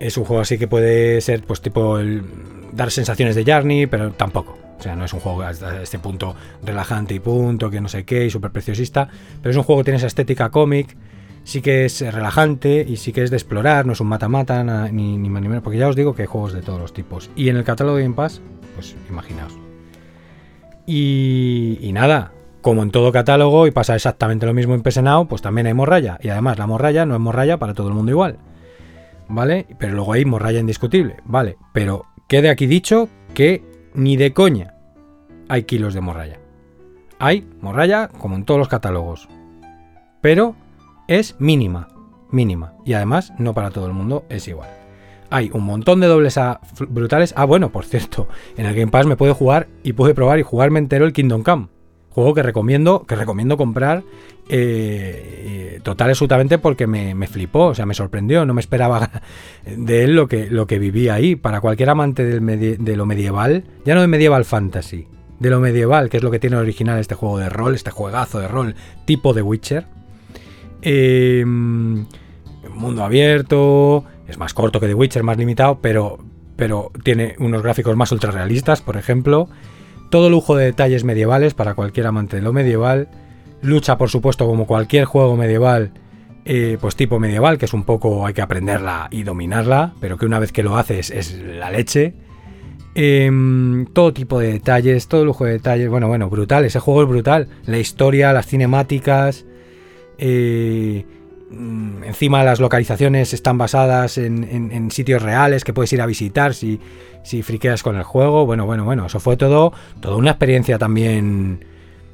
Es 0.00 0.16
un 0.16 0.24
juego 0.24 0.42
así 0.42 0.58
que 0.58 0.66
puede 0.66 1.20
ser 1.20 1.42
pues 1.42 1.60
tipo 1.60 1.98
el, 1.98 2.24
dar 2.72 2.90
sensaciones 2.90 3.36
de 3.36 3.44
Journey, 3.44 3.86
pero 3.86 4.12
tampoco. 4.12 4.58
O 4.78 4.82
sea, 4.82 4.96
no 4.96 5.04
es 5.04 5.12
un 5.12 5.20
juego 5.20 5.42
hasta 5.42 5.82
este 5.82 5.98
punto 5.98 6.34
relajante 6.62 7.14
y 7.14 7.20
punto, 7.20 7.70
que 7.70 7.80
no 7.80 7.88
sé 7.88 8.04
qué, 8.04 8.26
y 8.26 8.30
súper 8.30 8.50
preciosista. 8.50 9.08
Pero 9.40 9.50
es 9.50 9.56
un 9.56 9.62
juego 9.62 9.80
que 9.80 9.84
tiene 9.84 9.98
esa 9.98 10.08
estética 10.08 10.50
cómic, 10.50 10.96
sí 11.44 11.62
que 11.62 11.84
es 11.84 12.00
relajante 12.00 12.84
y 12.86 12.96
sí 12.96 13.12
que 13.12 13.22
es 13.22 13.30
de 13.30 13.36
explorar, 13.36 13.86
no 13.86 13.92
es 13.92 14.00
un 14.00 14.08
mata-mata 14.08 14.64
ni, 14.90 15.16
ni, 15.16 15.28
ni, 15.28 15.60
porque 15.60 15.78
ya 15.78 15.88
os 15.88 15.96
digo 15.96 16.14
que 16.14 16.22
hay 16.22 16.28
juegos 16.28 16.52
de 16.52 16.62
todos 16.62 16.80
los 16.80 16.92
tipos. 16.92 17.30
Y 17.36 17.50
en 17.50 17.56
el 17.56 17.64
catálogo 17.64 17.96
de 17.96 18.02
Game 18.02 18.16
pues 18.74 18.96
imaginaos. 19.08 19.63
Y, 20.86 21.90
nada, 21.92 22.32
como 22.60 22.82
en 22.82 22.90
todo 22.90 23.12
catálogo 23.12 23.66
y 23.66 23.70
pasa 23.70 23.94
exactamente 23.94 24.46
lo 24.46 24.54
mismo 24.54 24.74
en 24.74 24.82
PS 24.82 25.00
pues 25.28 25.42
también 25.42 25.66
hay 25.66 25.74
morralla. 25.74 26.18
Y 26.22 26.28
además 26.28 26.58
la 26.58 26.66
morralla 26.66 27.06
no 27.06 27.14
es 27.14 27.20
morralla 27.20 27.58
para 27.58 27.74
todo 27.74 27.88
el 27.88 27.94
mundo 27.94 28.12
igual. 28.12 28.38
¿Vale? 29.28 29.66
Pero 29.78 29.94
luego 29.94 30.12
hay 30.12 30.24
morralla 30.24 30.60
indiscutible. 30.60 31.16
Vale, 31.24 31.56
pero 31.72 32.06
quede 32.28 32.50
aquí 32.50 32.66
dicho 32.66 33.08
que 33.32 33.62
ni 33.94 34.16
de 34.16 34.32
coña 34.32 34.74
hay 35.48 35.64
kilos 35.64 35.94
de 35.94 36.00
morralla. 36.00 36.38
Hay 37.18 37.48
morralla 37.60 38.08
como 38.08 38.36
en 38.36 38.44
todos 38.44 38.58
los 38.58 38.68
catálogos. 38.68 39.28
Pero 40.20 40.56
es 41.08 41.36
mínima, 41.38 41.88
mínima. 42.30 42.74
Y 42.84 42.94
además 42.94 43.32
no 43.38 43.54
para 43.54 43.70
todo 43.70 43.86
el 43.86 43.92
mundo 43.92 44.24
es 44.28 44.48
igual. 44.48 44.83
Hay 45.34 45.50
un 45.52 45.64
montón 45.64 45.98
de 45.98 46.06
dobles 46.06 46.38
A 46.38 46.60
brutales. 46.88 47.34
Ah, 47.36 47.44
bueno, 47.44 47.72
por 47.72 47.84
cierto, 47.84 48.28
en 48.56 48.66
el 48.66 48.74
Game 48.76 48.92
Pass 48.92 49.04
me 49.04 49.16
puede 49.16 49.32
jugar 49.32 49.66
y 49.82 49.92
puede 49.92 50.14
probar 50.14 50.38
y 50.38 50.44
jugarme 50.44 50.78
entero 50.78 51.04
el 51.06 51.12
Kingdom 51.12 51.42
Come. 51.42 51.66
Juego 52.10 52.34
que 52.34 52.44
recomiendo, 52.44 53.04
que 53.04 53.16
recomiendo 53.16 53.56
comprar 53.56 54.04
eh, 54.48 55.80
total 55.82 56.10
absolutamente 56.10 56.58
porque 56.58 56.86
me, 56.86 57.26
flipó, 57.26 57.66
o 57.66 57.74
sea, 57.74 57.84
me 57.84 57.94
sorprendió, 57.94 58.46
no 58.46 58.54
me 58.54 58.60
esperaba 58.60 59.10
de 59.76 60.04
él 60.04 60.14
lo 60.14 60.28
que, 60.28 60.48
lo 60.48 60.68
que 60.68 60.78
vivía 60.78 61.14
ahí. 61.14 61.34
Para 61.34 61.60
cualquier 61.60 61.90
amante 61.90 62.38
de 62.38 62.96
lo 62.96 63.04
medieval, 63.04 63.64
ya 63.84 63.96
no 63.96 64.02
de 64.02 64.06
medieval 64.06 64.44
fantasy, 64.44 65.08
de 65.40 65.50
lo 65.50 65.58
medieval, 65.58 66.10
que 66.10 66.18
es 66.18 66.22
lo 66.22 66.30
que 66.30 66.38
tiene 66.38 66.54
original 66.54 67.00
este 67.00 67.16
juego 67.16 67.38
de 67.38 67.48
rol, 67.48 67.74
este 67.74 67.90
juegazo 67.90 68.38
de 68.38 68.46
rol 68.46 68.76
tipo 69.04 69.34
de 69.34 69.42
Witcher. 69.42 69.86
Eh, 70.80 71.44
mundo 72.74 73.04
abierto, 73.04 74.04
es 74.28 74.38
más 74.38 74.54
corto 74.54 74.80
que 74.80 74.86
The 74.86 74.94
Witcher, 74.94 75.22
más 75.22 75.36
limitado, 75.36 75.78
pero, 75.80 76.18
pero 76.56 76.90
tiene 77.02 77.36
unos 77.38 77.62
gráficos 77.62 77.96
más 77.96 78.12
ultra 78.12 78.30
realistas, 78.30 78.80
por 78.80 78.96
ejemplo. 78.96 79.48
Todo 80.10 80.30
lujo 80.30 80.56
de 80.56 80.66
detalles 80.66 81.04
medievales 81.04 81.54
para 81.54 81.74
cualquier 81.74 82.06
amante 82.06 82.36
de 82.36 82.42
lo 82.42 82.52
medieval. 82.52 83.08
Lucha, 83.62 83.98
por 83.98 84.10
supuesto, 84.10 84.46
como 84.46 84.66
cualquier 84.66 85.04
juego 85.04 85.36
medieval, 85.36 85.92
eh, 86.44 86.78
pues 86.80 86.96
tipo 86.96 87.18
medieval, 87.18 87.58
que 87.58 87.64
es 87.64 87.72
un 87.72 87.84
poco 87.84 88.26
hay 88.26 88.34
que 88.34 88.42
aprenderla 88.42 89.08
y 89.10 89.22
dominarla, 89.22 89.94
pero 90.00 90.18
que 90.18 90.26
una 90.26 90.38
vez 90.38 90.52
que 90.52 90.62
lo 90.62 90.76
haces 90.76 91.10
es 91.10 91.32
la 91.34 91.70
leche. 91.70 92.14
Em, 92.94 93.86
todo 93.86 94.12
tipo 94.12 94.38
de 94.38 94.52
detalles, 94.52 95.08
todo 95.08 95.24
lujo 95.24 95.44
de 95.44 95.52
detalles. 95.52 95.88
Bueno, 95.88 96.06
bueno, 96.08 96.30
brutal. 96.30 96.64
Ese 96.64 96.78
juego 96.78 97.02
es 97.02 97.08
brutal. 97.08 97.48
La 97.66 97.78
historia, 97.78 98.32
las 98.32 98.46
cinemáticas. 98.46 99.44
Eh, 100.18 101.04
encima 102.04 102.44
las 102.44 102.60
localizaciones 102.60 103.32
están 103.32 103.58
basadas 103.58 104.18
en, 104.18 104.90
sitios 104.90 105.22
reales 105.22 105.64
que 105.64 105.72
puedes 105.72 105.92
ir 105.92 106.00
a 106.00 106.06
visitar 106.06 106.54
si, 106.54 106.80
si 107.22 107.42
friqueas 107.42 107.82
con 107.82 107.96
el 107.96 108.02
juego. 108.02 108.46
Bueno, 108.46 108.66
bueno, 108.66 108.84
bueno, 108.84 109.06
eso 109.06 109.20
fue 109.20 109.36
todo, 109.36 109.72
toda 110.00 110.16
una 110.16 110.32
experiencia 110.32 110.78
también 110.78 111.64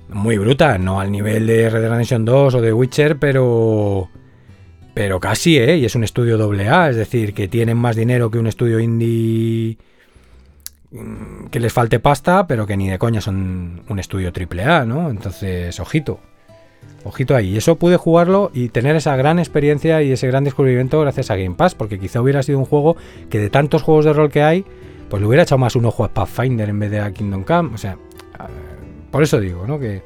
muy 0.09 0.38
bruta, 0.38 0.79
no 0.79 1.00
al 1.00 1.11
nivel 1.11 1.46
de 1.46 1.70
Red 1.70 1.81
Dead 1.81 1.90
Redemption 1.90 2.24
2 2.24 2.55
o 2.55 2.61
de 2.61 2.72
Witcher, 2.72 3.18
pero 3.18 4.09
pero 4.94 5.20
casi, 5.20 5.57
¿eh? 5.57 5.76
Y 5.76 5.85
es 5.85 5.94
un 5.94 6.05
estudio 6.05 6.37
doble 6.37 6.68
A, 6.68 6.90
es 6.90 6.96
decir, 6.96 7.33
que 7.33 7.48
tienen 7.48 7.79
más 7.79 7.96
dinero 7.96 8.31
que 8.31 8.38
un 8.38 8.46
estudio 8.46 8.81
indie 8.81 9.79
mm, 10.90 11.46
que 11.46 11.61
les 11.61 11.72
falte 11.72 12.00
pasta, 12.00 12.46
pero 12.46 12.66
que 12.66 12.76
ni 12.76 12.88
de 12.88 12.98
coña 12.98 13.20
son 13.20 13.83
un 13.88 13.98
estudio 13.98 14.33
triple 14.33 14.64
A, 14.64 14.85
¿no? 14.85 15.11
Entonces, 15.11 15.79
ojito. 15.81 16.20
Ojito 17.05 17.35
ahí. 17.35 17.57
Eso 17.57 17.77
pude 17.77 17.97
jugarlo 17.97 18.51
y 18.53 18.69
tener 18.69 18.95
esa 18.97 19.16
gran 19.16 19.38
experiencia 19.38 20.03
y 20.03 20.12
ese 20.12 20.27
gran 20.27 20.45
descubrimiento 20.45 21.01
gracias 21.01 21.31
a 21.31 21.37
Game 21.37 21.55
Pass, 21.55 21.75
porque 21.75 21.99
quizá 21.99 22.21
hubiera 22.21 22.43
sido 22.43 22.59
un 22.59 22.66
juego 22.66 22.97
que 23.31 23.38
de 23.38 23.49
tantos 23.49 23.83
juegos 23.83 24.05
de 24.05 24.12
rol 24.12 24.31
que 24.31 24.43
hay, 24.43 24.64
pues 25.09 25.21
le 25.21 25.27
hubiera 25.27 25.43
echado 25.43 25.59
más 25.59 25.77
un 25.77 25.87
ojo 25.87 26.05
a 26.05 26.09
Pathfinder 26.09 26.69
en 26.69 26.79
vez 26.79 26.90
de 26.90 27.01
a 27.01 27.11
Kingdom 27.11 27.45
Come. 27.45 27.75
O 27.75 27.79
sea, 27.79 27.97
por 29.11 29.23
eso 29.23 29.40
digo, 29.40 29.66
¿no? 29.66 29.79
Que. 29.79 30.03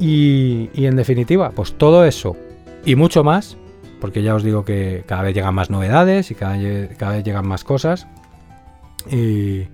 Y, 0.00 0.70
y 0.74 0.86
en 0.86 0.96
definitiva, 0.96 1.50
pues 1.50 1.72
todo 1.74 2.04
eso 2.04 2.36
y 2.84 2.94
mucho 2.94 3.24
más, 3.24 3.56
porque 4.00 4.22
ya 4.22 4.34
os 4.34 4.42
digo 4.42 4.64
que 4.64 5.04
cada 5.06 5.22
vez 5.22 5.34
llegan 5.34 5.54
más 5.54 5.70
novedades 5.70 6.30
y 6.30 6.34
cada, 6.34 6.56
cada 6.96 7.12
vez 7.16 7.24
llegan 7.24 7.46
más 7.46 7.64
cosas. 7.64 8.06
Y 9.10 9.64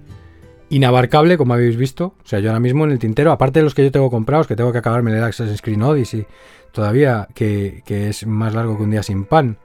inabarcable, 0.70 1.36
como 1.36 1.54
habéis 1.54 1.76
visto. 1.76 2.14
O 2.22 2.26
sea, 2.26 2.40
yo 2.40 2.50
ahora 2.50 2.60
mismo 2.60 2.84
en 2.84 2.92
el 2.92 2.98
tintero, 2.98 3.32
aparte 3.32 3.60
de 3.60 3.64
los 3.64 3.74
que 3.74 3.84
yo 3.84 3.92
tengo 3.92 4.10
comprados, 4.10 4.46
que 4.46 4.56
tengo 4.56 4.72
que 4.72 4.78
acabarme 4.78 5.12
el 5.12 5.22
Access 5.22 5.56
Screen 5.56 5.82
Odyssey 5.82 6.26
todavía, 6.72 7.28
que, 7.34 7.82
es 7.86 8.26
más 8.26 8.54
largo 8.54 8.76
que 8.76 8.82
un 8.82 8.90
día 8.90 9.02
sin 9.02 9.24
pan. 9.24 9.58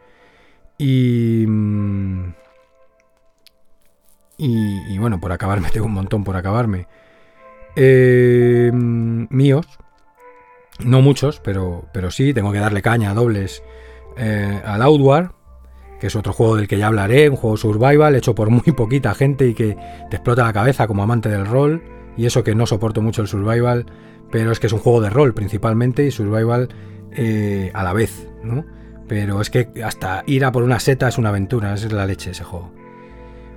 Y, 0.77 1.45
mm, 1.47 2.33
y, 4.37 4.97
bueno, 4.97 5.19
por 5.19 5.31
acabarme, 5.31 5.69
tengo 5.73 5.87
un 5.87 5.93
montón 5.93 6.23
por 6.23 6.35
acabarme. 6.35 6.87
Eh, 7.75 8.71
míos, 8.73 9.65
no 10.79 11.01
muchos, 11.01 11.39
pero, 11.39 11.85
pero 11.93 12.11
sí, 12.11 12.33
tengo 12.33 12.51
que 12.51 12.59
darle 12.59 12.81
caña 12.81 13.11
a 13.11 13.13
dobles 13.13 13.63
eh, 14.17 14.61
al 14.65 14.81
Outward 14.81 15.31
que 15.99 16.07
es 16.07 16.15
otro 16.15 16.33
juego 16.33 16.55
del 16.55 16.67
que 16.67 16.77
ya 16.77 16.87
hablaré, 16.87 17.29
un 17.29 17.35
juego 17.35 17.57
survival 17.57 18.15
hecho 18.15 18.35
por 18.35 18.49
muy 18.49 18.61
poquita 18.77 19.13
gente 19.13 19.47
y 19.47 19.53
que 19.53 19.77
te 20.09 20.15
explota 20.15 20.43
la 20.43 20.53
cabeza 20.53 20.87
como 20.87 21.03
amante 21.03 21.29
del 21.29 21.45
rol. 21.45 21.83
Y 22.17 22.25
eso 22.25 22.43
que 22.43 22.55
no 22.55 22.65
soporto 22.65 23.01
mucho 23.01 23.21
el 23.21 23.27
survival, 23.27 23.85
pero 24.31 24.51
es 24.51 24.59
que 24.59 24.67
es 24.67 24.73
un 24.73 24.79
juego 24.79 25.01
de 25.01 25.09
rol 25.09 25.33
principalmente 25.33 26.05
y 26.05 26.11
survival 26.11 26.69
eh, 27.11 27.71
a 27.73 27.83
la 27.83 27.93
vez, 27.93 28.27
¿no? 28.43 28.65
Pero 29.07 29.41
es 29.41 29.49
que 29.49 29.69
hasta 29.83 30.23
ir 30.27 30.45
a 30.45 30.51
por 30.51 30.63
una 30.63 30.79
seta 30.79 31.07
es 31.07 31.17
una 31.17 31.29
aventura, 31.29 31.73
es 31.73 31.91
la 31.91 32.05
leche 32.05 32.31
ese 32.31 32.43
juego. 32.43 32.71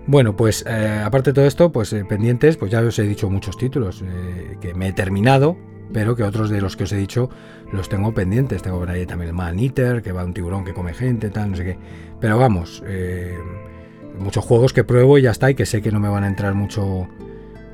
Bueno, 0.07 0.35
pues 0.37 0.65
eh, 0.67 1.03
aparte 1.05 1.31
de 1.31 1.35
todo 1.35 1.47
esto, 1.47 1.71
pues 1.71 1.93
eh, 1.93 2.05
pendientes, 2.09 2.57
pues 2.57 2.71
ya 2.71 2.81
os 2.81 2.99
he 2.99 3.03
dicho 3.03 3.29
muchos 3.31 3.57
títulos 3.57 4.03
que 4.61 4.75
me 4.75 4.89
he 4.89 4.93
terminado, 4.93 5.57
pero 5.93 6.17
que 6.17 6.23
otros 6.23 6.51
de 6.51 6.61
los 6.61 6.77
que 6.77 6.85
os 6.85 6.93
he 6.93 6.97
dicho 6.97 7.31
los 7.73 7.89
tengo 7.89 8.13
pendientes. 8.13 8.63
Tengo 8.63 8.79
por 8.79 8.91
ahí 8.91 9.07
también 9.07 9.29
el 9.29 9.35
Man 9.35 9.59
Eater, 9.59 10.03
que 10.03 10.13
va 10.13 10.25
un 10.25 10.35
tiburón 10.35 10.65
que 10.65 10.75
come 10.75 10.95
gente, 10.95 11.31
tal, 11.31 11.51
no 11.51 11.57
sé 11.57 11.65
qué. 11.65 11.79
Pero 12.21 12.39
vamos, 12.39 12.83
eh, 12.87 13.37
muchos 14.19 14.45
juegos 14.45 14.73
que 14.73 14.85
pruebo 14.85 15.19
y 15.19 15.23
ya 15.23 15.31
está, 15.31 15.51
y 15.51 15.55
que 15.55 15.67
sé 15.67 15.83
que 15.83 15.91
no 15.91 16.01
me 16.01 16.09
van 16.09 16.25
a 16.25 16.29
entrar 16.29 16.55
mucho 16.55 17.09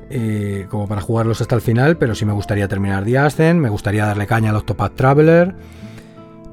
eh, 0.09 0.65
como 0.69 0.87
para 0.87 1.01
jugarlos 1.01 1.41
hasta 1.41 1.55
el 1.55 1.61
final, 1.61 1.97
pero 1.97 2.15
sí 2.15 2.25
me 2.25 2.33
gustaría 2.33 2.67
terminar 2.67 3.03
The 3.03 3.53
me 3.53 3.69
gustaría 3.69 4.05
darle 4.05 4.25
caña 4.25 4.49
al 4.49 4.55
Octopath 4.55 4.95
Traveler, 4.95 5.53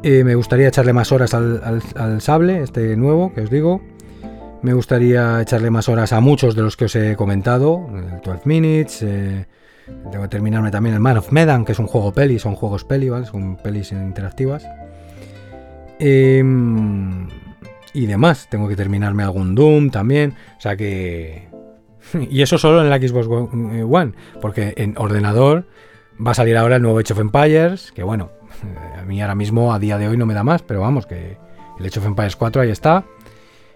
eh, 0.02 0.24
me 0.24 0.34
gustaría 0.34 0.68
echarle 0.68 0.92
más 0.92 1.10
horas 1.10 1.32
al, 1.34 1.82
al, 1.96 2.20
sable, 2.20 2.62
este 2.62 2.96
nuevo, 2.96 3.32
que 3.34 3.40
os 3.40 3.50
digo. 3.50 3.80
Me 4.62 4.72
gustaría 4.72 5.40
echarle 5.40 5.70
más 5.70 5.88
horas 5.88 6.12
a 6.12 6.20
muchos 6.20 6.54
de 6.54 6.62
los 6.62 6.76
que 6.76 6.86
os 6.86 6.96
he 6.96 7.16
comentado, 7.16 7.88
el 7.94 8.20
12 8.20 8.40
Minutes, 8.44 9.02
tengo 10.10 10.22
que 10.22 10.28
terminarme 10.28 10.70
también 10.70 10.94
el 10.94 11.00
Man 11.00 11.18
of 11.18 11.32
Medan, 11.32 11.64
que 11.64 11.72
es 11.72 11.78
un 11.78 11.86
juego 11.86 12.12
peli, 12.12 12.38
son 12.38 12.54
juegos 12.54 12.84
peli. 12.84 13.10
Son 13.24 13.56
pelis 13.56 13.92
interactivas. 13.92 14.66
Em, 15.98 17.28
y 17.94 18.06
demás, 18.06 18.48
tengo 18.50 18.68
que 18.68 18.76
terminarme 18.76 19.22
algún 19.22 19.54
Doom 19.54 19.90
también. 19.90 20.34
O 20.58 20.60
sea 20.60 20.76
que... 20.76 21.48
y 22.30 22.42
eso 22.42 22.58
solo 22.58 22.82
en 22.82 22.90
la 22.90 22.98
Xbox 22.98 23.26
eh, 23.26 23.82
One, 23.82 24.12
porque 24.40 24.74
en 24.76 24.94
ordenador 24.98 25.66
va 26.24 26.32
a 26.32 26.34
salir 26.34 26.56
ahora 26.56 26.76
el 26.76 26.82
nuevo 26.82 26.98
Age 26.98 27.12
of 27.12 27.20
Empires, 27.20 27.92
que 27.92 28.02
bueno, 28.02 28.30
a 28.98 29.02
mí 29.02 29.20
ahora 29.20 29.34
mismo 29.34 29.72
a 29.72 29.78
día 29.78 29.98
de 29.98 30.08
hoy 30.08 30.16
no 30.16 30.26
me 30.26 30.34
da 30.34 30.44
más, 30.44 30.62
pero 30.62 30.80
vamos, 30.80 31.06
que 31.06 31.38
el 31.78 31.86
Age 31.86 32.00
of 32.00 32.06
Empires 32.06 32.36
4 32.36 32.62
ahí 32.62 32.70
está, 32.70 33.04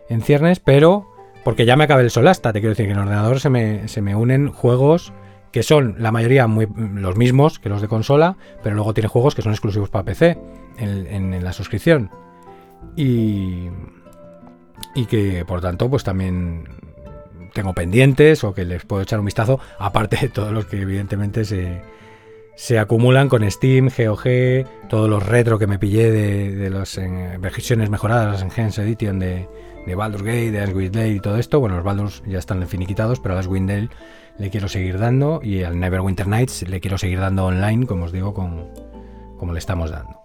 en 0.09 0.23
ciernes, 0.23 0.61
pero 0.61 1.07
porque 1.45 1.65
ya 1.65 1.77
me 1.77 1.85
acabé 1.85 2.03
el 2.03 2.11
Solasta, 2.11 2.53
te 2.53 2.61
quiero 2.61 2.71
decir 2.71 2.87
que 2.87 2.93
en 2.93 2.99
ordenador 2.99 3.41
se 3.41 3.51
me, 3.51 3.89
se 3.89 4.03
me 4.03 4.15
unen 4.15 4.49
juegos 4.49 5.13
que 5.53 5.63
son 5.63 5.97
la 5.99 6.13
mayoría 6.13 6.47
muy, 6.47 6.69
los 6.95 7.17
mismos 7.17 7.59
que 7.59 7.69
los 7.69 7.81
de 7.81 7.89
consola, 7.89 8.37
pero 8.63 8.75
luego 8.75 8.95
tiene 8.95 9.09
juegos 9.09 9.35
que 9.35 9.43
son 9.43 9.53
exclusivos 9.53 9.91
para 9.91 10.05
PC 10.05 10.39
en, 10.79 11.43
la 11.43 11.53
suscripción. 11.53 12.11
Y, 12.97 13.69
y 14.95 15.07
que 15.07 15.45
por 15.47 15.61
tanto 15.61 15.91
pues 15.91 16.05
también 16.05 16.65
tengo 17.53 17.75
pendientes 17.75 18.45
o 18.45 18.55
que 18.55 18.65
les 18.65 18.85
puedo 18.85 19.03
echar 19.03 19.19
un 19.19 19.27
vistazo, 19.27 19.61
aparte 19.79 20.17
de 20.17 20.29
todos 20.29 20.53
los 20.53 20.67
que 20.67 20.81
evidentemente 20.81 21.45
se, 21.45 21.83
se 22.55 22.79
acumulan 22.79 23.29
con 23.29 23.49
Steam, 23.51 23.89
GOG, 23.89 24.89
todos 24.89 25.09
los 25.09 25.27
retro 25.27 25.59
que 25.59 25.67
me 25.67 25.79
pillé 25.79 26.11
de, 26.11 26.71
las 26.71 27.01
versiones 27.41 27.91
mejoradas, 27.91 28.43
en 28.43 28.51
Gens 28.51 28.79
Edition 28.79 29.19
de, 29.19 29.49
de 29.87 29.95
Baldur's 29.95 30.23
Gate, 30.23 30.51
de 30.53 30.61
Aswind 30.61 30.95
Dale 30.95 31.09
y 31.09 31.21
todo 31.21 31.37
esto. 31.37 31.59
Bueno, 31.59 31.77
los 31.77 31.85
Baldur's 31.85 32.23
ya 32.27 32.39
están 32.39 32.67
finiquitados, 32.69 33.19
pero 33.21 33.35
a 33.35 33.41
Aswind 33.41 33.69
Dale 33.69 33.89
le 34.41 34.49
quiero 34.49 34.69
seguir 34.69 34.99
dando 34.99 35.41
y 35.43 35.63
al 35.65 35.79
Neverwinter 35.79 36.27
Nights 36.27 36.67
le 36.67 36.81
quiero 36.81 36.97
seguir 36.97 37.21
dando 37.21 37.45
online, 37.45 37.87
como 37.87 38.07
os 38.07 38.13
digo, 38.13 38.33
con, 38.33 38.69
como 39.37 39.53
le 39.53 39.59
estamos 39.59 39.91
dando. 39.91 40.19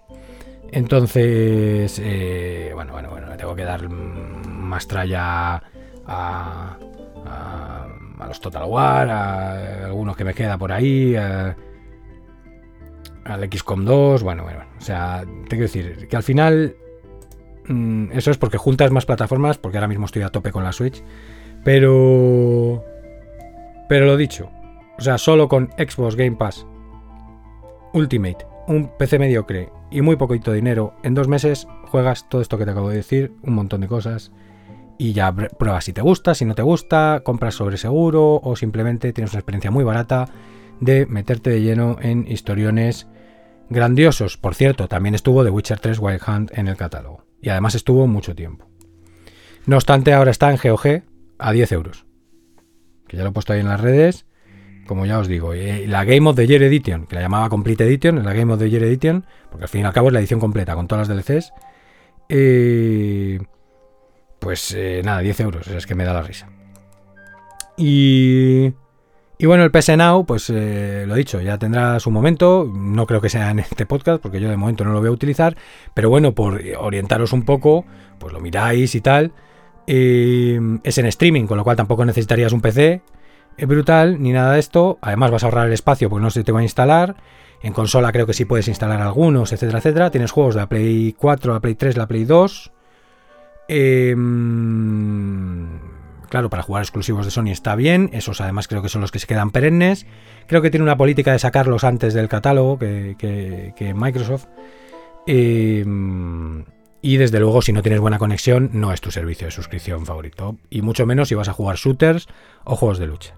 Entonces, 0.71 1.99
eh, 2.01 2.71
bueno, 2.73 2.93
bueno, 2.93 3.09
bueno, 3.09 3.29
le 3.29 3.35
tengo 3.35 3.53
que 3.55 3.65
dar 3.65 3.89
más 3.89 4.87
tralla 4.87 5.61
a, 6.05 6.77
a, 7.25 7.87
los 8.25 8.39
Total 8.39 8.63
War, 8.63 9.09
a, 9.09 9.85
algunos 9.85 10.15
que 10.15 10.23
me 10.23 10.33
queda 10.33 10.57
por 10.57 10.71
ahí, 10.71 11.15
al 11.17 11.55
XCOM 13.51 13.83
2, 13.83 14.23
bueno, 14.23 14.43
bueno, 14.43 14.63
o 14.77 14.81
sea, 14.81 15.25
tengo 15.25 15.49
que 15.49 15.57
decir 15.57 16.07
que 16.07 16.15
al 16.15 16.23
final 16.23 16.77
mm, 17.67 18.11
eso 18.13 18.31
es 18.31 18.37
porque 18.37 18.57
juntas 18.57 18.91
más 18.91 19.05
plataformas, 19.05 19.57
porque 19.57 19.77
ahora 19.77 19.89
mismo 19.89 20.05
estoy 20.05 20.21
a 20.21 20.29
tope 20.29 20.53
con 20.53 20.63
la 20.63 20.71
Switch, 20.71 21.03
pero 21.65 22.94
pero 23.87 24.05
lo 24.05 24.17
dicho, 24.17 24.51
o 24.97 25.01
sea, 25.01 25.17
solo 25.17 25.47
con 25.47 25.69
Xbox 25.77 26.15
Game 26.15 26.37
Pass 26.37 26.65
Ultimate, 27.93 28.45
un 28.67 28.89
PC 28.97 29.19
mediocre 29.19 29.69
y 29.91 30.01
muy 30.01 30.15
poquito 30.15 30.51
dinero, 30.51 30.93
en 31.03 31.13
dos 31.13 31.27
meses 31.27 31.67
juegas 31.85 32.27
todo 32.29 32.41
esto 32.41 32.57
que 32.57 32.65
te 32.65 32.71
acabo 32.71 32.89
de 32.89 32.97
decir, 32.97 33.33
un 33.43 33.53
montón 33.53 33.81
de 33.81 33.87
cosas 33.87 34.31
y 34.97 35.13
ya 35.13 35.33
pruebas 35.33 35.85
si 35.85 35.93
te 35.93 36.01
gusta, 36.01 36.35
si 36.35 36.45
no 36.45 36.55
te 36.55 36.61
gusta, 36.61 37.21
compras 37.23 37.55
sobre 37.55 37.77
seguro 37.77 38.39
o 38.43 38.55
simplemente 38.55 39.13
tienes 39.13 39.33
una 39.33 39.39
experiencia 39.39 39.71
muy 39.71 39.83
barata 39.83 40.29
de 40.79 41.05
meterte 41.05 41.49
de 41.49 41.61
lleno 41.61 41.97
en 42.01 42.29
historiones 42.29 43.07
grandiosos. 43.69 44.37
Por 44.37 44.55
cierto, 44.55 44.87
también 44.87 45.15
estuvo 45.15 45.43
The 45.43 45.49
Witcher 45.49 45.79
3 45.79 45.99
Wild 45.99 46.21
Hunt 46.27 46.57
en 46.57 46.67
el 46.67 46.77
catálogo 46.77 47.25
y 47.41 47.49
además 47.49 47.75
estuvo 47.75 48.07
mucho 48.07 48.35
tiempo. 48.35 48.67
No 49.65 49.77
obstante, 49.77 50.13
ahora 50.13 50.31
está 50.31 50.51
en 50.51 50.57
GOG 50.61 51.03
a 51.39 51.51
10 51.51 51.71
euros, 51.71 52.04
que 53.07 53.17
ya 53.17 53.23
lo 53.23 53.29
he 53.29 53.33
puesto 53.33 53.53
ahí 53.53 53.59
en 53.59 53.67
las 53.67 53.79
redes. 53.79 54.25
Como 54.87 55.05
ya 55.05 55.17
os 55.17 55.27
digo, 55.27 55.53
la 55.53 56.05
Game 56.05 56.29
of 56.29 56.35
the 56.35 56.45
Year 56.45 56.61
Edition, 56.61 57.07
que 57.07 57.15
la 57.15 57.21
llamaba 57.21 57.49
Complete 57.49 57.85
Edition, 57.85 58.23
la 58.23 58.33
Game 58.33 58.53
of 58.53 58.59
the 58.59 58.69
Year 58.69 58.83
Edition, 58.83 59.25
porque 59.49 59.63
al 59.63 59.69
fin 59.69 59.81
y 59.81 59.83
al 59.83 59.93
cabo 59.93 60.09
es 60.09 60.13
la 60.13 60.19
edición 60.19 60.39
completa 60.39 60.75
con 60.75 60.87
todas 60.87 61.07
las 61.07 61.17
DLCs. 61.17 61.51
Eh, 62.29 63.39
pues 64.39 64.73
eh, 64.77 65.01
nada, 65.03 65.19
10 65.21 65.39
euros, 65.39 65.67
es 65.67 65.87
que 65.87 65.95
me 65.95 66.05
da 66.05 66.13
la 66.13 66.21
risa. 66.21 66.47
Y, 67.77 68.73
y 69.37 69.45
bueno, 69.47 69.63
el 69.63 69.71
PS 69.71 69.97
Now, 69.97 70.25
pues 70.25 70.51
eh, 70.51 71.05
lo 71.07 71.15
dicho, 71.15 71.41
ya 71.41 71.57
tendrá 71.57 71.99
su 71.99 72.11
momento. 72.11 72.71
No 72.71 73.07
creo 73.07 73.21
que 73.21 73.29
sea 73.29 73.49
en 73.49 73.59
este 73.59 73.85
podcast, 73.87 74.21
porque 74.21 74.39
yo 74.39 74.49
de 74.49 74.57
momento 74.57 74.85
no 74.85 74.93
lo 74.93 74.99
voy 74.99 75.09
a 75.09 75.11
utilizar. 75.11 75.57
Pero 75.93 76.09
bueno, 76.09 76.35
por 76.35 76.61
orientaros 76.77 77.33
un 77.33 77.43
poco, 77.43 77.85
pues 78.19 78.33
lo 78.33 78.39
miráis 78.39 78.93
y 78.93 79.01
tal. 79.01 79.33
Es 79.87 80.97
en 80.97 81.05
streaming, 81.05 81.45
con 81.45 81.57
lo 81.57 81.63
cual 81.63 81.77
tampoco 81.77 82.05
necesitarías 82.05 82.53
un 82.53 82.61
PC 82.61 83.01
brutal, 83.59 84.21
ni 84.21 84.31
nada 84.31 84.53
de 84.53 84.59
esto. 84.59 84.97
Además 85.01 85.31
vas 85.31 85.43
a 85.43 85.47
ahorrar 85.47 85.67
el 85.67 85.73
espacio 85.73 86.09
porque 86.09 86.23
no 86.23 86.29
se 86.29 86.43
te 86.43 86.51
va 86.51 86.59
a 86.59 86.63
instalar. 86.63 87.15
En 87.61 87.73
consola 87.73 88.11
creo 88.11 88.27
que 88.27 88.33
sí 88.33 88.45
puedes 88.45 88.67
instalar 88.67 89.01
algunos, 89.01 89.53
etcétera, 89.53 89.79
etcétera. 89.79 90.11
Tienes 90.11 90.31
juegos 90.31 90.55
de 90.55 90.61
la 90.61 90.69
Play 90.69 91.13
4, 91.17 91.53
la 91.53 91.59
Play 91.59 91.75
3, 91.75 91.97
la 91.97 92.07
Play 92.07 92.25
2. 92.25 92.71
Em, 93.67 94.19
claro, 96.29 96.49
para 96.49 96.63
jugar 96.63 96.83
exclusivos 96.83 97.25
de 97.25 97.31
Sony 97.31 97.49
está 97.51 97.75
bien. 97.75 98.09
Esos 98.13 98.41
además 98.41 98.67
creo 98.67 98.81
que 98.81 98.89
son 98.89 99.01
los 99.01 99.11
que 99.11 99.19
se 99.19 99.27
quedan 99.27 99.51
perennes. 99.51 100.05
Creo 100.47 100.61
que 100.61 100.69
tiene 100.69 100.83
una 100.83 100.97
política 100.97 101.31
de 101.31 101.39
sacarlos 101.39 101.83
antes 101.83 102.13
del 102.13 102.27
catálogo 102.27 102.77
que, 102.77 103.93
Microsoft. 103.95 104.45
Em, 105.25 106.65
y 107.05 107.17
desde 107.17 107.39
luego, 107.39 107.61
si 107.61 107.71
no 107.71 107.83
tienes 107.83 108.01
buena 108.01 108.17
conexión, 108.17 108.71
no 108.73 108.91
es 108.91 108.99
tu 108.99 109.11
servicio 109.11 109.45
de 109.45 109.51
suscripción 109.51 110.07
favorito. 110.07 110.57
Y 110.71 110.81
mucho 110.81 111.05
menos 111.05 111.27
si 111.27 111.35
vas 111.35 111.47
a 111.47 111.53
jugar 111.53 111.75
shooters 111.75 112.27
o 112.63 112.75
juegos 112.75 112.97
de 112.97 113.05
lucha. 113.05 113.35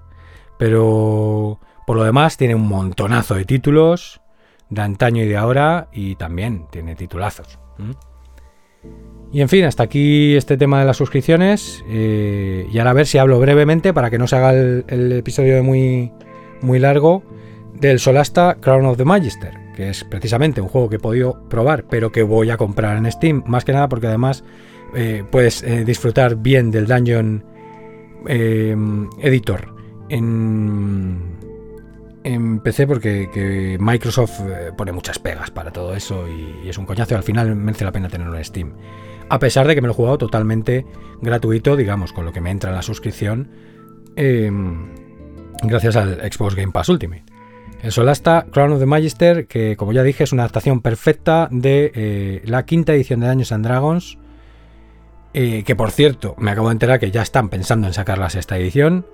Pero 0.58 1.60
por 1.86 1.98
lo 1.98 2.06
demás, 2.06 2.38
tiene 2.38 2.56
un 2.56 2.66
montonazo 2.66 3.36
de 3.36 3.44
títulos 3.44 4.22
de 4.70 4.82
antaño 4.82 5.22
y 5.22 5.28
de 5.28 5.36
ahora. 5.36 5.90
Y 5.92 6.16
también 6.16 6.68
tiene 6.72 6.96
titulazos. 6.96 7.60
Y 9.34 9.42
en 9.42 9.50
fin, 9.50 9.66
hasta 9.66 9.84
aquí 9.84 10.38
este 10.38 10.56
tema 10.56 10.80
de 10.80 10.86
las 10.86 10.96
suscripciones. 10.96 11.84
Eh, 11.90 12.70
y 12.72 12.78
ahora 12.78 12.92
a 12.92 12.94
ver 12.94 13.06
si 13.06 13.18
hablo 13.18 13.38
brevemente 13.38 13.94
para 13.94 14.10
que 14.10 14.18
no 14.18 14.28
se 14.28 14.38
haga 14.38 14.52
el, 14.52 15.12
episodio 15.12 15.62
muy, 15.62 16.14
muy 16.62 16.80
largo 16.80 17.22
del 17.74 18.00
Solasta 18.00 18.56
Crown 18.62 18.86
of 18.86 18.96
the 18.96 19.04
Magister, 19.04 19.67
que 19.78 19.90
es 19.90 20.04
precisamente 20.04 20.60
un 20.60 20.68
juego 20.68 20.90
que 20.90 20.96
he 20.96 21.00
podido 21.00 21.48
probar, 21.50 21.86
pero 21.88 22.12
que 22.12 22.24
voy 22.24 22.50
a 22.50 22.58
comprar 22.58 22.98
en 22.98 23.10
Steam, 23.12 23.44
más 23.46 23.64
que 23.64 23.74
nada 23.74 23.88
porque 23.88 24.08
además 24.08 24.44
eh, 24.96 25.24
puedes 25.32 25.62
eh, 25.62 25.86
disfrutar 25.86 26.36
bien 26.36 26.72
del 26.72 26.88
Dungeon 26.88 27.46
Editor 28.28 29.74
en, 30.10 31.38
PC 32.64 32.88
porque 32.88 33.78
Microsoft 33.80 34.42
pone 34.76 34.92
muchas 34.92 35.20
pegas 35.20 35.52
para 35.52 35.72
todo 35.72 35.96
eso 35.96 36.28
y, 36.28 36.66
y, 36.66 36.70
es 36.70 36.78
un 36.78 36.86
coñazo. 36.86 37.16
Al 37.16 37.24
final 37.24 37.56
merece 37.56 37.86
la 37.86 37.92
pena 37.92 38.10
tenerlo 38.10 38.36
en 38.36 38.44
Steam 38.44 38.74
a 39.30 39.40
pesar 39.40 39.68
de 39.68 39.76
que 39.76 39.82
me 39.82 39.88
lo 39.88 39.94
he 39.94 39.96
jugado 39.96 40.18
totalmente 40.18 40.86
gratuito, 41.22 41.76
digamos, 41.76 42.14
con 42.14 42.26
lo 42.26 42.34
que 42.34 42.42
me 42.42 42.52
entra 42.52 42.70
en 42.70 42.76
la 42.76 42.82
suscripción, 42.82 43.50
gracias 45.64 45.96
al 45.96 46.20
Xbox 46.32 46.56
Game 46.56 46.72
Pass 46.72 46.90
Ultimate. 46.90 47.37
El 47.82 47.92
Solasta 47.92 48.48
Crown 48.52 48.74
of 48.74 48.80
the 48.80 48.86
Magister, 48.86 49.48
que 49.48 49.76
como 49.78 49.94
ya 49.94 50.04
dije 50.04 50.24
es 50.24 50.32
una 50.32 50.44
adaptación 50.44 50.82
perfecta 50.82 51.48
de 51.52 51.92
eh, 51.94 52.42
la 52.46 52.66
quinta 52.66 52.94
edición 52.94 53.20
de 53.20 53.28
Dungeons 53.28 53.52
and 53.52 53.66
Dragons, 53.66 54.18
eh, 55.34 55.64
que 55.64 55.76
por 55.76 55.92
cierto 55.92 56.36
me 56.40 56.52
acabo 56.52 56.70
de 56.70 56.74
enterar 56.74 57.00
que 57.00 57.12
ya 57.12 57.22
están 57.22 57.50
pensando 57.50 57.88
en 57.88 57.94
sacar 57.94 58.18
la 58.18 58.30
sexta 58.30 58.58
edición, 58.58 59.06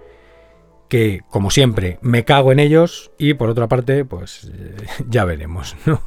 que 0.88 1.22
como 1.30 1.52
siempre 1.52 2.00
me 2.02 2.24
cago 2.24 2.52
en 2.52 2.60
ellos 2.60 3.12
y 3.18 3.34
por 3.34 3.50
otra 3.50 3.68
parte 3.68 4.06
pues 4.06 4.50
eh, 4.54 4.76
ya 5.10 5.26
veremos, 5.26 5.76
¿no? 5.86 6.02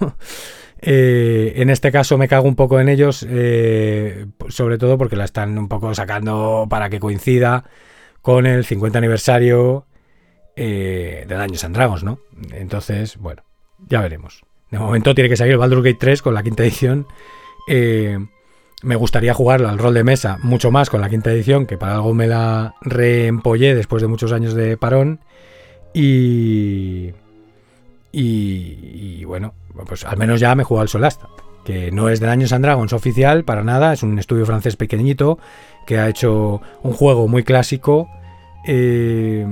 En 0.79 1.71
este 1.71 1.91
caso 1.91 2.19
me 2.19 2.29
cago 2.29 2.47
un 2.47 2.55
poco 2.55 2.79
en 2.79 2.91
ellos, 2.91 3.17
sobre 3.17 4.79
todo 4.79 4.99
porque 4.99 5.17
la 5.17 5.25
están 5.25 5.57
un 5.57 5.69
poco 5.69 5.95
sacando 5.95 6.67
para 6.69 6.91
que 6.91 7.01
coincida 7.01 7.65
con 8.21 8.45
el 8.45 8.65
50 8.65 8.99
aniversario 8.99 9.87
eh, 10.57 11.25
de 11.29 11.35
Daños 11.35 11.65
and 11.65 11.77
Dragons, 11.77 12.03
¿no? 12.03 12.19
Entonces, 12.53 13.17
bueno, 13.19 13.43
ya 13.89 14.01
veremos. 14.01 14.43
De 14.71 14.79
momento 14.79 15.15
tiene 15.15 15.31
que 15.31 15.37
salir 15.37 15.53
el 15.53 15.59
Baldur's 15.59 15.85
Gate 15.85 15.99
3 16.01 16.23
con 16.23 16.35
la 16.35 16.43
quinta 16.43 16.65
edición. 16.65 17.07
me 18.83 18.97
gustaría 18.97 19.35
jugarlo 19.35 19.69
al 19.69 19.79
rol 19.79 19.95
de 19.95 20.05
mesa 20.05 20.39
mucho 20.43 20.71
más 20.71 20.91
con 20.91 21.01
la 21.01 21.09
quinta 21.09 21.31
edición, 21.31 21.67
que 21.67 21.79
para 21.79 21.95
algo 21.95 22.15
me 22.15 22.27
la 22.27 22.75
reempollé 22.81 23.75
después 23.75 24.03
de 24.03 24.09
muchos 24.09 24.33
años 24.33 24.55
de 24.55 24.77
parón. 24.77 25.21
Y, 25.95 27.13
y, 28.13 29.25
bueno, 29.25 29.55
pues 29.87 30.05
al 30.05 30.17
menos 30.17 30.41
ya 30.41 30.55
me 30.55 30.65
jugado 30.65 30.83
al 30.83 30.89
Solasta, 30.89 31.29
que 31.65 31.91
no 31.91 32.09
es 32.09 32.21
de 32.21 32.27
Dungeons 32.27 32.53
and 32.53 32.65
Dragons 32.65 32.93
oficial 32.93 33.45
para 33.45 33.63
nada, 33.63 33.93
es 33.93 34.03
un 34.03 34.19
estudio 34.19 34.47
francés 34.47 34.77
pequeñito 34.77 35.39
que 35.87 35.99
ha 35.99 36.09
hecho 36.09 36.61
un 36.83 36.93
juego 36.93 37.29
muy 37.29 37.45
clásico, 37.45 38.09
eh, 38.67 39.47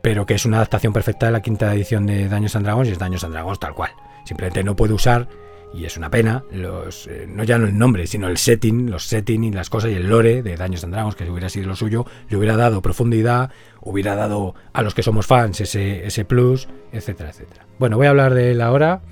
pero 0.00 0.26
que 0.26 0.34
es 0.34 0.46
una 0.46 0.58
adaptación 0.58 0.92
perfecta 0.92 1.26
de 1.26 1.32
la 1.32 1.42
quinta 1.42 1.74
edición 1.74 2.06
de 2.06 2.28
Dungeons 2.28 2.56
and 2.56 2.64
Dragons 2.64 2.88
y 2.88 2.92
es 2.92 2.98
Dungeons 2.98 3.24
and 3.24 3.34
Dragons 3.34 3.58
tal 3.58 3.74
cual. 3.74 3.90
Simplemente 4.24 4.64
no 4.64 4.76
puede 4.76 4.94
usar 4.94 5.28
y 5.72 5.84
es 5.84 5.96
una 5.96 6.10
pena, 6.10 6.42
los, 6.50 7.06
eh, 7.06 7.26
no 7.28 7.44
ya 7.44 7.56
no 7.56 7.66
el 7.66 7.78
nombre, 7.78 8.06
sino 8.06 8.28
el 8.28 8.38
setting, 8.38 8.90
los 8.90 9.04
setting 9.06 9.44
y 9.44 9.52
las 9.52 9.70
cosas 9.70 9.92
y 9.92 9.94
el 9.94 10.08
lore 10.08 10.42
de 10.42 10.56
Daños 10.56 10.82
and 10.82 10.92
Dragons, 10.92 11.14
que 11.14 11.24
si 11.24 11.30
hubiera 11.30 11.48
sido 11.48 11.68
lo 11.68 11.76
suyo, 11.76 12.06
le 12.28 12.36
hubiera 12.36 12.56
dado 12.56 12.82
profundidad, 12.82 13.50
hubiera 13.80 14.16
dado 14.16 14.54
a 14.72 14.82
los 14.82 14.94
que 14.94 15.02
somos 15.02 15.26
fans 15.26 15.60
ese, 15.60 16.06
ese 16.06 16.24
plus, 16.24 16.68
etcétera, 16.92 17.30
etcétera. 17.30 17.66
Bueno, 17.78 17.96
voy 17.96 18.06
a 18.06 18.10
hablar 18.10 18.34
de 18.34 18.50
él 18.50 18.60
ahora, 18.60 19.02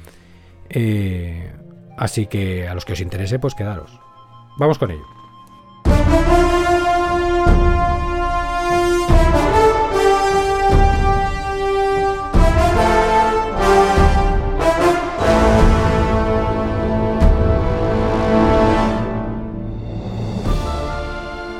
eh, 0.69 1.53
así 1.97 2.27
que 2.27 2.67
a 2.67 2.75
los 2.75 2.85
que 2.85 2.95
os 2.95 3.01
interese, 3.01 3.39
pues 3.39 3.55
quedaros. 3.55 3.91
Vamos 4.59 4.79
con 4.79 4.91
ello. 4.91 5.18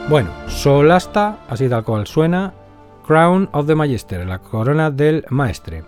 Bueno, 0.09 0.31
Solasta, 0.49 1.41
así 1.51 1.69
tal 1.69 1.85
cual 1.85 2.07
suena, 2.07 2.55
Crown 3.07 3.51
of 3.53 3.67
the 3.67 3.75
Magister, 3.75 4.27
la 4.27 4.39
corona 4.39 4.91
del 4.91 5.27
maestre. 5.29 5.85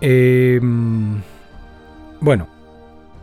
Em, 0.00 1.20
bueno, 2.20 2.46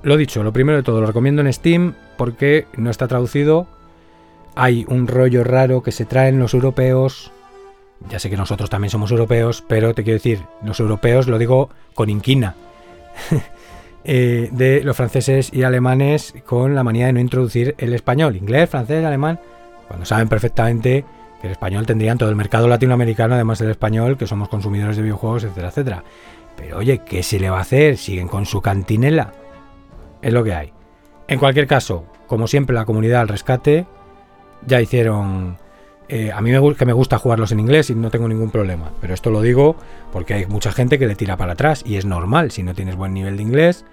lo 0.04 0.18
dicho, 0.18 0.44
lo 0.44 0.52
primero 0.52 0.78
de 0.78 0.84
todo, 0.84 1.00
lo 1.00 1.08
recomiendo 1.08 1.42
en 1.42 1.54
Steam 1.54 1.94
porque 2.18 2.68
no 2.76 2.90
está 2.90 3.08
traducido. 3.08 3.68
Hay 4.54 4.86
un 4.90 5.08
rollo 5.08 5.46
raro 5.46 5.82
que 5.82 5.94
se 5.94 6.04
traen 6.06 6.40
los 6.40 6.54
europeos 6.54 7.32
Ya 8.10 8.20
sé 8.20 8.30
que 8.30 8.38
nosotros 8.38 8.70
también 8.70 8.90
somos 8.92 9.12
europeos, 9.12 9.64
pero 9.66 9.94
te 9.94 10.04
quiero 10.04 10.18
decir, 10.18 10.40
los 10.64 10.80
europeos 10.82 11.28
lo 11.28 11.38
digo 11.38 11.70
con 11.96 12.10
inquina. 12.10 12.56
Eh, 14.06 14.48
de 14.54 14.82
los 14.82 14.96
franceses 14.96 15.54
y 15.54 15.64
alemanes 15.64 16.34
con 16.46 16.74
la 16.74 16.86
manía 16.86 17.08
de 17.08 17.14
no 17.14 17.20
introducir 17.20 17.76
el 17.78 17.94
español, 17.94 18.38
inglés, 18.38 18.70
francés, 18.70 19.04
alemán, 19.04 19.40
cuando 19.90 20.06
saben 20.06 20.30
perfectamente 20.30 21.04
que 21.42 21.48
el 21.48 21.52
español 21.52 21.86
tendrían 21.86 22.18
todo 22.18 22.30
el 22.30 22.38
mercado 22.38 22.70
latinoamericano, 22.70 23.36
además 23.36 23.60
del 23.60 23.72
español, 23.72 24.18
que 24.18 24.28
somos 24.28 24.48
consumidores 24.48 24.96
de 24.96 25.04
videojuegos, 25.04 25.44
etcétera, 25.44 25.68
etcétera. 25.68 26.04
Pero 26.56 26.78
oye, 26.78 27.00
¿qué 27.00 27.22
se 27.22 27.40
le 27.40 27.50
va 27.50 27.58
a 27.58 27.62
hacer? 27.62 27.98
Siguen 27.98 28.30
con 28.30 28.46
su 28.46 28.62
cantinela. 28.62 29.34
Es 30.22 30.32
lo 30.32 30.46
que 30.46 30.54
hay. 30.54 30.74
En 31.28 31.40
cualquier 31.40 31.68
caso, 31.68 32.06
como 32.28 32.48
siempre, 32.48 32.74
la 32.74 32.86
comunidad 32.86 33.22
al 33.22 33.28
rescate 33.28 33.86
ya 34.66 34.80
hicieron 34.80 35.58
eh, 36.12 36.32
a 36.34 36.42
mí 36.42 36.52
me, 36.52 36.76
que 36.76 36.88
me 36.88 36.94
gusta 36.94 37.20
jugarlos 37.20 37.52
en 37.52 37.60
inglés 37.60 37.92
y 37.92 37.96
no 37.96 38.10
tengo 38.10 38.28
ningún 38.28 38.50
problema, 38.50 38.92
pero 39.00 39.14
esto 39.14 39.30
lo 39.30 39.44
digo 39.44 39.76
porque 40.12 40.34
hay 40.34 40.48
mucha 40.48 40.72
gente 40.72 40.98
que 40.98 41.06
le 41.06 41.16
tira 41.16 41.38
para 41.38 41.54
atrás 41.54 41.84
y 41.86 41.98
es 41.98 42.06
normal, 42.06 42.50
si 42.50 42.64
no 42.64 42.74
tienes 42.74 42.96
buen 42.96 43.14
nivel 43.14 43.38
de 43.38 43.44
inglés, 43.44 43.86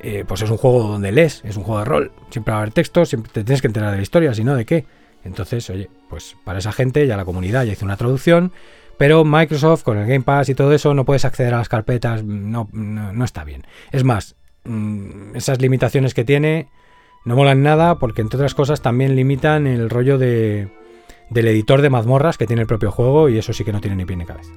eh, 0.00 0.24
pues 0.28 0.42
es 0.42 0.50
un 0.50 0.58
juego 0.58 0.82
donde 0.82 1.10
lees, 1.10 1.42
es 1.42 1.56
un 1.56 1.64
juego 1.64 1.78
de 1.78 1.86
rol, 1.86 2.12
siempre 2.28 2.52
va 2.52 2.58
a 2.58 2.60
haber 2.60 2.74
texto, 2.74 3.06
siempre 3.06 3.32
te 3.32 3.44
tienes 3.44 3.62
que 3.62 3.68
enterar 3.68 3.92
de 3.92 3.96
la 3.96 4.02
historia, 4.02 4.34
si 4.34 4.44
no, 4.44 4.54
¿de 4.54 4.66
qué? 4.66 4.84
Entonces, 5.24 5.68
oye, 5.70 5.90
pues 6.08 6.36
para 6.44 6.58
esa 6.58 6.72
gente 6.72 7.06
ya 7.06 7.16
la 7.16 7.24
comunidad 7.24 7.64
ya 7.64 7.72
hizo 7.72 7.84
una 7.84 7.96
traducción, 7.96 8.52
pero 8.98 9.24
Microsoft 9.24 9.82
con 9.82 9.98
el 9.98 10.06
Game 10.06 10.22
Pass 10.22 10.48
y 10.48 10.54
todo 10.54 10.72
eso 10.72 10.94
no 10.94 11.04
puedes 11.04 11.24
acceder 11.24 11.54
a 11.54 11.58
las 11.58 11.68
carpetas, 11.68 12.22
no, 12.24 12.68
no, 12.72 13.24
está 13.24 13.44
bien. 13.44 13.66
Es 13.90 14.04
más, 14.04 14.36
mm, 14.64 15.34
esas 15.34 15.60
limitaciones 15.60 16.14
que 16.14 16.24
tiene 16.24 16.68
no 17.24 17.36
molan 17.36 17.62
nada 17.62 17.98
porque 17.98 18.20
entre 18.20 18.36
otras 18.36 18.54
cosas 18.54 18.82
también 18.82 19.16
limitan 19.16 19.66
el 19.66 19.88
rollo 19.90 20.18
de 20.18 20.68
del 21.30 21.48
editor 21.48 21.80
de 21.80 21.90
mazmorras 21.90 22.36
que 22.36 22.46
tiene 22.46 22.62
el 22.62 22.68
propio 22.68 22.92
juego 22.92 23.30
y 23.30 23.38
eso 23.38 23.52
sí 23.54 23.64
que 23.64 23.72
no 23.72 23.80
tiene 23.80 23.96
ni 23.96 24.04
pie 24.04 24.16
ni 24.16 24.26
cabeza. 24.26 24.52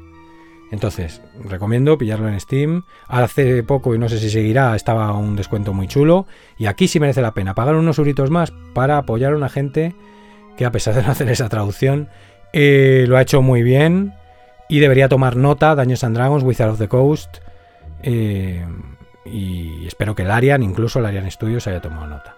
Entonces, 0.69 1.21
recomiendo 1.45 1.97
pillarlo 1.97 2.27
en 2.27 2.39
Steam. 2.39 2.83
Hace 3.07 3.63
poco, 3.63 3.95
y 3.95 3.99
no 3.99 4.09
sé 4.09 4.19
si 4.19 4.29
seguirá, 4.29 4.75
estaba 4.75 5.13
un 5.13 5.37
descuento 5.37 5.73
muy 5.73 5.87
chulo. 5.87 6.27
Y 6.57 6.65
aquí 6.65 6.89
sí 6.89 6.99
merece 6.99 7.21
la 7.21 7.33
pena 7.33 7.55
pagar 7.55 7.75
unos 7.75 7.97
euritos 7.97 8.29
más 8.29 8.51
para 8.73 8.97
apoyar 8.97 9.33
a 9.33 9.37
una 9.37 9.49
gente 9.49 9.95
que 10.57 10.65
a 10.65 10.71
pesar 10.71 10.95
de 10.95 11.03
no 11.03 11.11
hacer 11.11 11.29
esa 11.29 11.47
traducción, 11.49 12.09
eh, 12.51 13.05
lo 13.07 13.17
ha 13.17 13.21
hecho 13.21 13.41
muy 13.41 13.63
bien. 13.63 14.13
Y 14.69 14.79
debería 14.79 15.07
tomar 15.07 15.37
nota 15.37 15.75
Daños 15.75 16.03
and 16.03 16.15
Dragons, 16.15 16.43
Wizard 16.43 16.71
of 16.71 16.79
the 16.79 16.89
Coast. 16.89 17.37
Eh, 18.03 18.65
y 19.25 19.87
espero 19.87 20.13
que 20.15 20.23
el 20.23 20.31
Arian, 20.31 20.63
incluso 20.63 20.99
el 20.99 21.05
Arian 21.05 21.29
Studios, 21.31 21.67
haya 21.67 21.79
tomado 21.79 22.07
nota. 22.07 22.35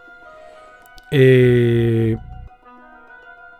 Eh, 1.09 2.15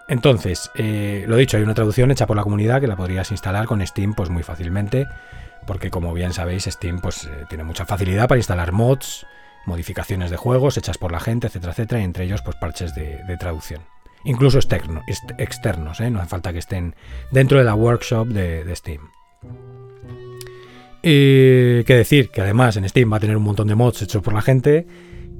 entonces, 0.08 0.70
lo 0.76 1.36
dicho, 1.36 1.58
hay 1.58 1.64
una 1.64 1.74
traducción 1.74 2.12
hecha 2.12 2.28
por 2.28 2.36
la 2.36 2.44
comunidad 2.44 2.82
que 2.82 2.88
la 2.88 2.96
podrías 2.96 3.32
instalar 3.32 3.66
con 3.66 3.86
Steam 3.86 4.14
pues 4.14 4.30
muy 4.30 4.44
fácilmente, 4.44 5.08
porque 5.66 5.92
como 5.92 6.14
bien 6.14 6.34
sabéis, 6.34 6.66
Steam 6.66 7.00
pues 7.00 7.30
tiene 7.48 7.64
mucha 7.64 7.86
facilidad 7.86 8.28
para 8.28 8.40
instalar 8.40 8.72
mods, 8.72 9.26
modificaciones 9.66 10.32
de 10.32 10.38
juegos 10.38 10.78
hechas 10.78 10.98
por 10.98 11.12
la 11.12 11.20
gente, 11.20 11.48
etcétera, 11.48 11.72
etcétera, 11.72 12.02
y 12.02 12.04
entre 12.04 12.26
ellos 12.26 12.42
pues 12.42 12.58
parches 12.58 12.94
de, 12.96 13.38
traducción. 13.40 13.82
Incluso 14.26 14.60
externos, 14.60 16.00
¿eh? 16.02 16.10
no 16.10 16.20
hace 16.20 16.30
falta 16.30 16.52
que 16.52 16.60
estén 16.60 16.96
dentro 17.32 17.58
de 17.58 17.64
la 17.64 17.76
workshop 17.76 18.28
de, 18.28 18.76
Steam. 18.76 19.02
Y 21.02 21.84
que 21.86 21.96
decir 21.96 22.30
que 22.30 22.42
además 22.42 22.76
en 22.76 22.88
Steam 22.88 23.12
va 23.12 23.18
a 23.18 23.20
tener 23.22 23.38
un 23.38 23.44
montón 23.44 23.68
de 23.68 23.76
mods 23.76 24.02
hechos 24.02 24.22
por 24.22 24.34
la 24.34 24.42
gente 24.42 24.86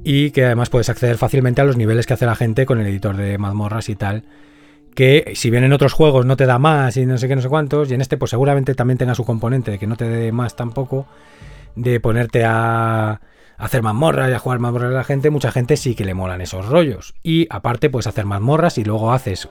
y 0.02 0.30
que 0.30 0.46
además 0.46 0.70
puedes 0.70 0.88
acceder 0.88 1.18
fácilmente 1.18 1.60
a 1.60 1.64
los 1.64 1.76
niveles 1.76 2.06
que 2.06 2.14
hace 2.14 2.24
la 2.24 2.34
gente 2.34 2.64
con 2.64 2.80
el 2.80 2.86
editor 2.86 3.16
de 3.16 3.36
mazmorras 3.36 3.90
y 3.90 3.96
tal 3.96 4.24
que 4.94 5.32
si 5.34 5.50
bien 5.50 5.64
en 5.64 5.72
otros 5.72 5.92
juegos 5.92 6.26
no 6.26 6.36
te 6.36 6.46
da 6.46 6.58
más 6.58 6.96
y 6.96 7.06
no 7.06 7.18
sé 7.18 7.28
qué, 7.28 7.36
no 7.36 7.42
sé 7.42 7.48
cuántos, 7.48 7.90
y 7.90 7.94
en 7.94 8.00
este 8.00 8.16
pues 8.16 8.30
seguramente 8.30 8.74
también 8.74 8.98
tenga 8.98 9.14
su 9.14 9.24
componente 9.24 9.70
de 9.70 9.78
que 9.78 9.86
no 9.86 9.96
te 9.96 10.08
dé 10.08 10.32
más 10.32 10.56
tampoco, 10.56 11.06
de 11.76 12.00
ponerte 12.00 12.44
a 12.44 13.20
hacer 13.60 13.82
mazmorras 13.82 14.30
y 14.30 14.32
a 14.32 14.38
jugar 14.38 14.58
mazmorras 14.58 14.90
a 14.90 14.94
la 14.94 15.04
gente, 15.04 15.30
mucha 15.30 15.52
gente 15.52 15.76
sí 15.76 15.94
que 15.94 16.04
le 16.04 16.14
molan 16.14 16.40
esos 16.40 16.66
rollos. 16.66 17.14
Y 17.22 17.46
aparte 17.50 17.90
puedes 17.90 18.06
hacer 18.06 18.24
mazmorras 18.24 18.78
y 18.78 18.84
luego 18.84 19.12
haces 19.12 19.48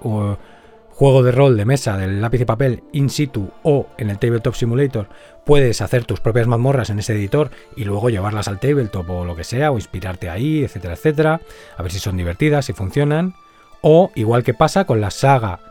juego 0.99 1.23
de 1.23 1.31
rol 1.31 1.55
de 1.55 1.63
mesa 1.63 1.95
del 1.95 2.19
lápiz 2.19 2.41
y 2.41 2.45
papel 2.45 2.83
in 2.91 3.09
situ 3.09 3.51
o 3.63 3.87
en 3.97 4.09
el 4.09 4.19
Tabletop 4.19 4.53
Simulator, 4.53 5.07
puedes 5.45 5.79
hacer 5.81 6.03
tus 6.03 6.19
propias 6.19 6.47
mazmorras 6.47 6.89
en 6.89 6.99
ese 6.99 7.13
editor 7.13 7.51
y 7.77 7.85
luego 7.85 8.09
llevarlas 8.09 8.49
al 8.49 8.59
tabletop 8.59 9.09
o 9.09 9.23
lo 9.23 9.33
que 9.33 9.45
sea, 9.45 9.71
o 9.71 9.75
inspirarte 9.75 10.29
ahí, 10.29 10.61
etcétera, 10.63 10.95
etcétera, 10.95 11.41
a 11.77 11.83
ver 11.83 11.91
si 11.93 11.99
son 11.99 12.17
divertidas, 12.17 12.65
si 12.65 12.73
funcionan. 12.73 13.33
O, 13.81 14.11
igual 14.15 14.43
que 14.43 14.53
pasa 14.53 14.83
con 14.83 14.99
la 14.99 15.09
saga 15.09 15.61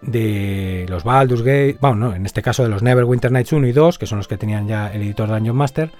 de 0.00 0.86
los 0.88 1.04
Baldur's 1.04 1.42
Gate, 1.42 1.76
bueno, 1.78 1.96
no, 1.96 2.14
en 2.14 2.24
este 2.24 2.40
caso 2.40 2.62
de 2.62 2.70
los 2.70 2.82
Neverwinter 2.82 3.30
Nights 3.30 3.52
1 3.52 3.66
y 3.66 3.72
2, 3.72 3.98
que 3.98 4.06
son 4.06 4.18
los 4.18 4.26
que 4.26 4.38
tenían 4.38 4.66
ya 4.68 4.90
el 4.90 5.02
editor 5.02 5.28
Dungeon 5.28 5.54
Master, 5.54 5.90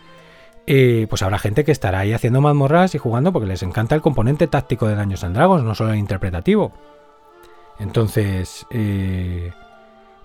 pues 0.67 1.23
habrá 1.23 1.39
gente 1.39 1.65
que 1.65 1.73
estará 1.73 2.01
ahí 2.01 2.13
haciendo 2.13 2.41
mazmorras 2.41 2.95
y 2.95 2.99
jugando 2.99 3.33
porque 3.33 3.49
les 3.49 3.63
encanta 3.63 3.95
el 3.95 4.01
componente 4.01 4.47
táctico 4.47 4.87
de 4.87 4.95
Dungeons 4.95 5.25
and 5.25 5.35
Dragons, 5.35 5.65
no 5.65 5.75
solo 5.75 5.93
el 5.93 5.99
interpretativo. 5.99 6.73
Entonces, 7.79 8.67
eh, 8.71 9.53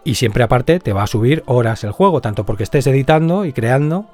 y 0.04 0.16
siempre 0.16 0.44
aparte 0.44 0.80
te 0.80 0.94
va 0.94 1.04
a 1.04 1.08
subir 1.08 1.44
horas 1.48 1.84
el 1.84 1.92
juego, 1.92 2.22
tanto 2.22 2.46
porque 2.46 2.64
estés 2.64 2.88
editando 2.88 3.46
y 3.46 3.54
creando 3.54 4.06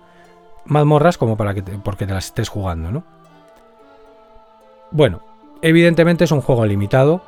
mazmorras 0.65 1.17
como 1.17 1.35
para 1.35 1.53
que 1.53 1.61
porque 1.61 2.07
te 2.07 2.13
las 2.13 2.25
estés 2.25 2.49
jugando, 2.49 2.91
¿no? 2.91 3.03
Bueno, 4.91 5.21
Evidentemente 5.63 6.25
es 6.25 6.31
un 6.31 6.41
juego 6.41 6.65
limitado. 6.65 7.21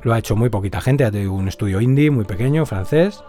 Lo 0.00 0.14
ha 0.14 0.18
hecho 0.18 0.34
muy 0.34 0.48
poquita 0.48 0.80
gente. 0.80 1.28
Un 1.28 1.46
estudio 1.46 1.82
indie 1.82 2.10
muy 2.10 2.24
pequeño, 2.24 2.64
francés. 2.64 3.22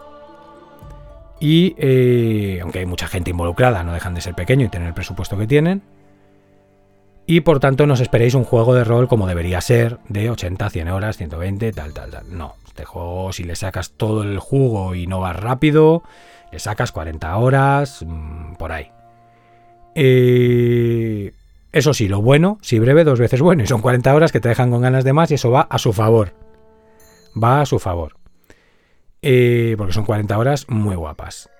Y 1.40 1.74
eh, 1.78 2.58
aunque 2.62 2.80
hay 2.80 2.86
mucha 2.86 3.06
gente 3.06 3.30
involucrada, 3.30 3.84
no 3.84 3.92
dejan 3.92 4.14
de 4.14 4.20
ser 4.20 4.34
pequeño 4.34 4.66
y 4.66 4.68
tener 4.68 4.88
el 4.88 4.94
presupuesto 4.94 5.38
que 5.38 5.46
tienen. 5.46 5.82
Y 7.26 7.42
por 7.42 7.60
tanto 7.60 7.86
no 7.86 7.94
os 7.94 8.00
esperéis 8.00 8.34
un 8.34 8.44
juego 8.44 8.74
de 8.74 8.84
rol 8.84 9.06
como 9.06 9.26
debería 9.26 9.60
ser, 9.60 9.98
de 10.08 10.30
80, 10.30 10.70
100 10.70 10.88
horas, 10.88 11.16
120, 11.18 11.72
tal, 11.72 11.92
tal, 11.92 12.10
tal. 12.10 12.36
No, 12.36 12.54
este 12.66 12.84
juego 12.84 13.32
si 13.32 13.44
le 13.44 13.54
sacas 13.54 13.90
todo 13.90 14.22
el 14.22 14.38
jugo 14.38 14.94
y 14.94 15.06
no 15.06 15.20
vas 15.20 15.36
rápido, 15.36 16.02
le 16.50 16.58
sacas 16.58 16.90
40 16.90 17.36
horas, 17.36 18.04
mm, 18.06 18.54
por 18.54 18.72
ahí. 18.72 18.90
Eh, 19.94 21.32
eso 21.70 21.92
sí, 21.92 22.08
lo 22.08 22.22
bueno, 22.22 22.58
si 22.62 22.78
breve, 22.78 23.04
dos 23.04 23.20
veces 23.20 23.42
bueno. 23.42 23.62
Y 23.62 23.66
son 23.66 23.82
40 23.82 24.14
horas 24.14 24.32
que 24.32 24.40
te 24.40 24.48
dejan 24.48 24.70
con 24.70 24.80
ganas 24.80 25.04
de 25.04 25.12
más 25.12 25.30
y 25.30 25.34
eso 25.34 25.50
va 25.50 25.62
a 25.62 25.78
su 25.78 25.92
favor. 25.92 26.32
Va 27.40 27.60
a 27.60 27.66
su 27.66 27.78
favor. 27.78 28.17
Eh, 29.22 29.74
porque 29.76 29.92
son 29.92 30.04
40 30.04 30.38
horas 30.38 30.66
muy 30.68 30.96
guapas. 30.96 31.50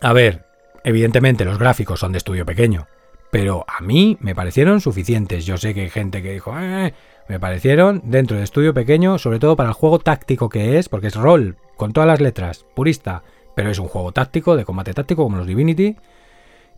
A 0.00 0.12
ver, 0.12 0.44
evidentemente 0.84 1.44
los 1.44 1.58
gráficos 1.58 2.00
son 2.00 2.12
de 2.12 2.18
estudio 2.18 2.44
pequeño. 2.44 2.86
Pero 3.30 3.64
a 3.66 3.80
mí 3.82 4.16
me 4.20 4.34
parecieron 4.34 4.80
suficientes. 4.80 5.44
Yo 5.44 5.56
sé 5.56 5.74
que 5.74 5.82
hay 5.82 5.90
gente 5.90 6.22
que 6.22 6.32
dijo, 6.32 6.54
eh, 6.58 6.94
me 7.28 7.40
parecieron 7.40 8.02
dentro 8.04 8.36
de 8.36 8.44
estudio 8.44 8.74
pequeño, 8.74 9.18
sobre 9.18 9.38
todo 9.38 9.56
para 9.56 9.70
el 9.70 9.74
juego 9.74 9.98
táctico 9.98 10.48
que 10.48 10.78
es, 10.78 10.88
porque 10.88 11.08
es 11.08 11.16
rol, 11.16 11.56
con 11.76 11.92
todas 11.92 12.06
las 12.06 12.20
letras, 12.20 12.64
purista, 12.74 13.24
pero 13.56 13.70
es 13.70 13.78
un 13.78 13.88
juego 13.88 14.12
táctico, 14.12 14.56
de 14.56 14.64
combate 14.64 14.94
táctico, 14.94 15.24
como 15.24 15.38
los 15.38 15.46
Divinity. 15.46 15.96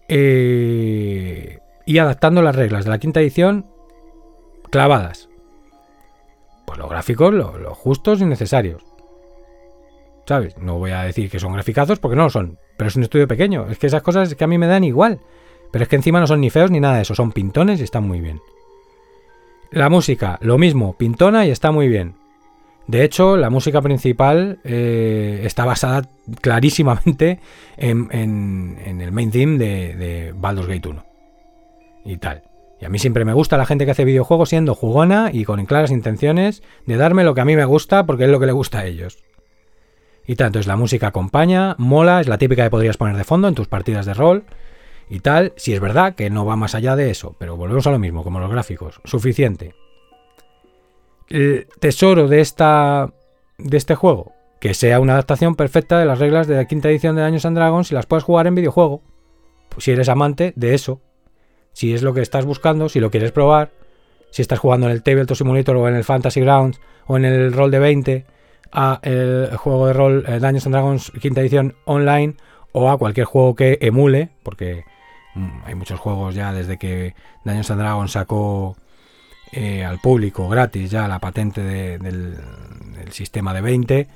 Eh, 0.08 1.58
y 1.84 1.98
adaptando 1.98 2.42
las 2.42 2.56
reglas 2.56 2.84
de 2.84 2.90
la 2.90 2.98
quinta 2.98 3.20
edición 3.20 3.66
clavadas. 4.70 5.28
Pues 6.66 6.78
los 6.78 6.88
gráficos, 6.88 7.34
los 7.34 7.76
justos 7.76 8.20
y 8.20 8.24
necesarios. 8.24 8.82
¿Sabes? 10.26 10.58
No 10.58 10.78
voy 10.78 10.90
a 10.90 11.02
decir 11.02 11.30
que 11.30 11.38
son 11.38 11.52
graficazos 11.52 12.00
porque 12.00 12.16
no 12.16 12.24
lo 12.24 12.30
son, 12.30 12.58
pero 12.76 12.88
es 12.88 12.96
un 12.96 13.04
estudio 13.04 13.28
pequeño. 13.28 13.66
Es 13.70 13.78
que 13.78 13.86
esas 13.86 14.02
cosas 14.02 14.34
que 14.34 14.44
a 14.44 14.48
mí 14.48 14.58
me 14.58 14.66
dan 14.66 14.84
igual. 14.84 15.20
Pero 15.70 15.84
es 15.84 15.88
que 15.88 15.96
encima 15.96 16.20
no 16.20 16.26
son 16.26 16.40
ni 16.40 16.50
feos 16.50 16.70
ni 16.70 16.80
nada 16.80 16.96
de 16.96 17.02
eso, 17.02 17.14
son 17.14 17.32
pintones 17.32 17.80
y 17.80 17.84
están 17.84 18.06
muy 18.06 18.20
bien. 18.20 18.40
La 19.70 19.88
música, 19.88 20.38
lo 20.40 20.58
mismo, 20.58 20.96
pintona 20.96 21.46
y 21.46 21.50
está 21.50 21.70
muy 21.70 21.88
bien. 21.88 22.14
De 22.86 23.04
hecho, 23.04 23.36
la 23.36 23.50
música 23.50 23.82
principal 23.82 24.60
eh, 24.64 25.40
está 25.44 25.64
basada 25.64 26.08
clarísimamente 26.40 27.40
en, 27.76 28.08
el 29.00 29.12
main 29.12 29.30
theme 29.30 29.58
de, 29.58 29.94
de 29.96 30.32
Baldur's 30.36 30.68
Gate 30.68 30.88
1 30.88 31.04
y 32.04 32.16
tal. 32.16 32.42
Y 32.80 32.84
a 32.84 32.88
mí 32.88 32.98
siempre 32.98 33.24
me 33.24 33.32
gusta 33.32 33.56
la 33.56 33.66
gente 33.66 33.84
que 33.84 33.90
hace 33.92 34.04
videojuegos 34.04 34.50
siendo 34.50 34.74
jugona 34.74 35.30
y 35.32 35.44
con 35.44 35.64
claras 35.66 35.90
intenciones 35.90 36.62
de 36.86 36.96
darme 36.96 37.24
lo 37.24 37.34
que 37.34 37.40
a 37.40 37.44
mí 37.44 37.56
me 37.56 37.64
gusta 37.64 38.06
porque 38.06 38.24
es 38.24 38.30
lo 38.30 38.38
que 38.38 38.46
le 38.46 38.52
gusta 38.52 38.80
a 38.80 38.86
ellos. 38.86 39.25
Y 40.26 40.36
tanto 40.36 40.58
es 40.58 40.66
la 40.66 40.76
música 40.76 41.08
acompaña, 41.08 41.76
mola, 41.78 42.20
es 42.20 42.28
la 42.28 42.38
típica 42.38 42.64
que 42.64 42.70
podrías 42.70 42.96
poner 42.96 43.16
de 43.16 43.24
fondo 43.24 43.48
en 43.48 43.54
tus 43.54 43.68
partidas 43.68 44.06
de 44.06 44.14
rol 44.14 44.44
y 45.08 45.20
tal. 45.20 45.52
Si 45.56 45.72
es 45.72 45.80
verdad 45.80 46.14
que 46.14 46.30
no 46.30 46.44
va 46.44 46.56
más 46.56 46.74
allá 46.74 46.96
de 46.96 47.10
eso, 47.10 47.36
pero 47.38 47.56
volvemos 47.56 47.86
a 47.86 47.92
lo 47.92 47.98
mismo, 47.98 48.24
como 48.24 48.40
los 48.40 48.50
gráficos, 48.50 49.00
suficiente. 49.04 49.74
El 51.28 51.68
tesoro 51.80 52.28
de 52.28 52.40
esta 52.40 53.12
de 53.58 53.76
este 53.76 53.94
juego, 53.94 54.32
que 54.60 54.74
sea 54.74 55.00
una 55.00 55.14
adaptación 55.14 55.54
perfecta 55.54 55.98
de 55.98 56.06
las 56.06 56.18
reglas 56.18 56.46
de 56.46 56.56
la 56.56 56.66
quinta 56.66 56.88
edición 56.90 57.16
de 57.16 57.22
Daños 57.22 57.46
and 57.46 57.56
Dragons 57.56 57.90
y 57.90 57.94
las 57.94 58.06
puedes 58.06 58.24
jugar 58.24 58.46
en 58.46 58.54
videojuego. 58.54 59.02
Pues 59.68 59.84
si 59.84 59.92
eres 59.92 60.08
amante 60.08 60.52
de 60.56 60.74
eso, 60.74 61.00
si 61.72 61.94
es 61.94 62.02
lo 62.02 62.14
que 62.14 62.22
estás 62.22 62.44
buscando, 62.44 62.88
si 62.88 63.00
lo 63.00 63.10
quieres 63.10 63.32
probar, 63.32 63.70
si 64.30 64.42
estás 64.42 64.58
jugando 64.58 64.86
en 64.86 64.92
el 64.92 65.02
Tabletop 65.02 65.36
Simulator 65.36 65.76
o 65.76 65.88
en 65.88 65.94
el 65.94 66.04
Fantasy 66.04 66.40
Grounds 66.40 66.80
o 67.06 67.16
en 67.16 67.24
el 67.24 67.52
Roll 67.52 67.70
de 67.70 67.78
20 67.78 68.26
a 68.72 69.00
el 69.02 69.56
juego 69.56 69.86
de 69.86 69.92
rol 69.92 70.24
eh, 70.26 70.38
Dungeons 70.38 70.66
and 70.66 70.74
Dragons 70.74 71.12
quinta 71.20 71.40
edición 71.40 71.74
online 71.84 72.34
o 72.72 72.90
a 72.90 72.98
cualquier 72.98 73.26
juego 73.26 73.54
que 73.54 73.78
emule, 73.80 74.30
porque 74.42 74.84
mm, 75.34 75.60
hay 75.64 75.74
muchos 75.74 75.98
juegos 75.98 76.34
ya 76.34 76.52
desde 76.52 76.78
que 76.78 77.14
Dungeons 77.44 77.70
and 77.70 77.80
Dragons 77.80 78.12
sacó 78.12 78.76
eh, 79.52 79.84
al 79.84 79.98
público 80.00 80.48
gratis 80.48 80.90
ya 80.90 81.08
la 81.08 81.18
patente 81.18 81.62
del, 81.62 82.36
sistema 83.10 83.54
de 83.54 83.60
20 83.60 84.08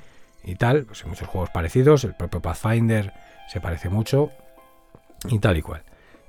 y 0.43 0.55
tal, 0.55 0.83
pues 0.83 1.03
hay 1.03 1.09
muchos 1.09 1.27
juegos 1.27 1.49
parecidos, 1.49 2.03
el 2.03 2.13
propio 2.13 2.41
Pathfinder 2.41 3.13
se 3.47 3.61
parece 3.61 3.89
mucho 3.89 4.31
y 5.29 5.39
tal 5.39 5.57
y 5.57 5.61
cual. 5.61 5.83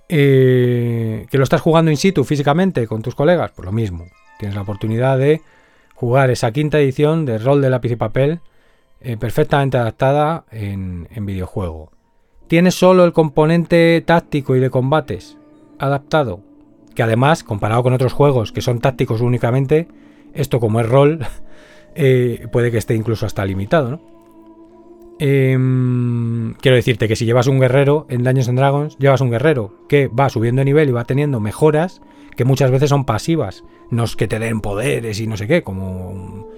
Eh, 0.09 1.27
que 1.31 1.39
lo 1.39 1.45
estás 1.45 1.61
jugando 1.61 1.91
in 1.91 1.97
situ 1.97 2.25
físicamente 2.25 2.87
con 2.87 3.03
tus 3.03 3.15
colegas, 3.15 3.51
pues 3.55 3.67
lo 3.67 3.73
mismo. 3.73 4.07
Tienes 4.39 4.55
la 4.55 4.63
oportunidad 4.63 5.19
de 5.19 5.41
jugar 6.03 6.31
esa 6.31 6.51
quinta 6.51 6.81
edición 6.81 7.27
de 7.27 7.39
rol 7.39 7.63
de 7.63 7.71
lápiz 7.71 7.93
y 7.93 7.95
papel 7.95 8.41
eh, 9.03 9.17
perfectamente 9.17 9.79
adaptada 9.79 10.47
en, 10.51 11.07
videojuego. 11.21 11.93
Tienes 12.49 12.75
solo 12.75 13.05
el 13.05 13.13
componente 13.13 14.03
táctico 14.05 14.57
y 14.57 14.59
de 14.59 14.69
combates 14.69 15.39
adaptado, 15.79 16.41
que 16.97 17.05
además, 17.05 17.45
comparado 17.45 17.85
con 17.85 17.93
otros 17.93 18.15
juegos 18.15 18.51
que 18.51 18.63
son 18.63 18.81
tácticos 18.81 19.21
únicamente, 19.21 19.87
esto 20.35 20.59
como 20.59 20.81
es 20.81 20.89
rol, 20.89 21.21
eh, 21.95 22.49
puede 22.51 22.73
que 22.73 22.79
esté 22.79 22.97
incluso 22.97 23.25
hasta 23.25 23.45
limitado. 23.45 24.01
Em, 25.21 26.55
quiero 26.55 26.75
decirte 26.75 27.07
que 27.07 27.15
si 27.15 27.27
llevas 27.27 27.47
un 27.47 27.61
guerrero 27.61 28.07
en 28.09 28.25
Dungeons 28.25 28.49
and 28.49 28.59
Dragons, 28.59 28.99
llevas 28.99 29.21
un 29.21 29.31
guerrero 29.31 29.87
que 29.89 30.09
va 30.09 30.29
subiendo 30.31 30.63
de 30.63 30.65
nivel 30.65 30.89
y 30.89 30.93
va 30.93 31.05
teniendo 31.05 31.39
mejoras 31.39 32.03
que 32.37 32.45
muchas 32.45 32.71
veces 32.71 32.91
son 32.91 33.05
pasivas, 33.05 33.65
no 33.91 34.05
es 34.05 34.17
que 34.17 34.29
te 34.29 34.39
den 34.39 34.61
poderes 34.61 35.21
y 35.21 35.27
no 35.27 35.37
sé 35.37 35.47
qué, 35.47 35.63
como 35.63 36.49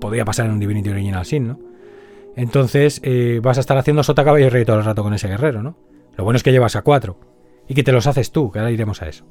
podría 0.00 0.24
pasar 0.24 0.46
en 0.46 0.52
un 0.52 0.60
Divinity 0.60 0.90
Original 0.90 1.24
Sin, 1.24 1.48
¿no? 1.48 1.58
Entonces 2.36 3.00
eh, 3.04 3.40
vas 3.42 3.58
a 3.58 3.60
estar 3.60 3.76
haciendo 3.76 4.02
sota 4.02 4.24
caballo 4.24 4.46
y 4.46 4.48
rey 4.48 4.64
todo 4.64 4.78
el 4.78 4.84
rato 4.84 5.02
con 5.02 5.12
ese 5.14 5.28
guerrero, 5.28 5.62
¿no? 5.62 5.76
Lo 6.16 6.24
bueno 6.24 6.36
es 6.36 6.42
que 6.42 6.52
llevas 6.52 6.76
a 6.76 6.82
cuatro 6.82 7.18
y 7.68 7.74
que 7.74 7.82
te 7.82 7.92
los 7.92 8.06
haces 8.06 8.32
tú, 8.32 8.50
que 8.50 8.58
ahora 8.58 8.70
iremos 8.70 9.02
a 9.02 9.08
eso. 9.08 9.26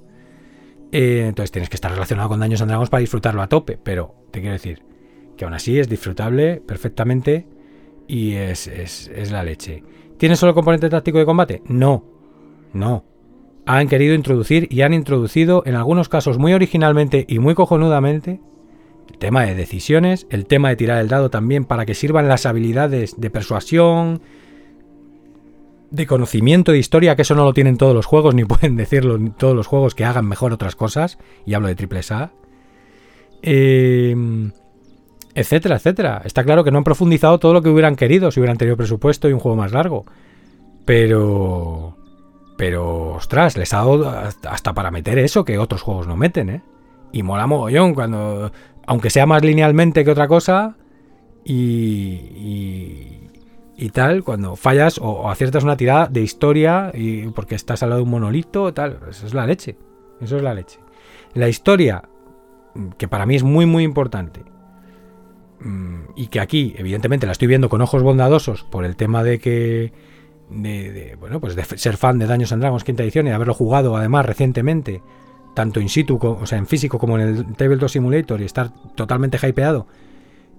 Eh, 0.92 1.26
entonces 1.28 1.52
tienes 1.52 1.70
que 1.70 1.76
estar 1.76 1.92
relacionado 1.92 2.30
con 2.30 2.40
Daños 2.40 2.62
and 2.62 2.90
para 2.90 3.02
disfrutarlo 3.02 3.42
a 3.42 3.48
tope, 3.48 3.78
pero 3.82 4.16
te 4.32 4.42
quiero 4.42 4.54
decir 4.54 4.84
que 5.38 5.46
aún 5.46 5.54
así 5.54 5.80
es 5.80 5.88
disfrutable 5.88 6.62
perfectamente 6.66 7.48
y 8.08 8.34
es, 8.34 8.68
es, 8.68 9.32
la 9.32 9.44
leche. 9.44 9.84
¿Tiene 10.18 10.36
solo 10.36 10.54
componente 10.54 10.90
táctico 10.90 11.20
de 11.20 11.26
combate? 11.26 11.62
No, 11.66 12.04
no. 12.74 13.06
Han 13.72 13.88
querido 13.88 14.16
introducir 14.16 14.68
y 14.72 14.82
han 14.82 14.96
introducido 14.96 15.62
en 15.68 15.76
algunos 15.76 16.10
casos 16.10 16.40
muy 16.40 16.54
originalmente 16.54 17.26
y 17.30 17.38
muy 17.38 17.54
cojonudamente 17.54 18.40
el 19.12 19.18
tema 19.20 19.44
de 19.44 19.54
decisiones, 19.54 20.26
el 20.32 20.48
tema 20.48 20.70
de 20.70 20.76
tirar 20.76 21.00
el 21.00 21.08
dado 21.08 21.30
también 21.30 21.66
para 21.66 21.86
que 21.86 21.94
sirvan 21.94 22.28
las 22.28 22.48
habilidades 22.48 23.22
de 23.22 23.30
persuasión, 23.30 24.24
de 25.92 26.08
conocimiento 26.08 26.72
de 26.72 26.80
historia, 26.80 27.16
que 27.16 27.22
eso 27.22 27.36
no 27.36 27.44
lo 27.44 27.54
tienen 27.54 27.78
todos 27.78 27.94
los 27.94 28.08
juegos, 28.08 28.34
ni 28.34 28.44
pueden 28.46 28.76
decirlo 28.76 29.20
todos 29.38 29.56
los 29.56 29.68
juegos 29.68 29.94
que 29.94 30.04
hagan 30.04 30.26
mejor 30.26 30.52
otras 30.52 30.76
cosas, 30.76 31.20
y 31.46 31.54
hablo 31.54 31.68
de 31.68 31.76
triple 31.76 32.02
A, 32.10 32.32
em, 33.44 34.52
etcétera, 35.36 35.76
etcétera. 35.76 36.24
Está 36.26 36.44
claro 36.44 36.64
que 36.64 36.72
no 36.72 36.80
han 36.80 36.84
profundizado 36.84 37.38
todo 37.38 37.54
lo 37.54 37.62
que 37.62 37.70
hubieran 37.70 37.96
querido 37.96 38.32
si 38.32 38.40
hubieran 38.40 38.58
tenido 38.58 38.78
presupuesto 38.78 39.30
y 39.30 39.34
un 39.34 39.40
juego 39.40 39.58
más 39.58 39.72
largo. 39.74 40.06
Pero... 40.86 42.00
Pero, 42.60 43.14
ostras, 43.14 43.56
les 43.56 43.74
ha 43.74 43.78
dado 43.78 44.10
hasta 44.50 44.74
para 44.74 44.92
meter 44.92 45.18
eso 45.18 45.46
que 45.46 45.58
otros 45.58 45.82
juegos 45.82 46.08
no 46.08 46.18
meten, 46.18 46.50
¿eh? 46.50 46.62
Y 47.14 47.24
mola 47.24 47.48
mogollón 47.48 47.94
cuando... 47.94 48.52
Aunque 48.86 49.10
sea 49.10 49.26
más 49.26 49.46
linealmente 49.46 50.04
que 50.04 50.12
otra 50.12 50.28
cosa, 50.28 50.76
y, 51.46 53.30
y 53.78 53.90
tal, 53.92 54.26
cuando 54.26 54.58
fallas 54.58 55.00
o, 55.02 55.30
aciertas 55.30 55.64
una 55.64 55.78
tirada 55.78 56.08
de 56.08 56.20
historia 56.20 56.92
y 56.94 57.28
porque 57.28 57.56
estás 57.56 57.82
al 57.82 57.92
lado 57.92 58.00
de 58.02 58.04
un 58.04 58.10
monolito, 58.12 58.74
tal, 58.74 59.00
eso 59.10 59.26
es 59.26 59.34
la 59.34 59.46
leche. 59.46 59.78
Eso 60.20 60.36
es 60.36 60.44
la 60.44 60.54
leche. 60.54 60.82
La 61.36 61.48
historia, 61.48 62.10
que 62.98 63.08
para 63.08 63.26
mí 63.26 63.38
es 63.38 63.44
muy 63.44 63.66
muy 63.66 63.86
importante, 63.86 64.44
mm, 65.62 66.12
y 66.18 66.28
que 66.28 66.42
aquí, 66.42 66.76
evidentemente, 66.78 67.26
la 67.26 67.32
estoy 67.32 67.48
viendo 67.48 67.70
con 67.70 67.82
ojos 67.82 68.04
bondadosos 68.04 68.66
por 68.66 68.84
el 68.84 68.98
tema 68.98 69.24
de 69.24 69.40
que. 69.40 70.09
De, 70.50 71.16
bueno, 71.20 71.40
pues 71.40 71.56
de 71.56 71.64
ser 71.64 71.98
fan 71.98 72.18
de 72.18 72.26
Daños 72.26 72.52
and 72.52 72.62
Dragons 72.62 72.84
quinta 72.84 73.04
edición 73.04 73.28
y 73.28 73.30
de 73.30 73.36
haberlo 73.36 73.54
jugado 73.54 73.96
además 73.96 74.26
recientemente, 74.26 75.04
tanto 75.54 75.80
in 75.80 75.90
situ, 75.90 76.18
o 76.22 76.46
sea, 76.46 76.58
en 76.58 76.66
físico 76.66 76.98
como 76.98 77.20
en 77.20 77.28
el 77.28 77.56
Tabletop 77.56 77.90
Simulator 77.90 78.42
y 78.42 78.46
estar 78.46 78.72
totalmente 78.96 79.38
hypeado 79.38 79.88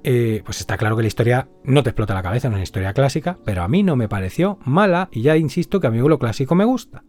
eh, 0.03 0.43
pues 0.45 0.61
está 0.61 0.79
claro 0.79 0.97
que 0.97 1.03
la 1.03 1.09
historia 1.09 1.49
no 1.63 1.83
te 1.83 1.91
explota 1.91 2.15
la 2.15 2.23
cabeza, 2.23 2.49
no 2.49 2.55
es 2.55 2.59
una 2.59 2.63
historia 2.63 2.95
clásica, 2.95 3.39
pero 3.45 3.63
a 3.63 3.69
mí 3.69 3.83
no 3.83 3.97
me 3.97 4.09
pareció 4.09 4.59
mala 4.65 5.09
y 5.13 5.23
ya 5.23 5.37
insisto 5.37 5.79
que 5.81 5.89
a 5.89 5.91
mí 5.91 5.99
lo 5.99 6.19
clásico 6.19 6.55
me 6.55 6.65
gusta. 6.65 7.05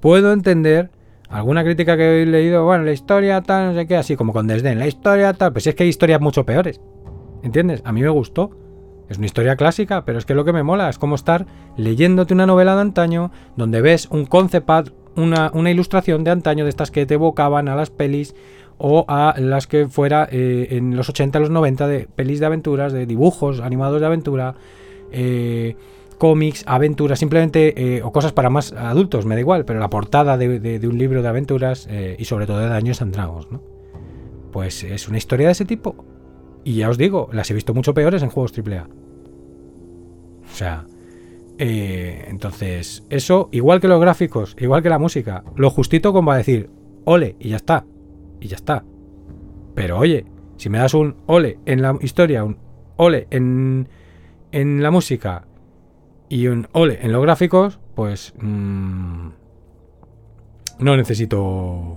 Puedo 0.00 0.32
entender 0.32 0.90
alguna 1.28 1.64
crítica 1.64 1.96
que 1.96 2.22
he 2.22 2.26
leído, 2.26 2.64
bueno, 2.64 2.84
la 2.84 2.92
historia 2.92 3.40
tal, 3.40 3.72
no 3.72 3.80
sé 3.80 3.86
qué, 3.86 3.96
así 3.96 4.14
como 4.14 4.32
con 4.32 4.46
desdén, 4.46 4.78
la 4.78 4.86
historia 4.86 5.32
tal, 5.32 5.52
pues 5.52 5.66
es 5.66 5.74
que 5.74 5.82
hay 5.82 5.88
historias 5.88 6.20
mucho 6.20 6.44
peores. 6.44 6.80
¿Entiendes? 7.42 7.82
A 7.84 7.92
mí 7.92 8.02
me 8.02 8.08
gustó. 8.08 8.56
Es 9.08 9.18
una 9.18 9.26
historia 9.26 9.56
clásica, 9.56 10.04
pero 10.04 10.18
es 10.18 10.24
que 10.24 10.34
lo 10.34 10.44
que 10.44 10.52
me 10.52 10.62
mola 10.62 10.88
es 10.88 10.98
como 10.98 11.14
estar 11.14 11.46
leyéndote 11.76 12.32
una 12.32 12.46
novela 12.46 12.74
de 12.74 12.80
antaño 12.80 13.30
donde 13.56 13.80
ves 13.80 14.08
un 14.10 14.24
concept 14.26 14.70
una, 15.16 15.50
una 15.54 15.70
ilustración 15.70 16.24
de 16.24 16.30
antaño 16.30 16.64
de 16.64 16.70
estas 16.70 16.90
que 16.90 17.06
te 17.06 17.14
evocaban 17.14 17.68
a 17.68 17.76
las 17.76 17.90
pelis 17.90 18.34
o 18.78 19.04
a 19.08 19.34
las 19.38 19.66
que 19.66 19.88
fuera 19.88 20.28
eh, 20.30 20.68
en 20.70 20.96
los 20.96 21.08
80, 21.08 21.38
los 21.38 21.50
90 21.50 21.86
de 21.86 22.08
pelis 22.14 22.40
de 22.40 22.46
aventuras, 22.46 22.92
de 22.92 23.06
dibujos 23.06 23.60
animados 23.60 24.00
de 24.00 24.06
aventura, 24.06 24.56
eh, 25.12 25.76
cómics, 26.18 26.64
aventuras, 26.66 27.18
simplemente, 27.18 27.96
eh, 27.96 28.02
o 28.02 28.12
cosas 28.12 28.32
para 28.32 28.50
más 28.50 28.72
adultos, 28.72 29.26
me 29.26 29.34
da 29.34 29.40
igual, 29.40 29.64
pero 29.64 29.78
la 29.78 29.90
portada 29.90 30.36
de, 30.36 30.80
un 30.88 30.98
libro 30.98 31.22
de 31.22 31.28
aventuras 31.28 31.88
y 32.18 32.24
sobre 32.24 32.46
todo 32.46 32.58
de 32.58 32.68
Daños 32.68 33.02
and 33.02 33.16
¿no? 33.16 33.62
Pues 34.52 34.84
es 34.84 35.08
una 35.08 35.18
historia 35.18 35.46
de 35.46 35.52
ese 35.52 35.64
tipo. 35.64 36.13
Y 36.64 36.76
ya 36.76 36.88
os 36.88 36.98
digo, 36.98 37.28
las 37.32 37.50
he 37.50 37.54
visto 37.54 37.74
mucho 37.74 37.94
peores 37.94 38.22
en 38.22 38.30
juegos 38.30 38.52
AAA. 38.56 38.88
O 40.44 40.56
sea, 40.56 40.86
entonces, 41.58 43.04
eso, 43.10 43.48
igual 43.52 43.80
que 43.80 43.88
los 43.88 44.00
gráficos, 44.00 44.56
igual 44.58 44.82
que 44.82 44.88
la 44.88 44.98
música, 44.98 45.44
lo 45.56 45.70
justito 45.70 46.12
como 46.12 46.32
a 46.32 46.36
decir, 46.36 46.70
ole, 47.04 47.36
y 47.38 47.50
ya 47.50 47.56
está 47.56 47.84
y 48.40 48.48
ya 48.48 48.56
está. 48.56 48.84
Pero 49.74 49.98
oye, 49.98 50.26
si 50.56 50.68
me 50.68 50.78
das 50.78 50.94
un 50.94 51.16
ole 51.26 51.58
en 51.66 51.82
la 51.82 51.96
historia, 52.00 52.44
un 52.44 52.58
ole 52.96 53.26
en, 53.30 53.88
en 54.52 54.82
la 54.82 54.90
música 54.90 55.46
y 56.28 56.46
un 56.46 56.68
ole 56.72 56.98
en 57.02 57.12
los 57.12 57.22
gráficos, 57.22 57.80
pues 57.94 58.34
mm, 58.38 59.28
no 60.78 60.96
necesito, 60.96 61.96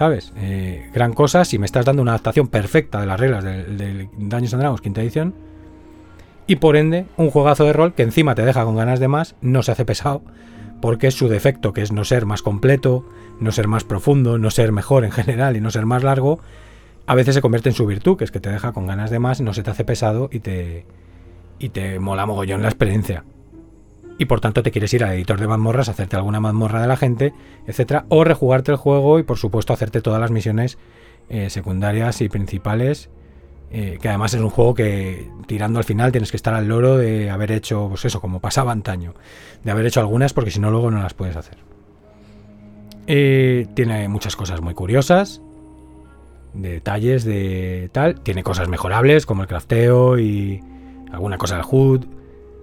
¿sabes? 0.00 0.32
Eh, 0.38 0.88
gran 0.94 1.12
cosa 1.12 1.44
si 1.44 1.58
me 1.58 1.66
estás 1.66 1.84
dando 1.84 2.00
una 2.00 2.12
adaptación 2.12 2.48
perfecta 2.48 3.02
de 3.02 3.06
las 3.06 3.20
reglas 3.20 3.44
del, 3.44 3.76
del 3.76 4.08
Dungeons 4.16 4.54
and 4.54 4.62
Dragons 4.62 4.80
quinta 4.80 5.02
edición. 5.02 5.34
Y 6.46 6.56
por 6.56 6.78
ende, 6.78 7.04
un 7.18 7.28
juegazo 7.28 7.66
de 7.66 7.74
rol 7.74 7.92
que 7.92 8.02
encima 8.02 8.34
te 8.34 8.42
deja 8.42 8.64
con 8.64 8.76
ganas 8.76 8.98
de 8.98 9.08
más, 9.08 9.34
no 9.42 9.62
se 9.62 9.72
hace 9.72 9.84
pesado, 9.84 10.22
porque 10.80 11.08
es 11.08 11.14
su 11.14 11.28
defecto, 11.28 11.74
que 11.74 11.82
es 11.82 11.92
no 11.92 12.04
ser 12.04 12.24
más 12.24 12.40
completo, 12.40 13.04
no 13.40 13.52
ser 13.52 13.68
más 13.68 13.84
profundo, 13.84 14.38
no 14.38 14.50
ser 14.50 14.72
mejor 14.72 15.04
en 15.04 15.10
general 15.10 15.54
y 15.58 15.60
no 15.60 15.70
ser 15.70 15.84
más 15.84 16.02
largo, 16.02 16.40
a 17.06 17.14
veces 17.14 17.34
se 17.34 17.42
convierte 17.42 17.68
en 17.68 17.74
su 17.74 17.84
virtud, 17.84 18.16
que 18.16 18.24
es 18.24 18.30
que 18.30 18.40
te 18.40 18.48
deja 18.48 18.72
con 18.72 18.86
ganas 18.86 19.10
de 19.10 19.18
más, 19.18 19.42
no 19.42 19.52
se 19.52 19.62
te 19.62 19.70
hace 19.70 19.84
pesado 19.84 20.30
y 20.32 20.40
te, 20.40 20.86
y 21.58 21.68
te 21.68 21.98
mola 21.98 22.24
mogollón 22.24 22.62
la 22.62 22.68
experiencia. 22.68 23.24
Y 24.20 24.26
por 24.26 24.42
tanto 24.42 24.62
te 24.62 24.70
quieres 24.70 24.92
ir 24.92 25.02
al 25.02 25.14
editor 25.14 25.40
de 25.40 25.46
mazmorras, 25.46 25.88
hacerte 25.88 26.14
alguna 26.14 26.40
mazmorra 26.40 26.82
de 26.82 26.86
la 26.86 26.98
gente, 26.98 27.32
etcétera, 27.66 28.04
o 28.10 28.22
rejugarte 28.22 28.70
el 28.70 28.76
juego 28.76 29.18
y 29.18 29.22
por 29.22 29.38
supuesto 29.38 29.72
hacerte 29.72 30.02
todas 30.02 30.20
las 30.20 30.30
misiones 30.30 30.76
eh, 31.30 31.48
secundarias 31.48 32.20
y 32.20 32.28
principales. 32.28 33.08
Eh, 33.70 33.96
que 33.98 34.10
además 34.10 34.34
es 34.34 34.42
un 34.42 34.50
juego 34.50 34.74
que 34.74 35.30
tirando 35.46 35.78
al 35.78 35.86
final 35.86 36.12
tienes 36.12 36.30
que 36.30 36.36
estar 36.36 36.52
al 36.52 36.68
loro 36.68 36.98
de 36.98 37.30
haber 37.30 37.50
hecho, 37.50 37.86
pues 37.88 38.04
eso, 38.04 38.20
como 38.20 38.40
pasaba 38.40 38.72
antaño, 38.72 39.14
de 39.64 39.70
haber 39.70 39.86
hecho 39.86 40.00
algunas 40.00 40.34
porque 40.34 40.50
si 40.50 40.60
no 40.60 40.70
luego 40.70 40.90
no 40.90 41.00
las 41.00 41.14
puedes 41.14 41.36
hacer. 41.36 41.56
Eh, 43.06 43.68
tiene 43.72 44.06
muchas 44.08 44.36
cosas 44.36 44.60
muy 44.60 44.74
curiosas, 44.74 45.40
detalles 46.52 47.24
de 47.24 47.88
tal. 47.92 48.20
Tiene 48.20 48.42
cosas 48.42 48.68
mejorables 48.68 49.24
como 49.24 49.40
el 49.40 49.48
crafteo 49.48 50.18
y 50.18 50.62
alguna 51.10 51.38
cosa 51.38 51.56
del 51.56 51.64
HUD, 51.64 52.04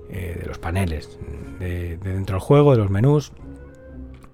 de 0.10 0.46
los 0.46 0.58
paneles, 0.60 1.18
de, 1.60 1.98
dentro 1.98 2.36
del 2.36 2.42
juego, 2.42 2.72
de 2.72 2.78
los 2.78 2.90
menús. 2.90 3.32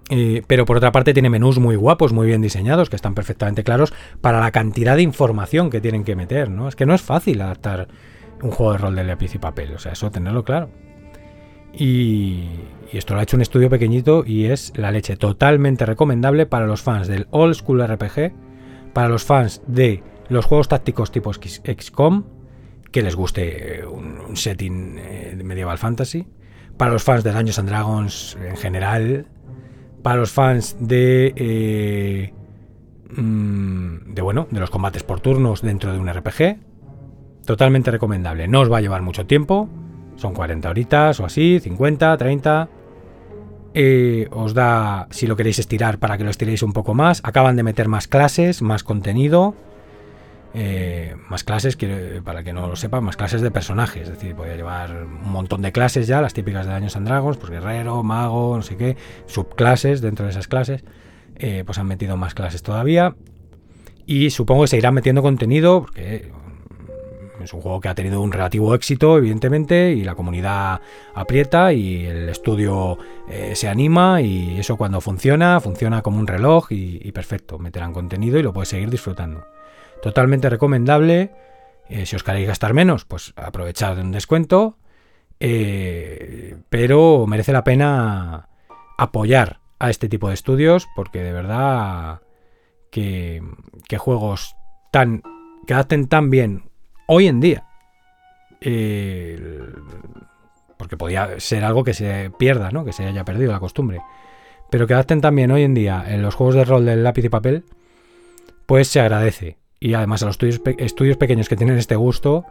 Eh, 0.09 0.43
pero 0.47 0.65
por 0.65 0.78
otra 0.78 0.91
parte 0.91 1.13
tiene 1.13 1.30
menús 1.30 1.59
muy 1.59 1.76
guapos, 1.76 2.13
muy 2.13 2.28
bien 2.28 2.41
diseñados, 2.41 2.89
que 2.89 2.95
están 2.95 3.15
perfectamente 3.15 3.63
claros 3.63 3.93
para 4.21 4.39
la 4.39 4.51
cantidad 4.51 4.95
de 4.95 5.01
información 5.01 5.69
que 5.69 5.82
tienen 5.82 6.03
que 6.03 6.15
meter, 6.15 6.49
¿no? 6.49 6.67
Es 6.67 6.76
que 6.76 6.86
no 6.86 6.93
es 6.93 7.01
fácil 7.01 7.41
adaptar 7.41 7.88
un 8.41 8.51
juego 8.51 8.74
de 8.74 8.78
rol 8.80 8.95
de 8.95 9.03
lápiz 9.05 9.34
y 9.36 9.39
papel, 9.39 9.74
o 9.74 9.80
sea, 9.80 9.93
eso 9.93 10.11
tenerlo 10.11 10.43
claro. 10.43 10.69
Y, 11.74 12.43
esto 12.91 13.15
lo 13.15 13.19
ha 13.19 13.24
hecho 13.24 13.38
un 13.38 13.41
estudio 13.41 13.71
pequeñito 13.71 14.24
y 14.24 14.45
es 14.45 14.71
la 14.76 14.91
leche 14.91 15.17
totalmente 15.17 15.84
recomendable 15.88 16.45
para 16.45 16.67
los 16.67 16.84
fans 16.84 17.07
del 17.07 17.26
old 17.32 17.55
school 17.55 17.84
RPG, 17.84 18.34
para 18.93 19.09
los 19.09 19.24
fans 19.24 19.63
de 19.65 20.03
los 20.30 20.45
juegos 20.45 20.67
tácticos 20.67 21.11
tipo 21.11 21.34
XCOM 21.34 22.24
que 22.91 23.01
les 23.01 23.15
guste 23.15 23.84
un, 23.88 24.38
setting 24.38 24.99
eh, 24.99 25.41
medieval 25.43 25.80
fantasy. 25.80 26.28
Para 26.78 26.91
los 26.91 27.03
fans 27.03 27.24
de 27.24 27.32
Dungeons 27.32 27.59
and 27.59 27.69
Dragons 27.69 28.38
en 28.41 28.57
general. 28.57 29.28
Para 30.01 30.17
los 30.17 30.32
fans 30.32 30.76
de. 30.80 31.34
Eh, 31.36 32.34
mm, 33.15 34.13
de 34.13 34.21
bueno, 34.21 34.47
de 34.51 34.59
los 34.59 34.69
combates 34.69 35.03
por 35.03 35.19
turnos 35.19 35.61
dentro 35.61 35.93
de 35.93 35.99
un 35.99 36.11
RPG. 36.11 36.57
Totalmente 37.45 37.91
recomendable. 37.91 38.47
No 38.47 38.61
os 38.61 38.71
va 38.71 38.78
a 38.78 38.82
llevar 38.82 39.01
mucho 39.01 39.26
tiempo. 39.26 39.69
Son 40.15 40.34
40 40.34 40.69
horitas 40.69 41.19
o 41.19 41.26
así, 41.26 41.59
50, 41.59 42.17
30. 42.17 42.69
Eh, 43.76 44.28
os 44.32 44.53
da, 44.53 45.07
si 45.09 45.26
lo 45.26 45.36
queréis 45.36 45.57
estirar, 45.59 45.97
para 45.97 46.17
que 46.17 46.24
lo 46.24 46.30
estiréis 46.30 46.63
un 46.63 46.74
poco 46.74 46.93
más. 46.93 47.21
Acaban 47.24 47.55
de 47.55 47.63
meter 47.63 47.88
más 47.88 48.07
clases, 48.07 48.61
más 48.61 48.84
contenido. 48.84 49.55
Eh, 50.55 51.15
más 51.29 51.43
clases, 51.43 51.77
para 52.23 52.43
que 52.43 52.53
no 52.53 52.67
lo 52.67 52.75
sepa, 52.75 53.01
más 53.01 53.17
clases 53.17 53.41
de 53.41 53.51
personajes. 53.51 54.03
Es 54.03 54.09
decir, 54.09 54.35
podía 54.35 54.55
llevar 54.55 55.03
un 55.03 55.31
montón 55.31 55.61
de 55.61 55.71
clases 55.71 56.07
ya, 56.07 56.21
las 56.21 56.33
típicas 56.33 56.67
de 56.67 56.73
Años 56.73 56.95
and 56.95 57.07
Dragons, 57.07 57.37
pues 57.37 57.49
guerrero, 57.49 58.03
mago, 58.03 58.55
no 58.55 58.61
sé 58.61 58.77
qué, 58.77 58.95
subclases 59.25 60.01
dentro 60.01 60.25
de 60.25 60.31
esas 60.31 60.47
clases. 60.47 60.83
Eh, 61.35 61.63
pues 61.65 61.77
han 61.79 61.87
metido 61.87 62.17
más 62.17 62.35
clases 62.35 62.61
todavía. 62.61 63.15
Y 64.05 64.29
supongo 64.29 64.63
que 64.63 64.67
se 64.67 64.77
irán 64.77 64.93
metiendo 64.93 65.21
contenido, 65.21 65.81
porque 65.81 66.31
es 67.41 67.53
un 67.53 67.61
juego 67.61 67.79
que 67.81 67.89
ha 67.89 67.95
tenido 67.95 68.21
un 68.21 68.31
relativo 68.31 68.73
éxito, 68.75 69.17
evidentemente, 69.17 69.91
y 69.91 70.03
la 70.03 70.15
comunidad 70.15 70.81
aprieta 71.13 71.73
y 71.73 72.05
el 72.05 72.29
estudio 72.29 72.97
eh, 73.29 73.53
se 73.55 73.67
anima 73.67 74.21
y 74.21 74.59
eso 74.59 74.77
cuando 74.77 75.01
funciona, 75.01 75.59
funciona 75.59 76.01
como 76.01 76.19
un 76.19 76.27
reloj 76.27 76.67
y, 76.71 77.11
perfecto, 77.11 77.59
meterán 77.59 77.93
contenido 77.93 78.39
y 78.39 78.43
lo 78.43 78.53
puedes 78.53 78.69
seguir 78.69 78.89
disfrutando. 78.89 79.45
Totalmente 80.03 80.49
recomendable. 80.49 81.31
Eh, 81.87 82.05
si 82.05 82.17
os 82.17 82.23
queréis 82.23 82.45
gastar 82.45 82.73
menos, 82.73 83.05
pues 83.05 83.31
aprovechad 83.37 83.97
un 83.99 84.11
descuento. 84.11 84.77
Eh, 85.39 86.57
pero 86.69 87.25
merece 87.25 87.53
la 87.53 87.63
pena 87.63 88.49
apoyar 88.97 89.61
a 89.79 89.89
este 89.89 90.09
tipo 90.09 90.27
de 90.27 90.33
estudios 90.33 90.87
porque 90.93 91.23
de 91.23 91.31
verdad 91.31 92.19
que, 92.91 93.41
juegos 93.97 94.57
tan 94.91 95.23
que 95.65 95.73
adapten 95.73 96.09
tan 96.09 96.29
bien 96.29 96.69
hoy 97.07 97.27
en 97.27 97.39
día. 97.39 97.63
porque 100.77 100.97
podía 100.97 101.39
ser 101.39 101.63
algo 101.63 101.85
que 101.85 101.93
se 101.93 102.29
pierda, 102.37 102.71
¿no? 102.71 102.83
Que 102.83 102.91
se 102.91 103.05
haya 103.05 103.23
perdido 103.23 103.53
la 103.53 103.61
costumbre. 103.61 104.01
Pero 104.69 104.85
que 104.85 104.95
adapten 104.95 105.21
también 105.21 105.49
hoy 105.51 105.63
en 105.63 105.73
día 105.73 106.03
en 106.05 106.21
los 106.21 106.35
juegos 106.35 106.55
de 106.55 106.65
rol 106.65 106.83
del 106.83 107.05
lápiz 107.05 107.23
y 107.23 107.29
papel, 107.29 107.63
pues 108.65 108.89
se 108.89 108.99
agradece. 108.99 109.62
Y 109.84 109.95
además 109.95 110.23
a 110.23 110.27
los 110.27 110.38
estudios, 110.77 111.17
pequeños 111.17 111.49
que 111.49 111.57
tienen 111.57 111.77
este 111.77 111.97
gusto 111.97 112.45